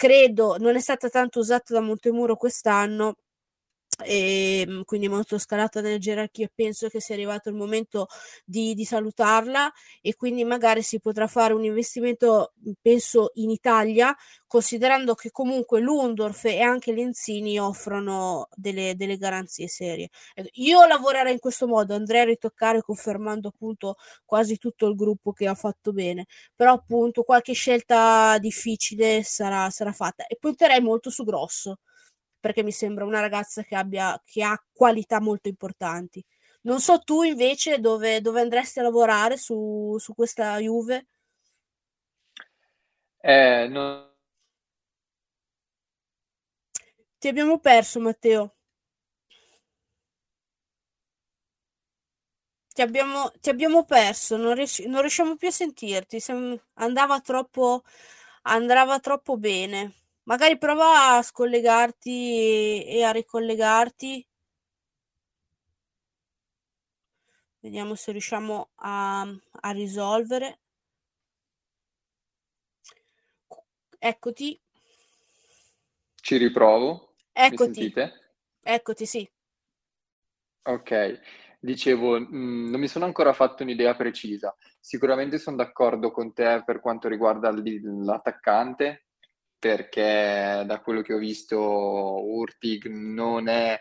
Credo 0.00 0.56
non 0.58 0.76
è 0.76 0.80
stata 0.80 1.08
tanto 1.08 1.38
usata 1.38 1.72
da 1.72 1.80
Montemuro 1.80 2.36
quest'anno, 2.36 3.14
e 4.04 4.64
ehm, 4.66 4.84
quindi 4.84 5.08
molto 5.08 5.38
scalata 5.38 5.80
nelle 5.80 5.98
gerarchie 5.98 6.50
penso 6.54 6.88
che 6.88 7.00
sia 7.00 7.14
arrivato 7.14 7.48
il 7.48 7.54
momento 7.54 8.08
di, 8.44 8.74
di, 8.74 8.84
salutarla 8.84 9.72
e 10.02 10.14
quindi 10.16 10.44
magari 10.44 10.82
si 10.82 11.00
potrà 11.00 11.26
fare 11.26 11.54
un 11.54 11.64
investimento 11.64 12.52
penso 12.82 13.30
in 13.34 13.50
Italia 13.50 14.14
considerando 14.46 15.14
che 15.14 15.30
comunque 15.30 15.80
l'Undorf 15.80 16.44
e 16.44 16.60
anche 16.60 16.92
Lenzini 16.92 17.58
offrono 17.58 18.48
delle, 18.54 18.94
delle 18.96 19.16
garanzie 19.16 19.68
serie. 19.68 20.10
Ecco, 20.34 20.48
io 20.54 20.86
lavorerei 20.86 21.32
in 21.32 21.38
questo 21.38 21.66
modo 21.66 21.94
andrei 21.94 22.20
a 22.22 22.24
ritoccare 22.24 22.82
confermando 22.82 23.48
appunto 23.48 23.96
quasi 24.24 24.58
tutto 24.58 24.86
il 24.86 24.94
gruppo 24.94 25.32
che 25.32 25.46
ha 25.48 25.54
fatto 25.54 25.92
bene 25.92 26.26
però 26.54 26.72
appunto 26.72 27.22
qualche 27.22 27.52
scelta 27.52 28.38
difficile 28.38 29.22
sarà, 29.22 29.70
sarà 29.70 29.92
fatta 29.92 30.26
e 30.26 30.36
punterei 30.38 30.80
molto 30.80 31.10
su 31.10 31.24
grosso 31.24 31.78
perché 32.46 32.62
mi 32.62 32.70
sembra 32.70 33.04
una 33.04 33.18
ragazza 33.18 33.64
che, 33.64 33.74
abbia, 33.74 34.20
che 34.24 34.44
ha 34.44 34.56
qualità 34.72 35.20
molto 35.20 35.48
importanti. 35.48 36.24
Non 36.62 36.80
so 36.80 37.00
tu 37.00 37.22
invece 37.24 37.80
dove, 37.80 38.20
dove 38.20 38.40
andresti 38.40 38.78
a 38.78 38.82
lavorare 38.82 39.36
su, 39.36 39.96
su 39.98 40.14
questa 40.14 40.56
Juve? 40.58 41.08
Eh, 43.20 43.66
no... 43.68 44.14
Ti 47.18 47.26
abbiamo 47.26 47.58
perso, 47.58 47.98
Matteo. 47.98 48.54
Ti 52.72 52.82
abbiamo, 52.82 53.32
ti 53.40 53.50
abbiamo 53.50 53.84
perso, 53.84 54.36
non, 54.36 54.54
riusci- 54.54 54.86
non 54.86 55.00
riusciamo 55.00 55.34
più 55.34 55.48
a 55.48 55.50
sentirti. 55.50 56.20
Sem- 56.20 56.56
andava 56.74 57.20
troppo, 57.20 57.82
andava 58.42 59.00
troppo 59.00 59.36
bene. 59.36 59.94
Magari 60.26 60.58
prova 60.58 61.16
a 61.16 61.22
scollegarti 61.22 62.84
e, 62.84 63.04
a 63.04 63.12
ricollegarti. 63.12 64.26
Vediamo 67.60 67.94
se 67.94 68.10
riusciamo 68.10 68.70
a, 68.74 69.20
a 69.20 69.70
risolvere. 69.70 70.60
Eccoti. 73.98 74.60
Ci 76.16 76.36
riprovo. 76.38 77.14
Eccoti. 77.32 77.92
Eccoti, 78.62 79.06
sì. 79.06 79.30
Ok, 80.62 81.20
dicevo, 81.60 82.18
mh, 82.18 82.36
mm, 82.36 82.70
non 82.70 82.80
mi 82.80 82.88
sono 82.88 83.04
ancora 83.04 83.32
fatto 83.32 83.62
un'idea 83.62 83.94
precisa. 83.94 84.52
Sicuramente 84.80 85.38
sono 85.38 85.54
d'accordo 85.54 86.10
con 86.10 86.32
te 86.32 86.64
per 86.66 86.80
quanto 86.80 87.06
riguarda 87.06 87.52
l'attaccante, 87.52 89.05
perché 89.58 90.62
da 90.66 90.80
quello 90.80 91.02
che 91.02 91.14
ho 91.14 91.18
visto 91.18 91.58
Urtig 91.58 92.86
non 92.86 93.48
è 93.48 93.80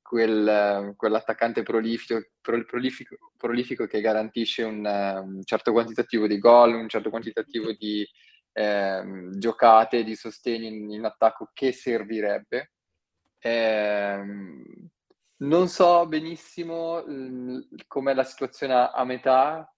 quel, 0.00 0.92
quell'attaccante 0.96 1.62
prolifico, 1.62 2.20
prolifico, 2.40 3.16
prolifico, 3.36 3.86
che 3.86 4.00
garantisce 4.00 4.62
un, 4.62 4.84
un, 4.84 5.42
certo 5.44 5.72
quantitativo 5.72 6.26
di 6.26 6.38
gol, 6.38 6.74
un 6.74 6.88
certo 6.88 7.10
quantitativo 7.10 7.72
di 7.72 8.06
eh, 8.52 9.02
giocate, 9.30 10.04
di 10.04 10.14
sostegni 10.14 10.66
in, 10.68 10.90
in, 10.90 11.04
attacco 11.04 11.50
che 11.52 11.72
servirebbe. 11.72 12.72
Eh, 13.38 14.22
non 15.36 15.68
so 15.68 16.06
benissimo 16.06 17.02
com'è 17.86 18.14
la 18.14 18.24
situazione 18.24 18.74
a, 18.74 18.90
a 18.92 19.04
metà 19.04 19.73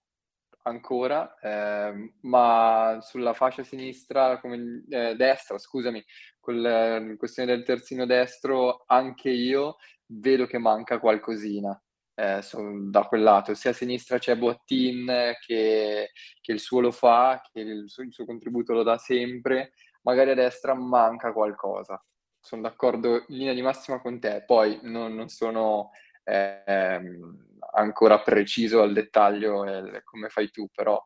ancora, 0.67 1.35
eh, 1.39 2.13
ma 2.21 2.99
sulla 3.01 3.33
fascia 3.33 3.63
sinistra, 3.63 4.39
come, 4.39 4.83
eh, 4.89 5.15
destra, 5.15 5.57
scusami, 5.57 6.03
con 6.39 6.61
la 6.61 7.01
questione 7.17 7.53
del 7.53 7.63
terzino 7.65 8.05
destro, 8.05 8.83
anche 8.85 9.29
io 9.29 9.77
vedo 10.05 10.45
che 10.45 10.57
manca 10.57 10.99
qualcosina 10.99 11.81
eh, 12.15 12.41
da 12.89 13.03
quel 13.03 13.23
lato. 13.23 13.53
Sia 13.53 13.71
a 13.71 13.73
sinistra 13.73 14.17
c'è 14.17 14.35
Boattin 14.35 15.33
che, 15.45 16.11
che 16.41 16.51
il 16.51 16.59
suo 16.59 16.81
lo 16.81 16.91
fa, 16.91 17.41
che 17.51 17.59
il 17.61 17.89
suo, 17.89 18.03
il 18.03 18.13
suo, 18.13 18.25
contributo 18.25 18.73
lo 18.73 18.83
dà 18.83 18.97
sempre, 18.97 19.73
magari 20.01 20.31
a 20.31 20.35
destra 20.35 20.73
manca 20.73 21.31
qualcosa. 21.31 22.03
Sono 22.39 22.61
d'accordo 22.61 23.25
in 23.27 23.37
linea 23.37 23.53
di 23.53 23.61
massima 23.61 23.99
con 24.01 24.19
te, 24.19 24.43
poi 24.45 24.79
non, 24.83 25.13
non 25.15 25.27
sono 25.27 25.91
eh, 26.23 27.19
ancora 27.77 28.21
preciso 28.21 28.81
al 28.81 28.93
dettaglio 28.93 29.65
eh, 29.65 30.01
come 30.03 30.29
fai 30.29 30.49
tu, 30.49 30.67
però 30.73 31.01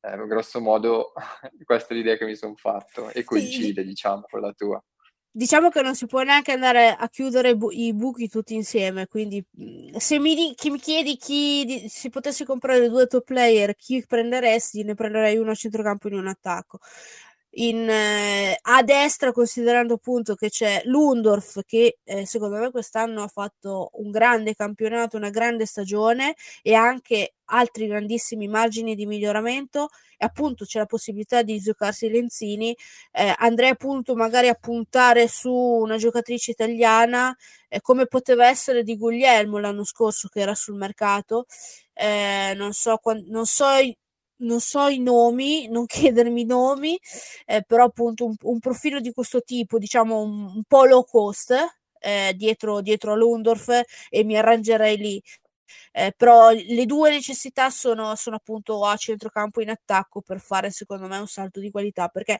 eh, 0.00 0.16
grosso 0.26 0.60
modo 0.60 1.12
questa 1.64 1.94
è 1.94 1.96
l'idea 1.96 2.16
che 2.16 2.24
mi 2.24 2.36
sono 2.36 2.54
fatto 2.56 3.10
e 3.10 3.24
coincide, 3.24 3.82
sì. 3.82 3.88
diciamo, 3.88 4.26
con 4.28 4.40
la 4.40 4.52
tua 4.52 4.82
diciamo 5.30 5.68
che 5.68 5.82
non 5.82 5.94
si 5.94 6.06
può 6.06 6.22
neanche 6.22 6.52
andare 6.52 6.96
a 6.98 7.08
chiudere 7.10 7.54
bu- 7.56 7.70
i 7.70 7.92
buchi 7.92 8.26
tutti 8.28 8.54
insieme. 8.54 9.06
Quindi, 9.06 9.44
mm, 9.60 9.96
se 9.96 10.18
mi, 10.18 10.34
di- 10.34 10.54
chi 10.54 10.70
mi 10.70 10.78
chiedi 10.78 11.16
chi 11.16 11.62
di- 11.66 11.88
si 11.90 12.08
potesse 12.08 12.46
comprare 12.46 12.88
due 12.88 13.06
top 13.06 13.24
player, 13.24 13.74
chi 13.74 14.02
prenderesti? 14.06 14.82
Ne 14.82 14.94
prenderei 14.94 15.36
uno 15.36 15.50
a 15.50 15.54
centrocampo 15.54 16.08
e 16.08 16.12
uno 16.12 16.20
in 16.22 16.28
attacco 16.28 16.78
in, 17.58 17.88
eh, 17.88 18.58
a 18.60 18.82
destra, 18.82 19.32
considerando 19.32 19.94
appunto 19.94 20.34
che 20.34 20.50
c'è 20.50 20.82
Lundorf, 20.84 21.60
che 21.64 21.98
eh, 22.04 22.26
secondo 22.26 22.56
me 22.58 22.70
quest'anno 22.70 23.22
ha 23.22 23.28
fatto 23.28 23.90
un 23.94 24.10
grande 24.10 24.54
campionato, 24.54 25.16
una 25.16 25.30
grande 25.30 25.64
stagione 25.64 26.34
e 26.62 26.74
anche 26.74 27.34
altri 27.46 27.86
grandissimi 27.86 28.48
margini 28.48 28.94
di 28.94 29.06
miglioramento. 29.06 29.88
E 30.18 30.24
appunto 30.26 30.64
c'è 30.64 30.78
la 30.78 30.86
possibilità 30.86 31.42
di 31.42 31.58
giocarsi 31.58 32.10
Lenzini. 32.10 32.76
Eh, 33.12 33.34
andrei 33.38 33.70
appunto 33.70 34.14
magari 34.14 34.48
a 34.48 34.54
puntare 34.54 35.28
su 35.28 35.50
una 35.52 35.96
giocatrice 35.96 36.50
italiana 36.50 37.34
eh, 37.68 37.80
come 37.80 38.06
poteva 38.06 38.46
essere 38.48 38.82
di 38.82 38.96
Guglielmo 38.96 39.58
l'anno 39.58 39.84
scorso 39.84 40.28
che 40.28 40.40
era 40.40 40.54
sul 40.54 40.76
mercato. 40.76 41.46
Eh, 41.94 42.52
non 42.56 42.72
so, 42.72 43.00
non 43.28 43.46
so 43.46 43.66
non 44.38 44.60
so 44.60 44.88
i 44.88 44.98
nomi, 44.98 45.68
non 45.68 45.86
chiedermi 46.24 46.42
i 46.42 46.44
nomi, 46.44 46.98
eh, 47.46 47.62
però 47.66 47.84
appunto 47.84 48.24
un, 48.26 48.34
un, 48.42 48.58
profilo 48.58 49.00
di 49.00 49.12
questo 49.12 49.42
tipo, 49.42 49.78
diciamo 49.78 50.20
un, 50.20 50.44
un 50.56 50.62
po' 50.66 50.84
low 50.84 51.04
cost, 51.04 51.54
eh, 52.00 52.34
dietro, 52.36 52.80
dietro 52.80 53.12
a 53.12 53.16
Lundorf 53.16 53.80
e 54.08 54.24
mi 54.24 54.36
arrangerei 54.36 54.96
lì. 54.96 55.22
Eh, 55.92 56.12
però 56.16 56.50
le 56.50 56.86
due 56.86 57.10
necessità 57.10 57.70
sono, 57.70 58.14
sono 58.14 58.36
appunto 58.36 58.84
a 58.84 58.96
centrocampo 58.96 59.60
in 59.60 59.70
attacco 59.70 60.20
per 60.20 60.40
fare 60.40 60.70
secondo 60.70 61.08
me 61.08 61.18
un 61.18 61.26
salto 61.26 61.58
di 61.58 61.70
qualità 61.70 62.08
perché 62.08 62.38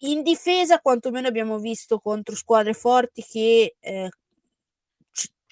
in 0.00 0.22
difesa 0.22 0.80
quantomeno 0.80 1.28
abbiamo 1.28 1.58
visto 1.58 1.98
contro 1.98 2.34
squadre 2.34 2.74
forti 2.74 3.22
che 3.22 3.76
eh, 3.80 4.10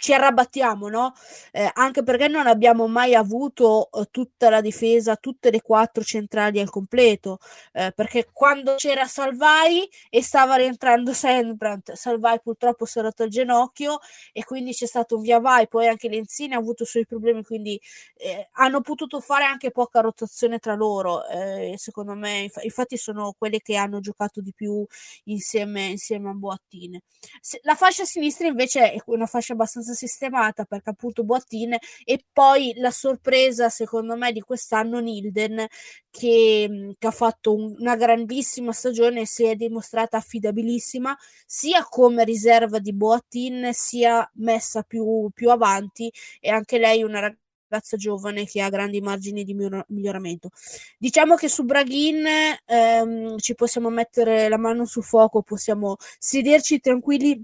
ci 0.07 0.13
arrabattiamo, 0.15 0.89
no? 0.89 1.15
Eh, 1.51 1.69
anche 1.75 2.05
perché 2.05 2.29
non 2.29 2.47
abbiamo 2.47 2.87
mai 2.87 3.17
avuto 3.17 3.91
eh, 3.91 4.07
tutta 4.13 4.49
la 4.51 4.61
difesa, 4.61 5.17
tutte 5.17 5.51
le 5.51 5.61
quattro 5.61 6.05
centrali 6.05 6.61
al 6.61 6.71
completo, 6.71 7.39
eh, 7.73 7.91
perché 7.93 8.29
quando 8.33 8.77
c'era 8.77 9.07
Salvai 9.07 9.89
e 10.09 10.23
stava 10.23 10.55
rientrando 10.55 11.13
Sandbrandt, 11.13 11.93
Salvai 11.95 12.41
purtroppo 12.41 12.85
si 12.85 13.01
è 13.01 13.03
rotto 13.03 13.25
il 13.25 13.31
ginocchio 13.31 13.99
e 14.33 14.45
quindi 14.45 14.73
c'è 14.73 14.87
stato 14.87 15.17
un 15.17 15.23
via 15.23 15.41
vai, 15.41 15.67
poi 15.67 15.89
anche 15.89 16.09
Lenzini 16.09 16.55
ha 16.55 16.59
avuto 16.59 16.85
i 16.85 16.87
suoi 16.87 17.05
problemi, 17.05 17.43
quindi 17.43 17.81
eh, 18.17 18.49
hanno 18.53 18.81
potuto 18.83 19.19
fare 19.21 19.43
anche 19.45 19.73
poca 19.73 20.01
rotazione 20.01 20.59
tra 20.61 20.75
loro, 20.77 21.27
eh, 21.27 21.75
secondo 21.79 22.15
me, 22.15 22.39
inf- 22.43 22.63
infatti 22.63 22.97
sono 22.97 23.35
quelle 23.37 23.61
che 23.61 23.75
hanno 23.75 23.99
giocato 23.99 24.41
di 24.41 24.53
più 24.55 24.87
insieme, 25.25 25.87
insieme 25.87 26.31
a 26.31 26.33
Boattine. 26.33 27.03
Se- 27.41 27.61
la 27.63 27.75
fascia 27.75 28.05
sinistra 28.05 28.47
invece 28.47 28.93
è 28.93 28.99
una 29.07 29.27
fascia 29.27 29.53
abbastanza 29.53 29.95
sistemata 29.97 30.65
perché 30.65 30.91
appunto 30.91 31.25
Boattine 31.25 31.81
e 32.05 32.25
poi 32.33 32.75
la 32.77 32.93
sorpresa 32.93 33.69
secondo 33.69 34.17
me 34.17 34.31
di 34.31 34.41
quest'anno 34.41 35.01
Nilden 35.01 35.67
che, 36.11 36.95
che 36.97 37.07
ha 37.07 37.11
fatto 37.11 37.55
un, 37.55 37.75
una 37.79 37.97
grandissima 37.97 38.73
stagione 38.73 39.23
e 39.23 39.27
si 39.27 39.45
è 39.45 39.57
dimostrata 39.57 40.17
affidabilissima 40.17 41.17
sia 41.45 41.85
come 41.85 42.23
riserva 42.23 42.79
di 42.79 42.93
Boattin 42.93 43.71
sia 43.73 44.29
messa 44.35 44.83
più, 44.83 45.29
più 45.35 45.51
avanti 45.51 46.13
e 46.41 46.51
anche 46.51 46.79
lei 46.79 47.03
una 47.03 47.21
ragazza 47.21 47.45
ragazza 47.69 47.97
giovane 47.97 48.47
che 48.47 48.63
ha 48.63 48.69
grandi 48.69 49.01
margini 49.01 49.45
di 49.45 49.55
miglioramento. 49.55 50.51
Diciamo 50.99 51.35
che 51.35 51.49
su 51.49 51.65
Braghin 51.65 52.25
ehm, 52.65 53.39
ci 53.39 53.55
possiamo 53.55 53.91
mettere 53.91 54.49
la 54.49 54.59
mano 54.59 54.87
sul 54.87 55.03
fuoco, 55.05 55.43
possiamo 55.43 55.97
sederci 56.19 56.81
tranquilli 56.81 57.43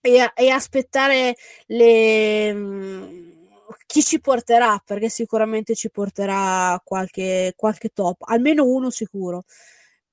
e, 0.00 0.30
e 0.34 0.50
aspettare 0.50 1.36
le, 1.66 2.52
mm, 2.52 3.28
chi 3.86 4.02
ci 4.02 4.20
porterà, 4.20 4.80
perché 4.84 5.08
sicuramente 5.08 5.74
ci 5.74 5.90
porterà 5.90 6.80
qualche, 6.84 7.52
qualche 7.56 7.90
top, 7.90 8.22
almeno 8.26 8.64
uno 8.64 8.90
sicuro. 8.90 9.44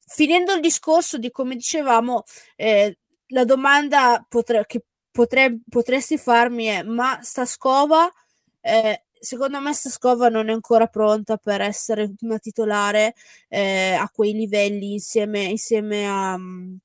Finendo 0.07 0.53
il 0.53 0.61
discorso 0.61 1.17
di 1.17 1.31
come 1.31 1.55
dicevamo, 1.55 2.23
eh, 2.55 2.97
la 3.29 3.43
domanda 3.45 4.23
potre, 4.27 4.65
che 4.67 4.83
potre, 5.11 5.59
potresti 5.69 6.17
farmi 6.17 6.65
è: 6.65 6.83
ma 6.83 7.19
Staskova, 7.23 8.11
eh, 8.61 9.03
secondo 9.19 9.59
me, 9.61 9.73
Staskova 9.73 10.29
non 10.29 10.49
è 10.49 10.53
ancora 10.53 10.88
pronta 10.88 11.38
per 11.38 11.61
essere 11.61 12.13
una 12.21 12.38
titolare 12.39 13.15
eh, 13.49 13.93
a 13.93 14.09
quei 14.13 14.33
livelli 14.33 14.93
insieme, 14.93 15.43
insieme 15.45 16.07
a. 16.07 16.36
Um, 16.36 16.79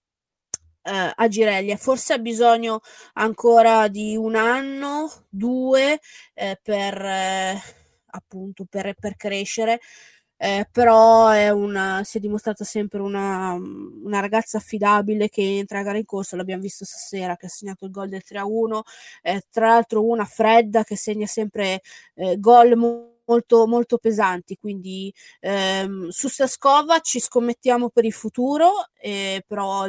eh, 0.83 1.12
a 1.14 1.28
Girelia. 1.28 1.76
Forse 1.76 2.14
ha 2.14 2.18
bisogno 2.18 2.81
ancora 3.14 3.89
di 3.89 4.16
un 4.16 4.35
anno, 4.37 5.11
due, 5.28 6.01
eh, 6.35 6.59
per 6.62 7.01
eh, 7.03 7.61
appunto 8.07 8.64
per, 8.68 8.95
per 8.99 9.16
crescere. 9.16 9.81
Eh, 10.43 10.66
però 10.72 11.28
è 11.28 11.51
una, 11.51 12.01
si 12.03 12.16
è 12.16 12.20
dimostrata 12.20 12.64
sempre 12.64 13.01
una, 13.03 13.53
una, 13.53 14.20
ragazza 14.20 14.57
affidabile 14.57 15.28
che 15.28 15.43
entra 15.59 15.81
a 15.81 15.83
gara 15.83 15.99
in 15.99 16.07
corso. 16.07 16.35
L'abbiamo 16.35 16.62
visto 16.62 16.87
stasera 16.87 17.37
che 17.37 17.47
ha 17.47 17.49
segnato 17.51 17.85
il 17.85 17.91
gol 17.91 18.09
del 18.09 18.22
3-1. 18.26 18.81
Eh, 19.22 19.43
tra 19.51 19.68
l'altro, 19.68 20.03
una 20.03 20.24
fredda 20.24 20.83
che 20.83 20.97
segna 20.97 21.26
sempre 21.26 21.83
eh, 22.14 22.39
gol 22.39 22.74
molto, 22.76 23.66
molto 23.66 23.99
pesanti. 23.99 24.57
Quindi 24.57 25.12
ehm, 25.41 26.09
su 26.09 26.28
Saskova 26.28 27.01
ci 27.01 27.20
scommettiamo 27.20 27.91
per 27.91 28.07
il 28.07 28.12
futuro, 28.14 28.70
eh, 28.99 29.45
però 29.47 29.87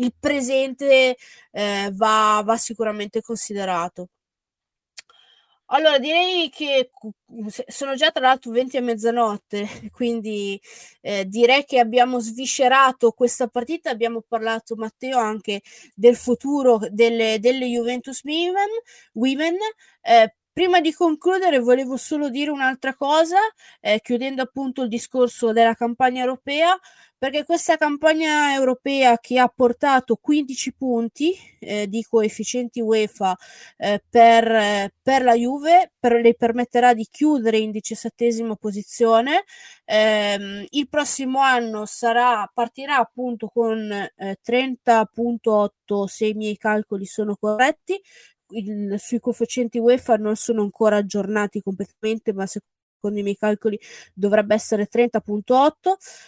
il 0.00 0.12
presente 0.18 1.16
eh, 1.52 1.90
va, 1.92 2.42
va 2.44 2.56
sicuramente 2.56 3.20
considerato. 3.22 4.08
Allora, 5.72 5.98
direi 6.00 6.50
che 6.50 6.90
sono 7.68 7.94
già 7.94 8.10
tra 8.10 8.22
l'altro 8.26 8.50
20 8.50 8.76
a 8.76 8.82
mezzanotte, 8.82 9.68
quindi 9.92 10.60
eh, 11.00 11.24
direi 11.26 11.64
che 11.64 11.78
abbiamo 11.78 12.18
sviscerato 12.18 13.12
questa 13.12 13.46
partita, 13.46 13.90
abbiamo 13.90 14.20
parlato 14.26 14.74
Matteo 14.74 15.18
anche 15.18 15.62
del 15.94 16.16
futuro 16.16 16.80
delle, 16.90 17.38
delle 17.38 17.66
Juventus 17.66 18.22
Women, 18.24 18.68
women. 19.12 19.56
Eh, 20.02 20.34
Prima 20.52 20.80
di 20.80 20.92
concludere 20.92 21.60
volevo 21.60 21.96
solo 21.96 22.28
dire 22.28 22.50
un'altra 22.50 22.94
cosa, 22.94 23.38
eh, 23.80 24.00
chiudendo 24.02 24.42
appunto 24.42 24.82
il 24.82 24.88
discorso 24.88 25.52
della 25.52 25.74
campagna 25.74 26.22
europea, 26.22 26.76
perché 27.20 27.44
questa 27.44 27.76
campagna 27.76 28.54
europea 28.54 29.18
che 29.18 29.38
ha 29.38 29.46
portato 29.46 30.16
15 30.16 30.72
punti 30.72 31.34
eh, 31.58 31.86
di 31.86 32.02
coefficienti 32.08 32.80
UEFA 32.80 33.36
eh, 33.76 34.02
per, 34.08 34.90
per, 35.02 35.22
la 35.22 35.34
Juve 35.34 35.92
per, 36.00 36.14
le 36.14 36.34
permetterà 36.34 36.94
di 36.94 37.06
chiudere 37.10 37.58
in 37.58 37.72
diciassettesima 37.72 38.56
posizione. 38.56 39.44
Eh, 39.84 40.66
il 40.70 40.88
prossimo 40.88 41.40
anno 41.40 41.84
sarà, 41.84 42.50
partirà 42.54 42.96
appunto 42.96 43.48
con 43.48 43.76
30.8 44.18 46.04
se 46.06 46.24
i 46.26 46.32
miei 46.32 46.56
calcoli 46.56 47.04
sono 47.04 47.36
corretti. 47.38 48.00
Il, 48.52 48.94
sui 48.98 49.20
coefficienti 49.20 49.78
UEFA 49.78 50.16
non 50.16 50.36
sono 50.36 50.62
ancora 50.62 50.96
aggiornati 50.96 51.60
completamente, 51.60 52.32
ma 52.32 52.46
secondo 52.46 52.79
secondo 53.00 53.18
i 53.18 53.22
miei 53.22 53.36
calcoli 53.36 53.80
dovrebbe 54.12 54.54
essere 54.54 54.86
30.8 54.92 55.72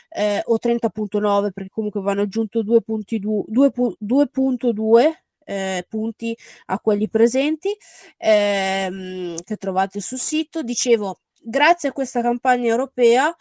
eh, 0.09 0.43
o 0.47 0.59
30.9 0.61 1.51
perché 1.53 1.69
comunque 1.71 2.01
vanno 2.01 2.23
aggiunto 2.23 2.63
2.2 2.63 3.45
2.2 3.53 5.13
eh, 5.45 5.85
punti 5.89 6.37
a 6.67 6.79
quelli 6.79 7.09
presenti 7.11 7.77
ehm, 8.17 9.37
che 9.45 9.57
trovate 9.57 10.01
sul 10.01 10.19
sito. 10.19 10.63
Dicevo, 10.63 11.21
grazie 11.43 11.91
a 11.91 11.93
questa 11.93 12.23
campagna 12.23 12.71
europea 12.71 13.35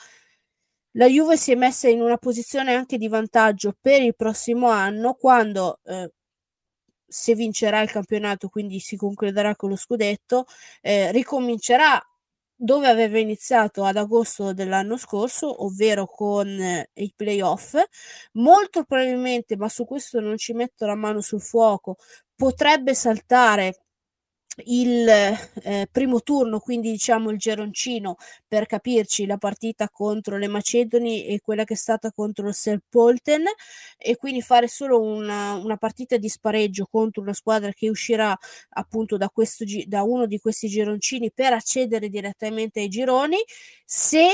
la 0.95 1.07
Juve 1.07 1.37
si 1.37 1.53
è 1.53 1.55
messa 1.55 1.87
in 1.87 2.01
una 2.01 2.17
posizione 2.17 2.73
anche 2.73 2.97
di 2.97 3.07
vantaggio 3.07 3.73
per 3.79 4.01
il 4.01 4.13
prossimo 4.13 4.67
anno 4.67 5.13
quando 5.13 5.79
eh, 5.85 6.11
se 7.11 7.35
vincerà 7.35 7.81
il 7.81 7.91
campionato, 7.91 8.47
quindi 8.49 8.79
si 8.79 8.95
concluderà 8.95 9.55
con 9.55 9.69
lo 9.69 9.75
scudetto, 9.75 10.45
eh, 10.81 11.11
ricomincerà 11.11 12.01
dove 12.63 12.87
aveva 12.87 13.17
iniziato 13.17 13.83
ad 13.83 13.97
agosto 13.97 14.53
dell'anno 14.53 14.97
scorso, 14.97 15.63
ovvero 15.65 16.05
con 16.05 16.47
eh, 16.47 16.89
i 16.93 17.11
playoff. 17.15 17.75
Molto 18.33 18.83
probabilmente, 18.83 19.57
ma 19.57 19.67
su 19.67 19.85
questo 19.85 20.19
non 20.19 20.37
ci 20.37 20.53
metto 20.53 20.85
la 20.85 20.95
mano 20.95 21.21
sul 21.21 21.41
fuoco, 21.41 21.97
potrebbe 22.35 22.93
saltare 22.93 23.75
il 24.65 25.07
eh, 25.07 25.87
primo 25.91 26.21
turno, 26.21 26.59
quindi 26.59 26.91
diciamo 26.91 27.29
il 27.29 27.37
geroncino 27.37 28.17
per 28.47 28.65
capirci 28.65 29.25
la 29.25 29.37
partita 29.37 29.89
contro 29.89 30.37
le 30.37 30.47
Macedoni 30.47 31.25
e 31.25 31.39
quella 31.39 31.63
che 31.63 31.73
è 31.73 31.77
stata 31.77 32.11
contro 32.11 32.47
il 32.47 32.53
Serpolten 32.53 33.45
e 33.97 34.15
quindi 34.17 34.41
fare 34.41 34.67
solo 34.67 35.01
una, 35.01 35.53
una, 35.53 35.77
partita 35.77 36.17
di 36.17 36.27
spareggio 36.27 36.87
contro 36.91 37.21
una 37.21 37.33
squadra 37.33 37.71
che 37.71 37.89
uscirà 37.89 38.37
appunto 38.71 39.17
da, 39.17 39.29
questo, 39.29 39.63
da 39.85 40.03
uno 40.03 40.25
di 40.25 40.39
questi 40.39 40.67
geroncini 40.67 41.31
per 41.31 41.53
accedere 41.53 42.09
direttamente 42.09 42.81
ai 42.81 42.89
gironi 42.89 43.37
se 43.85 44.27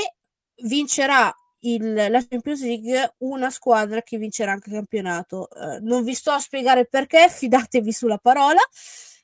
vincerà 0.64 1.32
il, 1.60 1.92
la 1.92 2.24
Champions 2.28 2.62
League 2.62 3.14
una 3.18 3.50
squadra 3.50 4.02
che 4.02 4.18
vincerà 4.18 4.52
anche 4.52 4.68
il 4.68 4.76
campionato. 4.76 5.48
Eh, 5.50 5.80
non 5.80 6.04
vi 6.04 6.14
sto 6.14 6.30
a 6.30 6.38
spiegare 6.38 6.86
perché, 6.86 7.28
fidatevi 7.30 7.92
sulla 7.92 8.18
parola. 8.18 8.60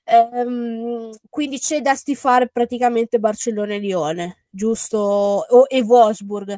Ehm, 0.06 1.10
quindi 1.30 1.58
c'è 1.58 1.80
da 1.80 1.94
stifare 1.94 2.48
praticamente 2.48 3.18
Barcellona 3.18 3.74
e 3.74 3.78
Lione, 3.78 4.44
giusto? 4.50 4.98
O, 4.98 5.64
e 5.68 5.80
Wolfsburg, 5.82 6.56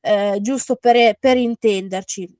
eh, 0.00 0.38
giusto 0.40 0.76
per, 0.76 1.16
per 1.18 1.36
intenderci 1.36 2.36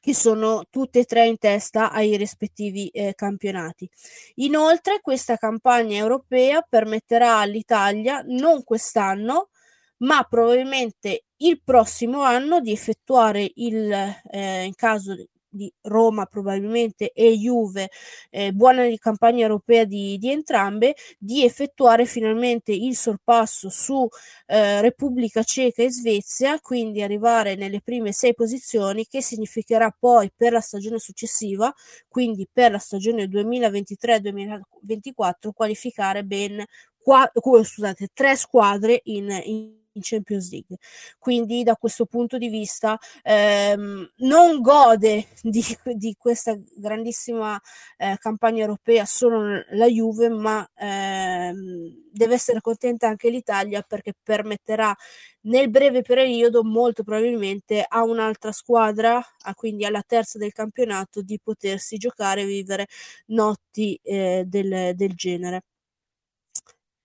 che 0.00 0.14
sono 0.14 0.64
tutte 0.68 1.00
e 1.00 1.04
tre 1.04 1.26
in 1.28 1.38
testa 1.38 1.92
ai 1.92 2.16
rispettivi 2.16 2.88
eh, 2.88 3.14
campionati. 3.14 3.88
Inoltre, 4.36 5.00
questa 5.00 5.36
campagna 5.36 5.96
europea 5.96 6.60
permetterà 6.68 7.38
all'Italia, 7.38 8.22
non 8.26 8.64
quest'anno, 8.64 9.50
ma 9.98 10.24
probabilmente 10.24 11.26
il 11.38 11.62
prossimo 11.62 12.22
anno 12.22 12.60
di 12.60 12.72
effettuare 12.72 13.48
il, 13.54 13.92
eh, 14.30 14.64
in 14.64 14.74
caso 14.74 15.14
di 15.52 15.72
Roma 15.82 16.24
probabilmente 16.26 17.12
e 17.12 17.36
Juve, 17.36 17.90
eh, 18.30 18.52
buona 18.52 18.88
campagna 18.98 19.42
europea 19.42 19.84
di, 19.84 20.16
di, 20.18 20.30
entrambe, 20.30 20.94
di 21.18 21.44
effettuare 21.44 22.06
finalmente 22.06 22.72
il 22.72 22.96
sorpasso 22.96 23.68
su 23.68 24.08
eh, 24.46 24.80
Repubblica 24.80 25.42
Ceca 25.42 25.82
e 25.82 25.90
Svezia, 25.90 26.58
quindi 26.60 27.02
arrivare 27.02 27.54
nelle 27.54 27.80
prime 27.82 28.12
sei 28.12 28.34
posizioni, 28.34 29.06
che 29.06 29.20
significherà 29.22 29.94
poi 29.96 30.32
per 30.34 30.52
la 30.52 30.60
stagione 30.60 30.98
successiva, 30.98 31.72
quindi 32.08 32.48
per 32.50 32.70
la 32.72 32.78
stagione 32.78 33.26
2023-2024, 33.26 35.50
qualificare 35.54 36.24
ben 36.24 36.64
qua, 37.02 37.30
scusate, 37.34 38.08
tre 38.14 38.36
squadre 38.36 39.00
in, 39.04 39.28
in 39.44 39.81
in 39.92 40.02
Champions 40.02 40.50
League. 40.50 40.76
Quindi 41.18 41.62
da 41.62 41.76
questo 41.76 42.06
punto 42.06 42.38
di 42.38 42.48
vista 42.48 42.98
ehm, 43.22 44.12
non 44.18 44.60
gode 44.60 45.26
di, 45.42 45.64
di 45.94 46.14
questa 46.18 46.56
grandissima 46.76 47.60
eh, 47.96 48.16
campagna 48.18 48.60
europea 48.62 49.04
solo 49.04 49.62
la 49.70 49.86
Juve, 49.86 50.28
ma 50.28 50.68
ehm, 50.74 52.00
deve 52.12 52.34
essere 52.34 52.60
contenta 52.60 53.08
anche 53.08 53.30
l'Italia 53.30 53.82
perché 53.82 54.12
permetterà 54.22 54.94
nel 55.42 55.70
breve 55.70 56.02
periodo 56.02 56.62
molto 56.64 57.02
probabilmente 57.02 57.84
a 57.86 58.02
un'altra 58.04 58.52
squadra, 58.52 59.20
a 59.44 59.54
quindi 59.54 59.84
alla 59.84 60.02
terza 60.06 60.38
del 60.38 60.52
campionato, 60.52 61.22
di 61.22 61.38
potersi 61.42 61.96
giocare 61.96 62.42
e 62.42 62.46
vivere 62.46 62.86
notti 63.26 63.98
eh, 64.02 64.44
del, 64.46 64.94
del 64.94 65.14
genere. 65.14 65.62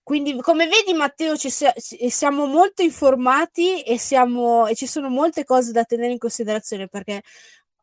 Quindi, 0.08 0.34
come 0.40 0.66
vedi, 0.68 0.94
Matteo, 0.96 1.36
ci 1.36 1.50
siamo 1.50 2.46
molto 2.46 2.80
informati 2.80 3.82
e, 3.82 3.98
siamo, 3.98 4.66
e 4.66 4.74
ci 4.74 4.86
sono 4.86 5.10
molte 5.10 5.44
cose 5.44 5.70
da 5.70 5.84
tenere 5.84 6.12
in 6.12 6.18
considerazione 6.18 6.88
perché 6.88 7.20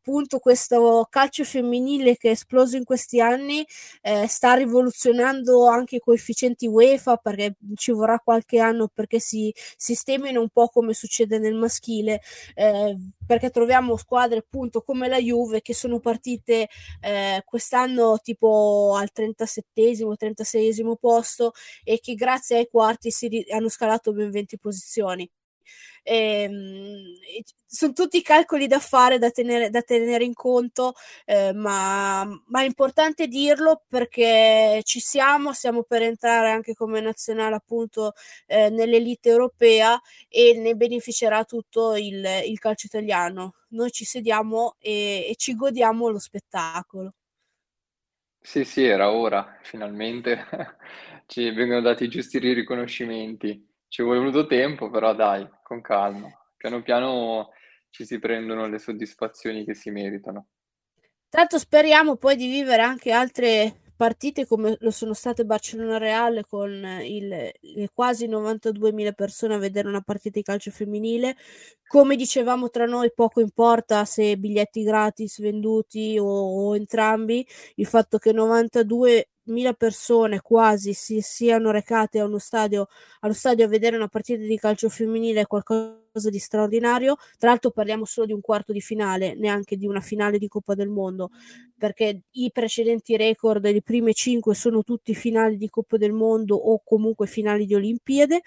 appunto 0.05 0.37
questo 0.37 1.07
calcio 1.09 1.43
femminile 1.43 2.15
che 2.15 2.29
è 2.29 2.31
esploso 2.33 2.77
in 2.77 2.83
questi 2.83 3.19
anni 3.19 3.65
eh, 4.01 4.27
sta 4.27 4.53
rivoluzionando 4.53 5.67
anche 5.67 5.95
i 5.95 5.99
coefficienti 5.99 6.67
UEFA 6.67 7.17
perché 7.17 7.55
ci 7.73 7.91
vorrà 7.91 8.19
qualche 8.19 8.59
anno 8.59 8.87
perché 8.87 9.19
si 9.19 9.51
sistemino 9.75 10.39
un 10.39 10.49
po' 10.49 10.67
come 10.67 10.93
succede 10.93 11.39
nel 11.39 11.55
maschile 11.55 12.21
eh, 12.53 12.95
perché 13.25 13.49
troviamo 13.49 13.97
squadre 13.97 14.37
appunto 14.39 14.81
come 14.83 15.07
la 15.07 15.17
Juve 15.17 15.61
che 15.61 15.73
sono 15.73 15.99
partite 15.99 16.69
eh, 17.01 17.41
quest'anno 17.43 18.19
tipo 18.21 18.93
al 18.95 19.09
37esimo 19.11 20.13
36esimo 20.19 20.93
posto 20.99 21.53
e 21.83 21.99
che 21.99 22.13
grazie 22.13 22.57
ai 22.57 22.67
quarti 22.69 23.09
si 23.09 23.43
hanno 23.51 23.69
scalato 23.69 24.13
ben 24.13 24.29
20 24.29 24.59
posizioni 24.59 25.27
Ehm, 26.03 27.15
sono 27.65 27.93
tutti 27.93 28.21
calcoli 28.21 28.67
da 28.67 28.79
fare, 28.79 29.17
da 29.17 29.31
tenere, 29.31 29.69
da 29.69 29.81
tenere 29.81 30.23
in 30.23 30.33
conto, 30.33 30.93
eh, 31.25 31.51
ma, 31.53 32.23
ma, 32.25 32.61
è 32.61 32.65
importante 32.65 33.27
dirlo 33.27 33.83
perché 33.87 34.81
ci 34.83 34.99
siamo, 34.99 35.53
siamo 35.53 35.83
per 35.83 36.03
entrare 36.03 36.51
anche 36.51 36.73
come 36.73 37.01
nazionale 37.01 37.55
appunto 37.55 38.13
eh, 38.45 38.69
nell'elite 38.69 39.29
europea 39.29 39.99
e 40.29 40.53
ne 40.57 40.75
beneficerà 40.75 41.43
tutto 41.43 41.95
il, 41.95 42.25
il 42.45 42.59
calcio 42.59 42.87
italiano. 42.87 43.55
Noi 43.69 43.91
ci 43.91 44.05
sediamo 44.05 44.75
e, 44.79 45.27
e 45.29 45.35
ci 45.35 45.55
godiamo 45.55 46.09
lo 46.09 46.19
spettacolo. 46.19 47.11
Sì, 48.39 48.63
sì, 48.63 48.83
era 48.83 49.11
ora, 49.11 49.57
finalmente 49.63 50.45
ci 51.25 51.49
vengono 51.49 51.81
dati 51.81 52.03
i 52.05 52.07
giusti 52.09 52.37
riconoscimenti. 52.37 53.74
Ci 53.95 54.01
è 54.01 54.03
voluto 54.03 54.45
tempo, 54.45 54.89
però 54.89 55.15
dai, 55.15 55.47
con 55.63 55.79
calma. 55.79 56.27
Piano 56.57 56.81
piano 56.81 57.51
ci 57.91 58.03
si 58.03 58.19
prendono 58.19 58.67
le 58.67 58.77
soddisfazioni 58.77 59.63
che 59.63 59.73
si 59.73 59.89
meritano. 59.89 60.47
Tanto 61.29 61.57
speriamo 61.57 62.17
poi 62.17 62.35
di 62.35 62.49
vivere 62.49 62.81
anche 62.81 63.13
altre 63.13 63.83
partite 63.95 64.45
come 64.45 64.75
lo 64.81 64.91
sono 64.91 65.13
state 65.13 65.45
Barcellona 65.45 65.97
Real 65.97 66.45
con 66.45 66.71
il, 67.03 67.27
le 67.57 67.89
quasi 67.93 68.27
92.000 68.27 69.13
persone 69.13 69.53
a 69.53 69.59
vedere 69.59 69.87
una 69.87 70.01
partita 70.01 70.39
di 70.39 70.43
calcio 70.43 70.71
femminile. 70.71 71.37
Come 71.87 72.17
dicevamo 72.17 72.69
tra 72.69 72.83
noi, 72.85 73.13
poco 73.13 73.39
importa 73.39 74.03
se 74.03 74.35
biglietti 74.35 74.83
gratis 74.83 75.39
venduti 75.39 76.17
o, 76.19 76.25
o 76.25 76.75
entrambi, 76.75 77.47
il 77.75 77.85
fatto 77.85 78.17
che 78.17 78.33
92 78.33 79.29
mila 79.45 79.73
persone 79.73 80.41
quasi 80.41 80.93
si 80.93 81.21
siano 81.21 81.71
recate 81.71 82.19
a 82.19 82.25
uno 82.25 82.37
stadio, 82.39 82.87
allo 83.21 83.33
stadio 83.33 83.65
a 83.65 83.67
vedere 83.67 83.95
una 83.95 84.07
partita 84.07 84.41
di 84.43 84.57
calcio 84.57 84.89
femminile 84.89 85.41
è 85.41 85.47
qualcosa 85.47 86.29
di 86.29 86.39
straordinario. 86.39 87.15
Tra 87.37 87.49
l'altro 87.49 87.71
parliamo 87.71 88.05
solo 88.05 88.27
di 88.27 88.33
un 88.33 88.41
quarto 88.41 88.71
di 88.71 88.81
finale, 88.81 89.35
neanche 89.35 89.77
di 89.77 89.85
una 89.87 90.01
finale 90.01 90.37
di 90.37 90.47
Coppa 90.47 90.73
del 90.75 90.89
Mondo, 90.89 91.29
perché 91.77 92.21
i 92.31 92.51
precedenti 92.51 93.17
record 93.17 93.61
delle 93.61 93.81
prime 93.81 94.13
cinque 94.13 94.55
sono 94.55 94.83
tutti 94.83 95.13
finali 95.15 95.57
di 95.57 95.69
Coppa 95.69 95.97
del 95.97 96.13
Mondo 96.13 96.55
o 96.55 96.81
comunque 96.83 97.27
finali 97.27 97.65
di 97.65 97.75
Olimpiade. 97.75 98.41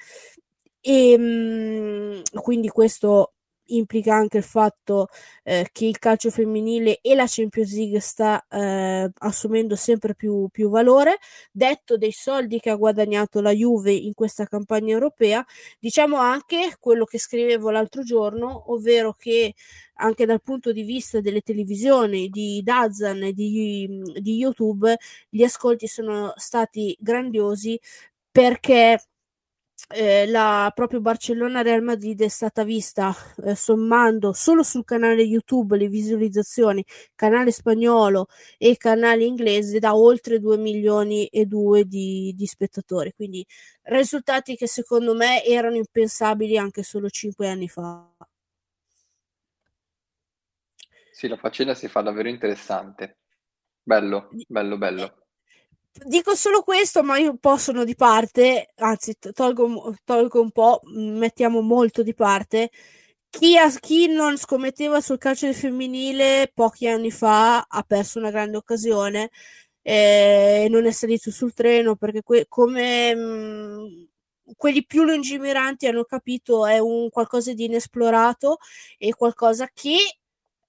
E 0.80 1.18
mh, 1.18 2.22
quindi 2.40 2.68
questo 2.68 3.32
implica 3.68 4.14
anche 4.14 4.38
il 4.38 4.42
fatto 4.44 5.08
eh, 5.42 5.68
che 5.72 5.86
il 5.86 5.98
calcio 5.98 6.30
femminile 6.30 7.00
e 7.00 7.14
la 7.14 7.24
Champions 7.26 7.74
League 7.74 8.00
sta 8.00 8.44
eh, 8.48 9.10
assumendo 9.18 9.76
sempre 9.76 10.14
più, 10.14 10.48
più, 10.50 10.68
valore. 10.68 11.18
Detto 11.50 11.96
dei 11.96 12.12
soldi 12.12 12.60
che 12.60 12.70
ha 12.70 12.76
guadagnato 12.76 13.40
la 13.40 13.52
Juve 13.52 13.92
in 13.92 14.14
questa 14.14 14.44
campagna 14.46 14.92
europea, 14.92 15.44
diciamo 15.78 16.16
anche 16.16 16.76
quello 16.78 17.04
che 17.04 17.18
scrivevo 17.18 17.70
l'altro 17.70 18.02
giorno, 18.02 18.72
ovvero 18.72 19.14
che 19.14 19.54
anche 20.00 20.26
dal 20.26 20.42
punto 20.42 20.72
di 20.72 20.82
vista 20.82 21.20
delle 21.20 21.40
televisioni, 21.40 22.28
di 22.28 22.62
Dazan 22.62 23.22
e 23.22 23.32
di, 23.32 24.02
di 24.20 24.36
YouTube, 24.36 24.96
gli 25.28 25.42
ascolti 25.42 25.86
sono 25.86 26.32
stati 26.36 26.96
grandiosi 27.00 27.78
perché 28.30 29.00
eh, 29.90 30.26
la 30.26 30.70
proprio 30.74 31.00
Barcellona 31.00 31.62
Real 31.62 31.82
Madrid 31.82 32.20
è 32.22 32.28
stata 32.28 32.62
vista 32.62 33.14
eh, 33.44 33.54
sommando 33.54 34.32
solo 34.34 34.62
sul 34.62 34.84
canale 34.84 35.22
YouTube 35.22 35.76
le 35.78 35.88
visualizzazioni, 35.88 36.84
canale 37.14 37.50
spagnolo 37.52 38.26
e 38.58 38.76
canale 38.76 39.24
inglese 39.24 39.78
da 39.78 39.94
oltre 39.96 40.40
2 40.40 40.58
milioni 40.58 41.26
e 41.26 41.46
2 41.46 41.84
di, 41.86 42.34
di 42.36 42.46
spettatori. 42.46 43.12
Quindi 43.14 43.44
risultati 43.84 44.56
che 44.56 44.66
secondo 44.66 45.14
me 45.14 45.42
erano 45.44 45.76
impensabili 45.76 46.58
anche 46.58 46.82
solo 46.82 47.08
5 47.08 47.48
anni 47.48 47.68
fa. 47.68 48.06
Sì, 51.10 51.28
la 51.28 51.36
faccenda 51.36 51.74
si 51.74 51.88
fa 51.88 52.00
davvero 52.02 52.28
interessante. 52.28 53.18
Bello, 53.82 54.28
bello, 54.46 54.76
bello. 54.76 55.27
Dico 55.92 56.34
solo 56.36 56.62
questo, 56.62 57.02
ma 57.02 57.18
io 57.18 57.30
un 57.30 57.38
di 57.84 57.94
parte, 57.96 58.68
anzi 58.76 59.14
tolgo, 59.32 59.94
tolgo 60.04 60.40
un 60.40 60.50
po', 60.52 60.80
mettiamo 60.84 61.60
molto 61.60 62.02
di 62.02 62.14
parte. 62.14 62.70
Chi, 63.28 63.56
ha, 63.58 63.68
chi, 63.70 64.06
non 64.08 64.36
scommetteva 64.38 65.00
sul 65.00 65.18
calcio 65.18 65.46
femminile 65.54 66.50
pochi 66.54 66.86
anni 66.88 67.10
fa 67.10 67.62
ha 67.68 67.82
perso 67.82 68.18
una 68.18 68.30
grande 68.30 68.56
occasione 68.56 69.30
e 69.82 70.66
non 70.70 70.86
è 70.86 70.92
salito 70.92 71.30
sul 71.30 71.52
treno 71.52 71.96
perché 71.96 72.22
que- 72.22 72.46
come 72.48 73.14
mh, 73.14 74.08
quelli 74.56 74.84
più 74.86 75.02
lungimiranti 75.04 75.86
hanno 75.86 76.04
capito 76.04 76.66
è 76.66 76.78
un 76.78 77.10
qualcosa 77.10 77.52
di 77.52 77.64
inesplorato 77.66 78.58
e 78.98 79.14
qualcosa 79.14 79.68
che 79.72 79.96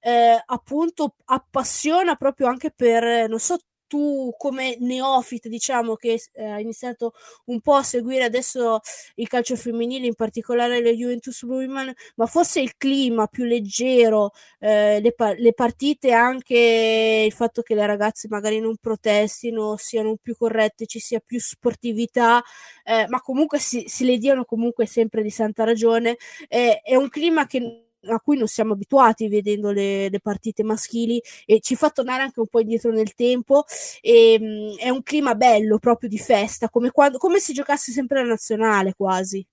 eh, 0.01 0.41
appunto 0.45 1.15
appassiona 1.25 2.15
proprio 2.15 2.47
anche 2.47 2.71
per, 2.71 3.27
non 3.29 3.39
so, 3.39 3.57
tu 3.89 4.31
come 4.37 4.77
neofita, 4.79 5.49
diciamo 5.49 5.95
che 5.95 6.21
eh, 6.33 6.45
hai 6.45 6.61
iniziato 6.61 7.13
un 7.45 7.59
po' 7.59 7.73
a 7.73 7.83
seguire 7.83 8.23
adesso 8.23 8.79
il 9.15 9.27
calcio 9.27 9.55
femminile, 9.55 10.05
in 10.05 10.13
particolare 10.13 10.79
le 10.81 10.95
Juventus 10.95 11.41
Women, 11.41 11.91
ma 12.15 12.25
forse 12.27 12.61
il 12.61 12.77
clima 12.77 13.25
più 13.27 13.45
leggero, 13.45 14.31
eh, 14.59 14.99
le, 15.01 15.13
pa- 15.13 15.33
le, 15.33 15.53
partite, 15.53 16.11
anche 16.11 17.23
il 17.25 17.33
fatto 17.33 17.63
che 17.63 17.73
le 17.75 17.85
ragazze 17.87 18.27
magari 18.29 18.59
non 18.59 18.77
protestino, 18.77 19.75
siano 19.77 20.15
più 20.21 20.35
corrette, 20.37 20.85
ci 20.85 20.99
sia 20.99 21.19
più 21.19 21.39
sportività, 21.39 22.43
eh, 22.83 23.07
ma 23.09 23.21
comunque 23.21 23.57
si, 23.59 23.85
si, 23.87 24.05
le 24.05 24.17
diano 24.17 24.45
comunque 24.45 24.85
sempre 24.85 25.23
di 25.23 25.31
santa 25.31 25.63
ragione, 25.63 26.15
eh, 26.47 26.81
è 26.83 26.95
un 26.95 27.09
clima 27.09 27.47
che 27.47 27.88
a 28.07 28.19
cui 28.19 28.37
non 28.37 28.47
siamo 28.47 28.73
abituati 28.73 29.27
vedendo 29.27 29.71
le, 29.71 30.09
le, 30.09 30.19
partite 30.19 30.63
maschili 30.63 31.21
e 31.45 31.59
ci 31.59 31.75
fa 31.75 31.89
tornare 31.89 32.23
anche 32.23 32.39
un 32.39 32.47
po' 32.47 32.59
indietro 32.59 32.91
nel 32.91 33.13
tempo 33.13 33.65
e 34.01 34.37
mh, 34.39 34.45
mm, 34.45 34.77
è 34.77 34.89
un 34.89 35.03
clima 35.03 35.35
bello 35.35 35.79
proprio 35.79 36.09
di 36.09 36.17
festa 36.17 36.69
come, 36.69 36.91
quando, 36.91 37.17
come 37.17 37.39
se 37.39 37.53
giocasse 37.53 37.91
sempre 37.91 38.21
la 38.21 38.29
nazionale 38.29 38.93
quasi. 38.95 39.45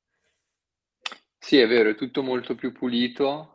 Sì 1.39 1.59
è 1.59 1.67
vero 1.67 1.91
è 1.91 1.95
tutto 1.95 2.23
molto 2.23 2.55
più 2.55 2.73
pulito. 2.73 3.53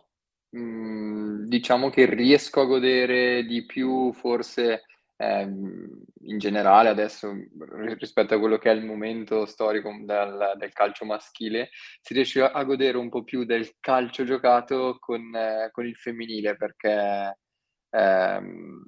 Mm, 0.56 1.46
diciamo 1.48 1.90
che 1.90 2.06
riesco 2.06 2.62
a 2.62 2.66
godere 2.66 3.46
di 3.46 3.66
più 3.66 4.12
forse 4.12 4.84
eh, 5.22 5.42
in 5.44 6.38
generale 6.38 6.90
adesso 6.90 7.32
rispetto 7.98 8.34
a 8.34 8.40
quello 8.40 8.58
che 8.58 8.72
è 8.72 8.74
il 8.74 8.84
momento 8.84 9.46
storico 9.46 9.92
del, 10.04 10.54
del 10.58 10.74
calcio 10.74 11.06
maschile, 11.06 11.70
si 12.02 12.14
riesce 12.14 12.42
a 12.42 12.64
godere 12.64 12.98
un 12.98 13.10
po' 13.10 13.24
più 13.24 13.44
del 13.44 13.76
calcio 13.80 14.24
giocato 14.24 14.98
con, 15.00 15.36
eh, 15.36 15.70
con 15.72 15.86
il 15.86 15.96
femminile 15.96 16.56
perché 16.56 17.38
ehm, 17.92 18.84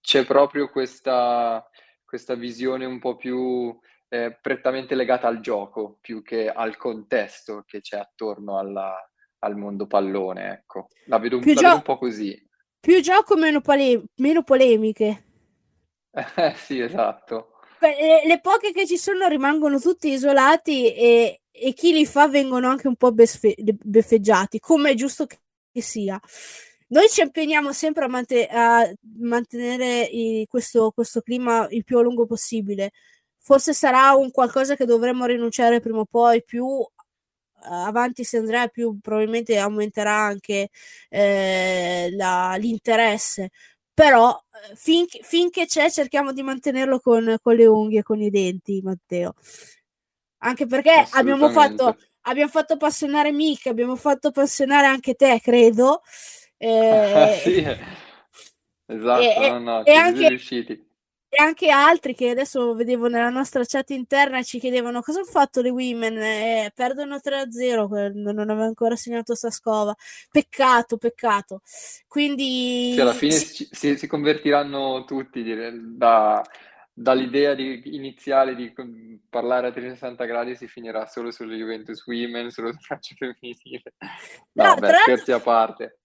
c'è 0.00 0.26
proprio 0.26 0.68
questa, 0.68 1.66
questa 2.04 2.34
visione 2.34 2.84
un 2.84 2.98
po' 2.98 3.16
più 3.16 3.78
eh, 4.08 4.38
prettamente 4.40 4.94
legata 4.94 5.28
al 5.28 5.40
gioco 5.40 5.98
più 6.00 6.22
che 6.22 6.50
al 6.50 6.76
contesto 6.76 7.62
che 7.66 7.80
c'è 7.80 7.98
attorno 7.98 8.58
alla, 8.58 8.94
al 9.40 9.56
mondo 9.56 9.86
pallone. 9.86 10.52
Ecco, 10.52 10.88
la 11.06 11.18
vedo, 11.18 11.38
la 11.38 11.44
gio- 11.44 11.54
vedo 11.54 11.74
un 11.74 11.82
po' 11.82 11.98
così. 11.98 12.46
Più 12.80 13.00
gioco, 13.00 13.36
meno, 13.36 13.60
pole- 13.60 14.04
meno 14.16 14.42
polemiche. 14.42 15.24
Eh, 16.36 16.54
sì, 16.56 16.80
esatto. 16.80 17.52
Le, 17.80 18.26
le, 18.26 18.40
poche 18.40 18.72
che 18.72 18.86
ci 18.86 18.96
sono 18.96 19.28
rimangono 19.28 19.78
tutti 19.78 20.10
isolati 20.10 20.92
e, 20.92 21.42
e 21.50 21.72
chi 21.74 21.92
li 21.92 22.06
fa 22.06 22.28
vengono 22.28 22.68
anche 22.68 22.88
un 22.88 22.96
po' 22.96 23.12
besfe, 23.12 23.54
beffeggiati, 23.56 24.58
come 24.58 24.90
è 24.90 24.94
giusto 24.94 25.26
che, 25.26 25.38
sia. 25.80 26.20
Noi 26.88 27.08
ci 27.08 27.20
impegniamo 27.20 27.72
sempre 27.72 28.04
a, 28.04 28.08
mant- 28.08 28.48
a 28.50 28.90
mantenere 29.18 30.02
i, 30.02 30.46
questo, 30.48 30.90
questo, 30.90 31.20
clima 31.20 31.68
il 31.70 31.84
più 31.84 31.98
a 31.98 32.02
lungo 32.02 32.26
possibile. 32.26 32.90
Forse 33.36 33.72
sarà 33.72 34.12
un 34.14 34.30
qualcosa 34.32 34.74
che 34.74 34.84
dovremmo 34.84 35.24
rinunciare 35.26 35.80
prima 35.80 36.00
o 36.00 36.04
poi, 36.04 36.42
più 36.42 36.66
avanti 37.60 38.24
si 38.24 38.36
andrà, 38.36 38.68
più 38.68 38.98
probabilmente 39.00 39.56
aumenterà 39.58 40.14
anche 40.14 40.70
eh, 41.08 42.08
la, 42.12 42.56
l'interesse 42.58 43.50
però 43.98 44.30
eh, 44.30 44.76
fin, 44.76 45.06
finché 45.08 45.66
c'è 45.66 45.90
cerchiamo 45.90 46.32
di 46.32 46.44
mantenerlo 46.44 47.00
con, 47.00 47.36
con, 47.42 47.56
le 47.56 47.66
unghie, 47.66 48.04
con 48.04 48.22
i 48.22 48.30
denti, 48.30 48.80
Matteo. 48.80 49.34
Anche 50.42 50.66
perché 50.66 51.04
abbiamo 51.14 51.50
fatto, 51.50 51.96
abbiamo 52.20 52.48
fatto 52.48 52.74
appassionare 52.74 53.32
Mick, 53.32 53.66
abbiamo 53.66 53.96
fatto 53.96 54.28
appassionare 54.28 54.86
anche 54.86 55.14
te, 55.14 55.40
credo. 55.42 56.02
Eh, 56.60 57.38
sì, 57.40 57.64
esatto, 58.84 59.20
e, 59.20 59.48
no, 59.48 59.58
no, 59.60 59.84
e 59.84 59.92
anche, 59.92 60.26
riusciti 60.26 60.87
e 61.30 61.42
anche 61.42 61.68
altri 61.68 62.14
che 62.14 62.30
adesso 62.30 62.74
vedevo 62.74 63.08
nella 63.08 63.28
nostra 63.28 63.62
chat 63.64 63.90
interna 63.90 64.42
ci 64.42 64.58
chiedevano 64.58 65.02
cosa 65.02 65.18
hanno 65.20 65.28
fatto 65.28 65.60
le 65.60 65.68
women? 65.70 66.16
Eh, 66.16 66.72
perdono 66.74 67.16
3-0 67.16 68.12
non 68.14 68.38
aveva 68.50 68.64
ancora 68.64 68.96
segnato 68.96 69.34
Sascova 69.34 69.94
peccato 70.30 70.96
peccato. 70.96 71.60
Quindi 72.06 72.92
sì, 72.94 73.00
alla 73.00 73.12
fine 73.12 73.32
si, 73.32 73.68
si, 73.70 73.96
si 73.96 74.06
convertiranno 74.06 75.04
tutti 75.04 75.44
da, 75.96 76.42
dall'idea 76.98 77.54
di, 77.54 77.82
iniziale 77.94 78.54
di 78.54 78.72
parlare 79.28 79.68
a 79.68 79.70
360 79.70 80.24
gradi 80.24 80.56
si 80.56 80.66
finirà 80.66 81.06
solo 81.06 81.30
sulle 81.30 81.56
Juventus 81.56 82.04
Women 82.06 82.50
solo 82.50 82.72
sul 82.72 82.80
calcio 82.86 83.14
femminile 83.16 83.94
no, 84.52 84.64
no 84.64 84.74
beh, 84.74 84.94
scherzi 85.04 85.32
a 85.32 85.40
parte 85.40 85.97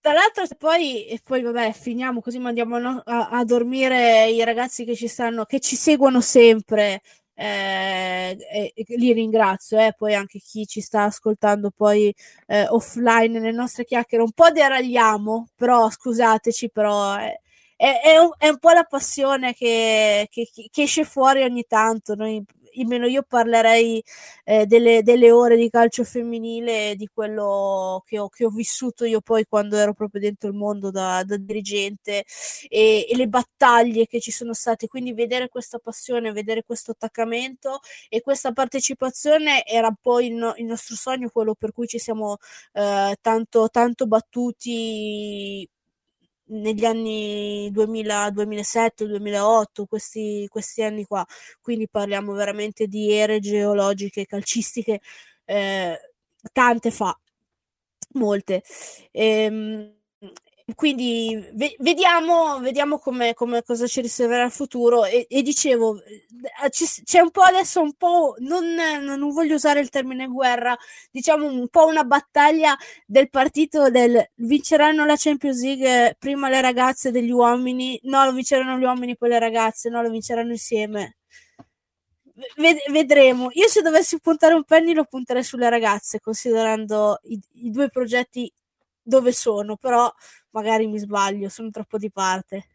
tra 0.00 0.12
l'altro, 0.12 0.44
poi, 0.56 1.06
e 1.06 1.20
poi 1.22 1.42
vabbè, 1.42 1.72
finiamo 1.72 2.20
così 2.20 2.38
mandiamo 2.38 2.76
a, 2.76 3.28
a, 3.28 3.44
dormire 3.44 4.30
i 4.30 4.42
ragazzi 4.44 4.84
che 4.84 4.96
ci 4.96 5.08
stanno, 5.08 5.44
che 5.44 5.60
ci 5.60 5.76
seguono 5.76 6.20
sempre. 6.20 7.02
Eh, 7.34 8.36
e, 8.52 8.72
e 8.74 8.84
li 8.96 9.12
ringrazio, 9.14 9.78
eh, 9.78 9.94
poi 9.96 10.14
anche 10.14 10.38
chi 10.40 10.66
ci 10.66 10.82
sta 10.82 11.04
ascoltando 11.04 11.70
poi 11.70 12.14
eh, 12.46 12.66
offline 12.68 13.38
nelle 13.38 13.52
nostre 13.52 13.84
chiacchiere. 13.84 14.24
Un 14.24 14.32
po' 14.32 14.50
deragliamo, 14.50 15.48
però 15.56 15.88
scusateci, 15.90 16.70
però 16.70 17.16
è, 17.16 17.38
è, 17.76 18.00
è, 18.02 18.18
un, 18.18 18.30
è 18.36 18.48
un, 18.48 18.58
po' 18.58 18.72
la 18.72 18.84
passione 18.84 19.54
che, 19.54 20.28
che, 20.30 20.48
che, 20.52 20.82
esce 20.82 21.04
fuori 21.04 21.42
ogni 21.42 21.64
tanto. 21.66 22.14
Noi 22.14 22.44
almeno 22.78 23.06
io 23.06 23.22
parlerei 23.22 24.02
eh, 24.44 24.66
delle, 24.66 25.02
delle, 25.02 25.30
ore 25.30 25.56
di 25.56 25.68
calcio 25.70 26.04
femminile, 26.04 26.94
di 26.96 27.08
quello 27.12 28.02
che 28.06 28.18
ho, 28.18 28.28
che 28.28 28.44
ho, 28.44 28.50
vissuto 28.50 29.04
io 29.04 29.20
poi 29.20 29.44
quando 29.46 29.76
ero 29.76 29.94
proprio 29.94 30.20
dentro 30.20 30.48
il 30.48 30.54
mondo 30.54 30.90
da, 30.90 31.22
da 31.24 31.36
dirigente 31.36 32.24
e, 32.68 33.06
e, 33.08 33.16
le 33.16 33.26
battaglie 33.28 34.06
che 34.06 34.20
ci 34.20 34.30
sono 34.30 34.52
state. 34.54 34.88
Quindi 34.88 35.12
vedere 35.12 35.48
questa 35.48 35.78
passione, 35.78 36.32
vedere 36.32 36.62
questo 36.64 36.92
attaccamento 36.92 37.80
e 38.08 38.20
questa 38.20 38.52
partecipazione 38.52 39.64
era 39.66 39.94
poi 40.00 40.26
il, 40.28 40.34
no, 40.34 40.54
il 40.56 40.64
nostro 40.64 40.96
sogno, 40.96 41.30
quello 41.30 41.54
per 41.54 41.72
cui 41.72 41.86
ci 41.86 41.98
siamo 41.98 42.38
eh, 42.72 43.16
tanto, 43.20 43.68
tanto 43.70 44.06
battuti 44.06 45.68
negli 46.50 46.84
anni 46.84 47.68
2000, 47.72 48.30
2007, 48.30 49.06
2008, 49.06 49.86
questi, 49.86 50.46
questi 50.48 50.82
anni 50.82 51.04
qua. 51.04 51.24
Quindi 51.60 51.88
parliamo 51.88 52.32
veramente 52.34 52.86
di 52.86 53.12
ere 53.12 53.40
geologiche, 53.40 54.26
calcistiche, 54.26 55.00
eh, 55.44 55.98
tante 56.52 56.90
fa, 56.90 57.16
molte. 58.14 58.62
Ehm, 59.12 59.94
quindi 60.74 61.50
ve- 61.54 61.76
vediamo, 61.78 62.58
vediamo 62.60 62.98
come, 62.98 63.34
cosa 63.34 63.86
ci 63.86 64.00
riserverà 64.00 64.44
il 64.44 64.50
futuro. 64.50 65.04
E, 65.04 65.26
e 65.28 65.42
dicevo 65.42 66.00
eh, 66.42 66.70
c- 66.70 67.02
c'è 67.04 67.20
un 67.20 67.30
po' 67.30 67.42
adesso 67.42 67.80
un 67.82 67.92
po' 67.94 68.34
non, 68.38 68.64
non, 68.74 69.30
voglio 69.32 69.54
usare 69.54 69.80
il 69.80 69.90
termine 69.90 70.26
guerra 70.26 70.76
diciamo 71.10 71.46
un 71.46 71.68
po' 71.68 71.86
una 71.86 72.04
battaglia 72.04 72.76
del 73.06 73.28
partito 73.28 73.90
del 73.90 74.30
vinceranno 74.36 75.04
la 75.04 75.16
Champions 75.16 75.62
League 75.62 76.16
prima 76.18 76.48
le 76.48 76.60
ragazze 76.60 77.10
degli 77.10 77.30
uomini 77.30 77.98
no 78.04 78.24
lo 78.24 78.32
vinceranno 78.32 78.78
gli 78.78 78.84
uomini 78.84 79.16
poi 79.16 79.28
le 79.30 79.38
ragazze 79.38 79.90
no 79.90 80.02
lo 80.02 80.10
vinceranno 80.10 80.52
insieme. 80.52 81.16
Ved- 82.56 82.90
vedremo. 82.90 83.48
Io 83.52 83.68
se 83.68 83.82
dovessi 83.82 84.18
puntare 84.18 84.54
un 84.54 84.64
penny 84.64 84.94
lo 84.94 85.04
punterei 85.04 85.42
sulle 85.42 85.68
ragazze 85.68 86.20
considerando 86.20 87.20
i, 87.24 87.38
i 87.54 87.70
due 87.70 87.88
progetti 87.90 88.50
dove 89.02 89.32
sono 89.32 89.76
però 89.76 90.12
magari 90.50 90.86
mi 90.86 90.98
sbaglio, 90.98 91.48
sono 91.48 91.70
troppo 91.70 91.98
di 91.98 92.10
parte. 92.10 92.66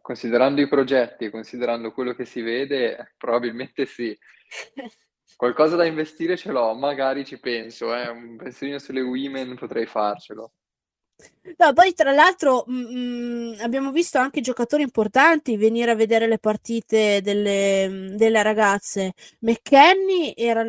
Considerando 0.00 0.60
i 0.60 0.68
progetti, 0.68 1.30
considerando 1.30 1.92
quello 1.92 2.14
che 2.14 2.24
si 2.24 2.40
vede, 2.40 3.12
probabilmente 3.18 3.86
sì. 3.86 4.16
Qualcosa 5.36 5.76
da 5.76 5.84
investire 5.84 6.36
ce 6.36 6.52
l'ho, 6.52 6.74
magari 6.74 7.24
ci 7.24 7.40
penso, 7.40 7.94
eh. 7.94 8.08
un 8.08 8.36
pensierino 8.36 8.78
sulle 8.78 9.00
women 9.00 9.56
potrei 9.56 9.86
farcelo. 9.86 10.52
No, 11.58 11.72
poi 11.72 11.92
tra 11.92 12.12
l'altro 12.12 12.64
mh, 12.66 12.74
mm, 12.74 13.52
mm, 13.54 13.60
abbiamo 13.60 13.90
visto 13.90 14.18
anche 14.18 14.40
giocatori 14.40 14.82
importanti 14.82 15.56
venire 15.56 15.90
a 15.90 15.94
vedere 15.96 16.26
le 16.28 16.38
partite 16.38 17.20
delle, 17.20 18.12
delle 18.16 18.42
ragazze. 18.42 19.14
McKenny 19.40 20.34
era, 20.36 20.62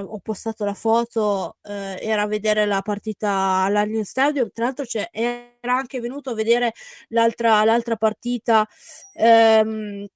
uh, 0.00 0.12
ho 0.12 0.18
postato 0.18 0.64
la 0.64 0.74
foto, 0.74 1.58
uh, 1.62 1.70
era 1.70 2.22
a 2.22 2.26
vedere 2.26 2.66
la 2.66 2.82
partita 2.82 3.30
all'Allianz 3.64 4.08
Stadium, 4.08 4.50
tra 4.52 4.64
l'altro 4.64 4.84
era 5.10 5.76
anche 5.76 6.00
venuto 6.00 6.30
a 6.30 6.34
vedere 6.34 6.72
l'altra, 7.08 7.64
l'altra 7.64 7.96
partita 7.96 8.66
um, 9.14 10.06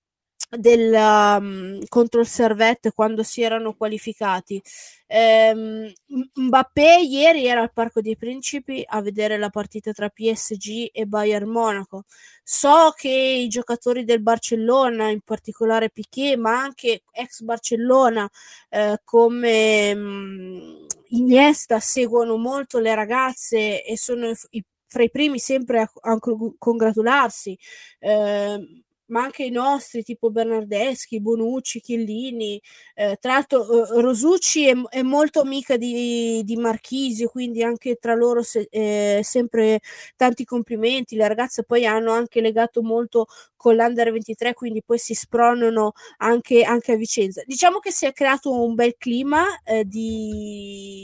del, 0.48 0.92
um, 0.94 1.78
contro 1.88 2.20
il 2.20 2.26
Servette 2.26 2.92
quando 2.92 3.22
si 3.22 3.42
erano 3.42 3.74
qualificati. 3.74 4.62
Ehm, 5.06 5.92
Mbappé 6.34 7.00
ieri 7.00 7.46
era 7.46 7.62
al 7.62 7.72
Parco 7.72 8.00
dei 8.00 8.16
Principi 8.16 8.82
a 8.86 9.00
vedere 9.02 9.38
la 9.38 9.50
partita 9.50 9.92
tra 9.92 10.08
PSG 10.08 10.88
e 10.92 11.06
Bayern 11.06 11.48
Monaco. 11.48 12.04
So 12.42 12.92
che 12.96 13.08
i 13.08 13.48
giocatori 13.48 14.04
del 14.04 14.22
Barcellona, 14.22 15.10
in 15.10 15.20
particolare 15.20 15.90
Piquet, 15.90 16.36
ma 16.38 16.60
anche 16.60 17.02
ex 17.12 17.42
Barcellona 17.42 18.28
eh, 18.70 19.00
come 19.04 19.94
mh, 19.94 20.00
mm, 20.00 20.86
Iniesta 21.10 21.80
seguono 21.80 22.36
molto 22.36 22.80
le 22.80 22.94
ragazze 22.94 23.82
e 23.82 23.96
sono 23.96 24.30
i, 24.50 24.64
fra 24.86 25.02
i 25.02 25.10
primi 25.10 25.38
sempre 25.38 25.80
a, 25.80 25.90
a 26.02 26.18
congratularsi. 26.58 27.58
Eh, 27.98 28.82
ma 29.08 29.22
anche 29.22 29.44
i 29.44 29.50
nostri 29.50 30.02
tipo 30.02 30.30
Bernardeschi, 30.30 31.20
Bonucci, 31.20 31.80
Chiellini. 31.80 32.60
Eh, 32.94 33.16
tra 33.20 33.34
l'altro 33.34 33.86
eh, 33.86 34.00
Rosucci 34.00 34.66
è, 34.66 34.74
è, 34.90 35.02
molto 35.02 35.40
amica 35.40 35.76
di, 35.76 36.42
di 36.44 36.56
Marchisio, 36.56 37.28
quindi 37.28 37.62
anche 37.62 37.96
tra 37.96 38.14
loro 38.14 38.42
se, 38.42 38.66
eh, 38.70 39.20
sempre 39.22 39.80
tanti 40.16 40.44
complimenti. 40.44 41.16
Le 41.16 41.28
ragazze 41.28 41.64
poi 41.64 41.86
hanno 41.86 42.12
anche 42.12 42.40
legato 42.40 42.82
molto 42.82 43.26
con 43.56 43.74
l'Under 43.76 44.12
23, 44.12 44.54
quindi 44.54 44.82
poi 44.84 44.98
si 44.98 45.14
spronano 45.14 45.92
anche, 46.18 46.62
anche 46.62 46.92
a 46.92 46.96
Vicenza. 46.96 47.42
Diciamo 47.44 47.78
che 47.78 47.90
si 47.92 48.06
è 48.06 48.12
creato 48.12 48.52
un 48.52 48.74
bel 48.74 48.94
clima 48.96 49.44
eh, 49.64 49.84
di 49.84 50.98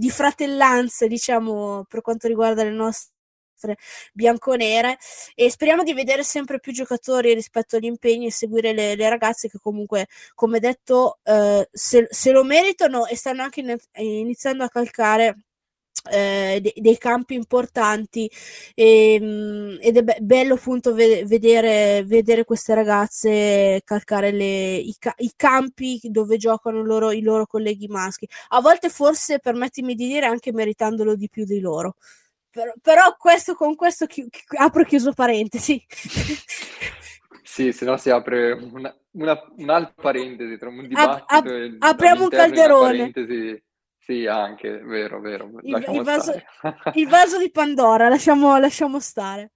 di 0.00 0.08
fratellanza, 0.08 1.06
diciamo, 1.06 1.84
per 1.86 2.00
quanto 2.00 2.26
riguarda 2.26 2.64
le 2.64 2.70
nostre 2.70 3.12
nostre 3.60 3.76
bianconere 4.12 4.98
e 5.34 5.50
speriamo 5.50 5.82
di 5.82 5.92
vedere 5.92 6.22
sempre 6.22 6.58
più 6.58 6.72
giocatori 6.72 7.34
rispetto 7.34 7.76
agli 7.76 7.84
impegni 7.84 8.26
e 8.26 8.32
seguire 8.32 8.72
le, 8.72 8.94
le 8.96 9.08
ragazze 9.08 9.48
che 9.48 9.58
comunque, 9.60 10.06
come 10.34 10.58
detto, 10.58 11.18
eh, 11.22 11.68
se, 11.70 12.06
se, 12.10 12.30
lo 12.32 12.44
meritano 12.44 13.06
e 13.06 13.16
stanno 13.16 13.42
anche 13.42 13.60
in, 13.60 13.76
iniziando 13.94 14.64
a 14.64 14.68
calcare 14.68 15.36
eh, 16.10 16.60
de- 16.62 16.72
dei 16.76 16.96
campi 16.96 17.34
importanti 17.34 18.30
e, 18.74 19.14
ehm, 19.14 19.24
mh, 19.24 19.78
ed 19.80 19.96
è 19.98 20.02
be- 20.02 20.18
bello 20.20 20.54
appunto 20.54 20.94
ve- 20.94 21.24
vedere, 21.26 22.02
vedere, 22.04 22.44
queste 22.44 22.74
ragazze 22.74 23.82
calcare 23.84 24.30
le, 24.30 24.76
i, 24.76 24.94
ca- 24.98 25.14
i, 25.18 25.32
campi 25.36 26.00
dove 26.04 26.36
giocano 26.38 26.82
loro, 26.82 27.10
i 27.10 27.20
loro 27.22 27.46
colleghi 27.46 27.86
maschi. 27.88 28.26
A 28.48 28.60
volte 28.60 28.88
forse 28.88 29.40
permettimi 29.40 29.94
di 29.94 30.06
dire 30.06 30.26
anche 30.26 30.52
meritandolo 30.52 31.14
di 31.14 31.28
più 31.28 31.44
di 31.44 31.60
loro 31.60 31.96
però, 32.50 32.72
però 32.82 33.16
questo 33.16 33.54
con 33.54 33.74
questo 33.74 34.06
chi, 34.06 34.28
chi, 34.28 34.42
apro 34.56 34.82
e 34.82 34.86
chiuso 34.86 35.12
parentesi. 35.12 35.84
sì, 37.42 37.72
se 37.72 37.84
no 37.84 37.96
si 37.96 38.10
apre 38.10 38.52
una, 38.52 38.94
una, 39.12 39.40
un'altra 39.56 39.94
parentesi 40.00 40.58
tra 40.58 40.68
un 40.68 40.86
dibattito 40.86 41.24
ap, 41.26 41.44
ap, 41.44 41.46
e 41.46 41.76
apriamo 41.78 42.24
un 42.24 42.28
calderone. 42.28 43.12
Sì, 44.10 44.26
anche, 44.26 44.78
vero, 44.78 45.20
vero. 45.20 45.48
Il, 45.62 45.86
il, 45.92 46.02
vaso, 46.02 46.32
il, 46.94 47.06
vaso, 47.06 47.38
di 47.38 47.50
Pandora, 47.50 48.08
lasciamo, 48.08 48.58
lasciamo, 48.58 48.98
stare. 48.98 49.52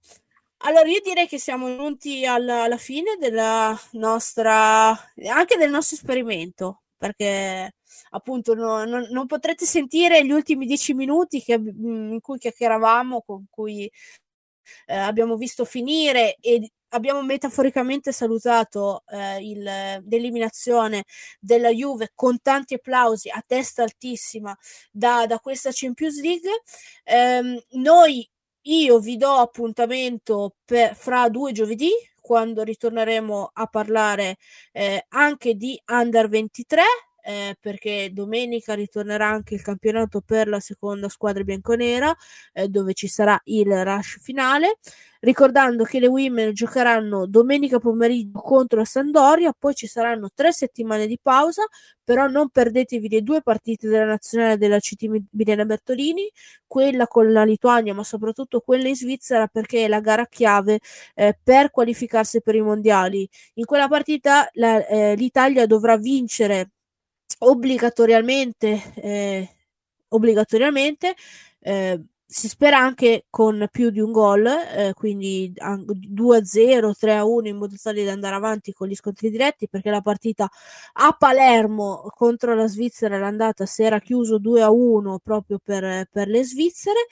Allora, 0.59 0.87
io 0.87 1.01
direi 1.03 1.27
che 1.27 1.37
siamo 1.37 1.75
giunti 1.75 2.25
alla, 2.25 2.63
alla 2.63 2.77
fine 2.77 3.17
della 3.19 3.77
nostra, 3.93 4.89
anche 4.89 5.57
del 5.57 5.69
nostro 5.69 5.97
esperimento, 5.97 6.83
perché 6.97 7.74
appunto 8.11 8.53
no, 8.53 8.85
no, 8.85 9.07
non 9.09 9.25
potrete 9.27 9.65
sentire 9.65 10.25
gli 10.25 10.31
ultimi 10.31 10.65
dieci 10.65 10.93
minuti 10.93 11.41
che, 11.41 11.57
mm, 11.59 12.13
in 12.13 12.21
cui 12.21 12.37
chiacchieravamo, 12.37 13.23
con 13.25 13.45
cui 13.49 13.89
eh, 14.87 14.95
abbiamo 14.95 15.37
visto 15.37 15.65
finire 15.65 16.37
e 16.39 16.71
abbiamo 16.89 17.21
metaforicamente 17.23 18.11
salutato 18.11 19.03
eh, 19.07 19.37
il, 19.41 19.61
l'eliminazione 19.63 21.03
della 21.39 21.69
Juve 21.69 22.11
con 22.15 22.41
tanti 22.41 22.75
applausi 22.75 23.29
a 23.29 23.43
testa 23.45 23.83
altissima 23.83 24.55
da, 24.91 25.25
da 25.27 25.39
questa 25.39 25.71
Champions 25.73 26.21
League. 26.21 26.49
Eh, 27.03 27.65
noi, 27.71 28.27
io 28.67 28.99
vi 28.99 29.17
do 29.17 29.31
appuntamento 29.33 30.55
per, 30.65 30.95
fra 30.95 31.29
due 31.29 31.51
giovedì 31.51 31.91
quando 32.19 32.63
ritorneremo 32.63 33.51
a 33.53 33.67
parlare 33.67 34.37
eh, 34.71 35.05
anche 35.09 35.53
di 35.53 35.79
Under 35.87 36.27
23 36.27 36.81
eh, 37.25 37.57
perché 37.59 38.11
domenica 38.13 38.75
ritornerà 38.75 39.27
anche 39.27 39.55
il 39.55 39.61
campionato 39.61 40.21
per 40.21 40.47
la 40.47 40.59
seconda 40.59 41.09
squadra 41.09 41.43
bianconera 41.43 42.15
eh, 42.53 42.67
dove 42.67 42.93
ci 42.93 43.07
sarà 43.07 43.39
il 43.45 43.83
rush 43.83 44.19
finale 44.21 44.77
ricordando 45.21 45.83
che 45.85 45.99
le 45.99 46.07
women 46.07 46.53
giocheranno 46.53 47.25
domenica 47.25 47.79
pomeriggio 47.79 48.39
contro 48.39 48.79
la 48.79 48.85
Sandoria 48.85 49.53
poi 49.57 49.73
ci 49.73 49.87
saranno 49.87 50.29
tre 50.33 50.51
settimane 50.51 51.07
di 51.07 51.17
pausa 51.19 51.63
però 52.03 52.27
non 52.27 52.49
perdetevi 52.49 53.09
le 53.09 53.21
due 53.23 53.41
partite 53.41 53.87
della 53.87 54.05
nazionale 54.05 54.57
della 54.57 54.77
CT 54.77 55.23
Milena 55.31 55.65
Bertolini 55.65 56.29
quella 56.67 57.07
con 57.07 57.31
la 57.31 57.43
Lituania 57.43 57.95
ma 57.95 58.03
soprattutto 58.03 58.59
quella 58.59 58.87
in 58.87 58.95
Svizzera 58.95 59.47
perché 59.47 59.85
è 59.85 59.87
la 59.87 59.99
gara 59.99 60.27
chiave 60.27 60.79
eh, 61.15 61.37
per 61.41 61.71
qualificarsi 61.71 62.41
per 62.41 62.55
i 62.55 62.61
mondiali. 62.61 63.27
In 63.55 63.65
quella 63.65 63.87
partita 63.87 64.47
la, 64.53 64.85
eh, 64.85 65.15
l'Italia 65.15 65.65
dovrà 65.65 65.97
vincere 65.97 66.71
obbligatoriamente, 67.39 68.93
eh, 68.95 69.49
obbligatoriamente 70.09 71.15
eh, 71.59 72.01
si 72.27 72.47
spera 72.47 72.79
anche 72.79 73.25
con 73.29 73.67
più 73.71 73.91
di 73.91 73.99
un 73.99 74.11
gol, 74.11 74.45
eh, 74.47 74.93
quindi 74.93 75.53
2-0, 75.55 76.91
3-1 76.93 77.47
in 77.47 77.57
modo 77.57 77.75
tale 77.81 78.03
da 78.03 78.11
andare 78.11 78.35
avanti 78.35 78.73
con 78.73 78.87
gli 78.87 78.95
scontri 78.95 79.29
diretti 79.29 79.69
perché 79.69 79.89
la 79.91 80.01
partita 80.01 80.49
a 80.93 81.15
Palermo 81.17 82.03
contro 82.15 82.55
la 82.55 82.67
Svizzera 82.67 83.19
l'andata 83.19 83.65
si 83.65 83.83
era 83.83 83.99
chiuso 83.99 84.39
2-1 84.39 85.17
proprio 85.23 85.59
per, 85.63 86.07
per 86.11 86.27
le 86.27 86.43
Svizzere 86.43 87.05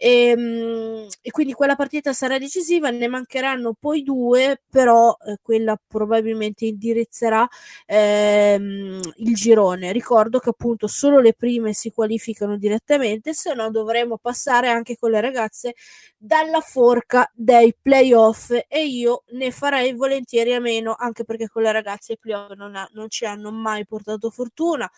e, 0.00 0.28
ehm, 0.28 1.06
e, 1.20 1.30
quindi 1.32 1.52
quella 1.52 1.74
partita 1.74 2.12
sarà 2.12 2.38
decisiva, 2.38 2.90
ne 2.90 3.08
mancheranno 3.08 3.74
poi 3.78 4.04
due, 4.04 4.60
però 4.70 5.16
eh, 5.26 5.38
quella 5.42 5.76
probabilmente 5.86 6.66
indirizzerà 6.66 7.46
ehm, 7.84 9.00
il 9.16 9.34
girone. 9.34 9.90
Ricordo 9.90 10.38
che 10.38 10.50
appunto 10.50 10.86
solo 10.86 11.18
le 11.18 11.34
prime 11.34 11.72
si 11.72 11.90
qualificano 11.90 12.56
direttamente, 12.56 13.34
se 13.34 13.54
no 13.54 13.70
dovremo 13.70 14.18
passare 14.18 14.68
anche 14.68 14.96
con 14.96 15.10
le 15.10 15.20
ragazze 15.20 15.74
dalla 16.16 16.60
forca 16.60 17.28
dei 17.34 17.74
playoff 17.80 18.50
e 18.68 18.86
io 18.86 19.24
ne 19.32 19.50
farei 19.50 19.92
volentieri 19.94 20.54
a 20.54 20.60
meno, 20.60 20.94
anche 20.96 21.24
perché 21.24 21.48
con 21.48 21.62
le 21.62 21.72
ragazze 21.72 22.12
i 22.12 22.18
playoff 22.18 22.52
non, 22.52 22.76
ha, 22.76 22.88
non 22.92 23.08
ci 23.10 23.24
hanno 23.24 23.50
mai 23.50 23.84
portato 23.84 24.30
fortuna 24.30 24.88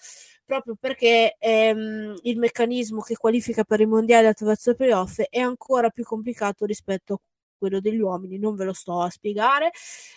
proprio 0.50 0.74
perché 0.74 1.36
ehm, 1.38 2.18
il 2.22 2.36
meccanismo 2.36 3.02
che 3.02 3.16
qualifica 3.16 3.62
per 3.62 3.80
i 3.80 3.86
mondiali 3.86 4.26
attraverso 4.26 4.72
i 4.72 4.74
playoff 4.74 5.20
è 5.20 5.38
ancora 5.38 5.90
più 5.90 6.02
complicato 6.02 6.64
rispetto 6.64 7.14
a 7.14 7.18
quello 7.56 7.78
degli 7.78 8.00
uomini, 8.00 8.36
non 8.36 8.56
ve 8.56 8.64
lo 8.64 8.72
sto 8.72 9.00
a 9.00 9.10
spiegare, 9.10 9.70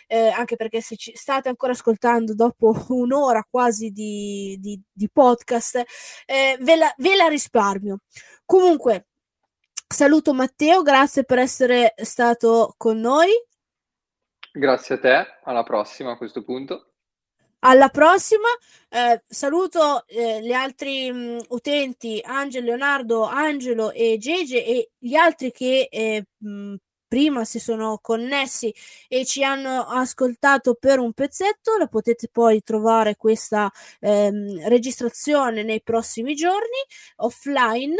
eh, 0.07 0.29
anche 0.29 0.55
perché 0.55 0.81
se 0.81 0.95
ci 0.95 1.11
state 1.15 1.49
ancora 1.49 1.73
ascoltando 1.73 2.33
dopo 2.33 2.73
un'ora 2.89 3.45
quasi 3.47 3.91
di, 3.91 4.57
di, 4.59 4.81
di 4.91 5.07
podcast, 5.07 5.83
eh, 6.25 6.57
ve, 6.59 6.75
la, 6.77 6.91
ve 6.97 7.15
la 7.15 7.27
risparmio. 7.27 7.99
Comunque, 8.43 9.09
saluto 9.87 10.33
Matteo, 10.33 10.81
grazie 10.81 11.25
per 11.25 11.37
essere 11.37 11.93
stato 11.97 12.73
con 12.75 12.97
noi. 12.97 13.29
Grazie 14.51 14.95
a 14.95 14.99
te, 14.99 15.25
alla 15.43 15.63
prossima 15.63 16.13
a 16.13 16.17
questo 16.17 16.43
punto 16.43 16.92
alla 17.63 17.89
prossima. 17.89 18.47
Eh, 18.89 19.23
saluto 19.27 20.05
eh, 20.07 20.41
gli 20.41 20.51
altri 20.51 21.11
mh, 21.11 21.17
mm, 21.17 21.37
utenti, 21.49 22.21
Angelo, 22.23 22.67
Leonardo, 22.67 23.23
Angelo 23.23 23.91
e 23.91 24.17
Gege 24.19 24.63
e 24.65 24.91
gli 24.97 25.15
altri 25.15 25.51
che 25.51 25.87
eh, 25.91 26.25
mh, 26.37 26.49
mm, 26.49 26.75
prima 27.07 27.45
si 27.45 27.59
sono 27.59 27.99
connessi 28.01 28.73
e 29.07 29.23
ci 29.25 29.43
hanno 29.43 29.85
ascoltato 29.85 30.75
per 30.75 30.99
un 30.99 31.13
pezzetto. 31.13 31.77
La 31.77 31.87
potete 31.87 32.27
poi 32.31 32.61
trovare 32.63 33.15
questa 33.15 33.71
ehm, 33.99 34.67
registrazione 34.67 35.63
nei 35.63 35.81
prossimi 35.81 36.35
giorni 36.35 36.77
offline. 37.17 37.95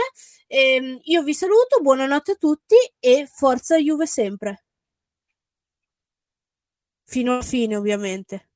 E, 0.47 0.75
ehm, 0.75 0.99
io 1.03 1.23
vi 1.23 1.33
saluto, 1.33 1.79
buonanotte 1.81 2.31
a 2.33 2.35
tutti 2.35 2.75
e 2.99 3.27
forza 3.31 3.77
Juve 3.77 4.05
sempre. 4.07 4.63
Fino 7.05 7.31
alla 7.33 7.41
fine, 7.43 7.77
ovviamente. 7.77 8.52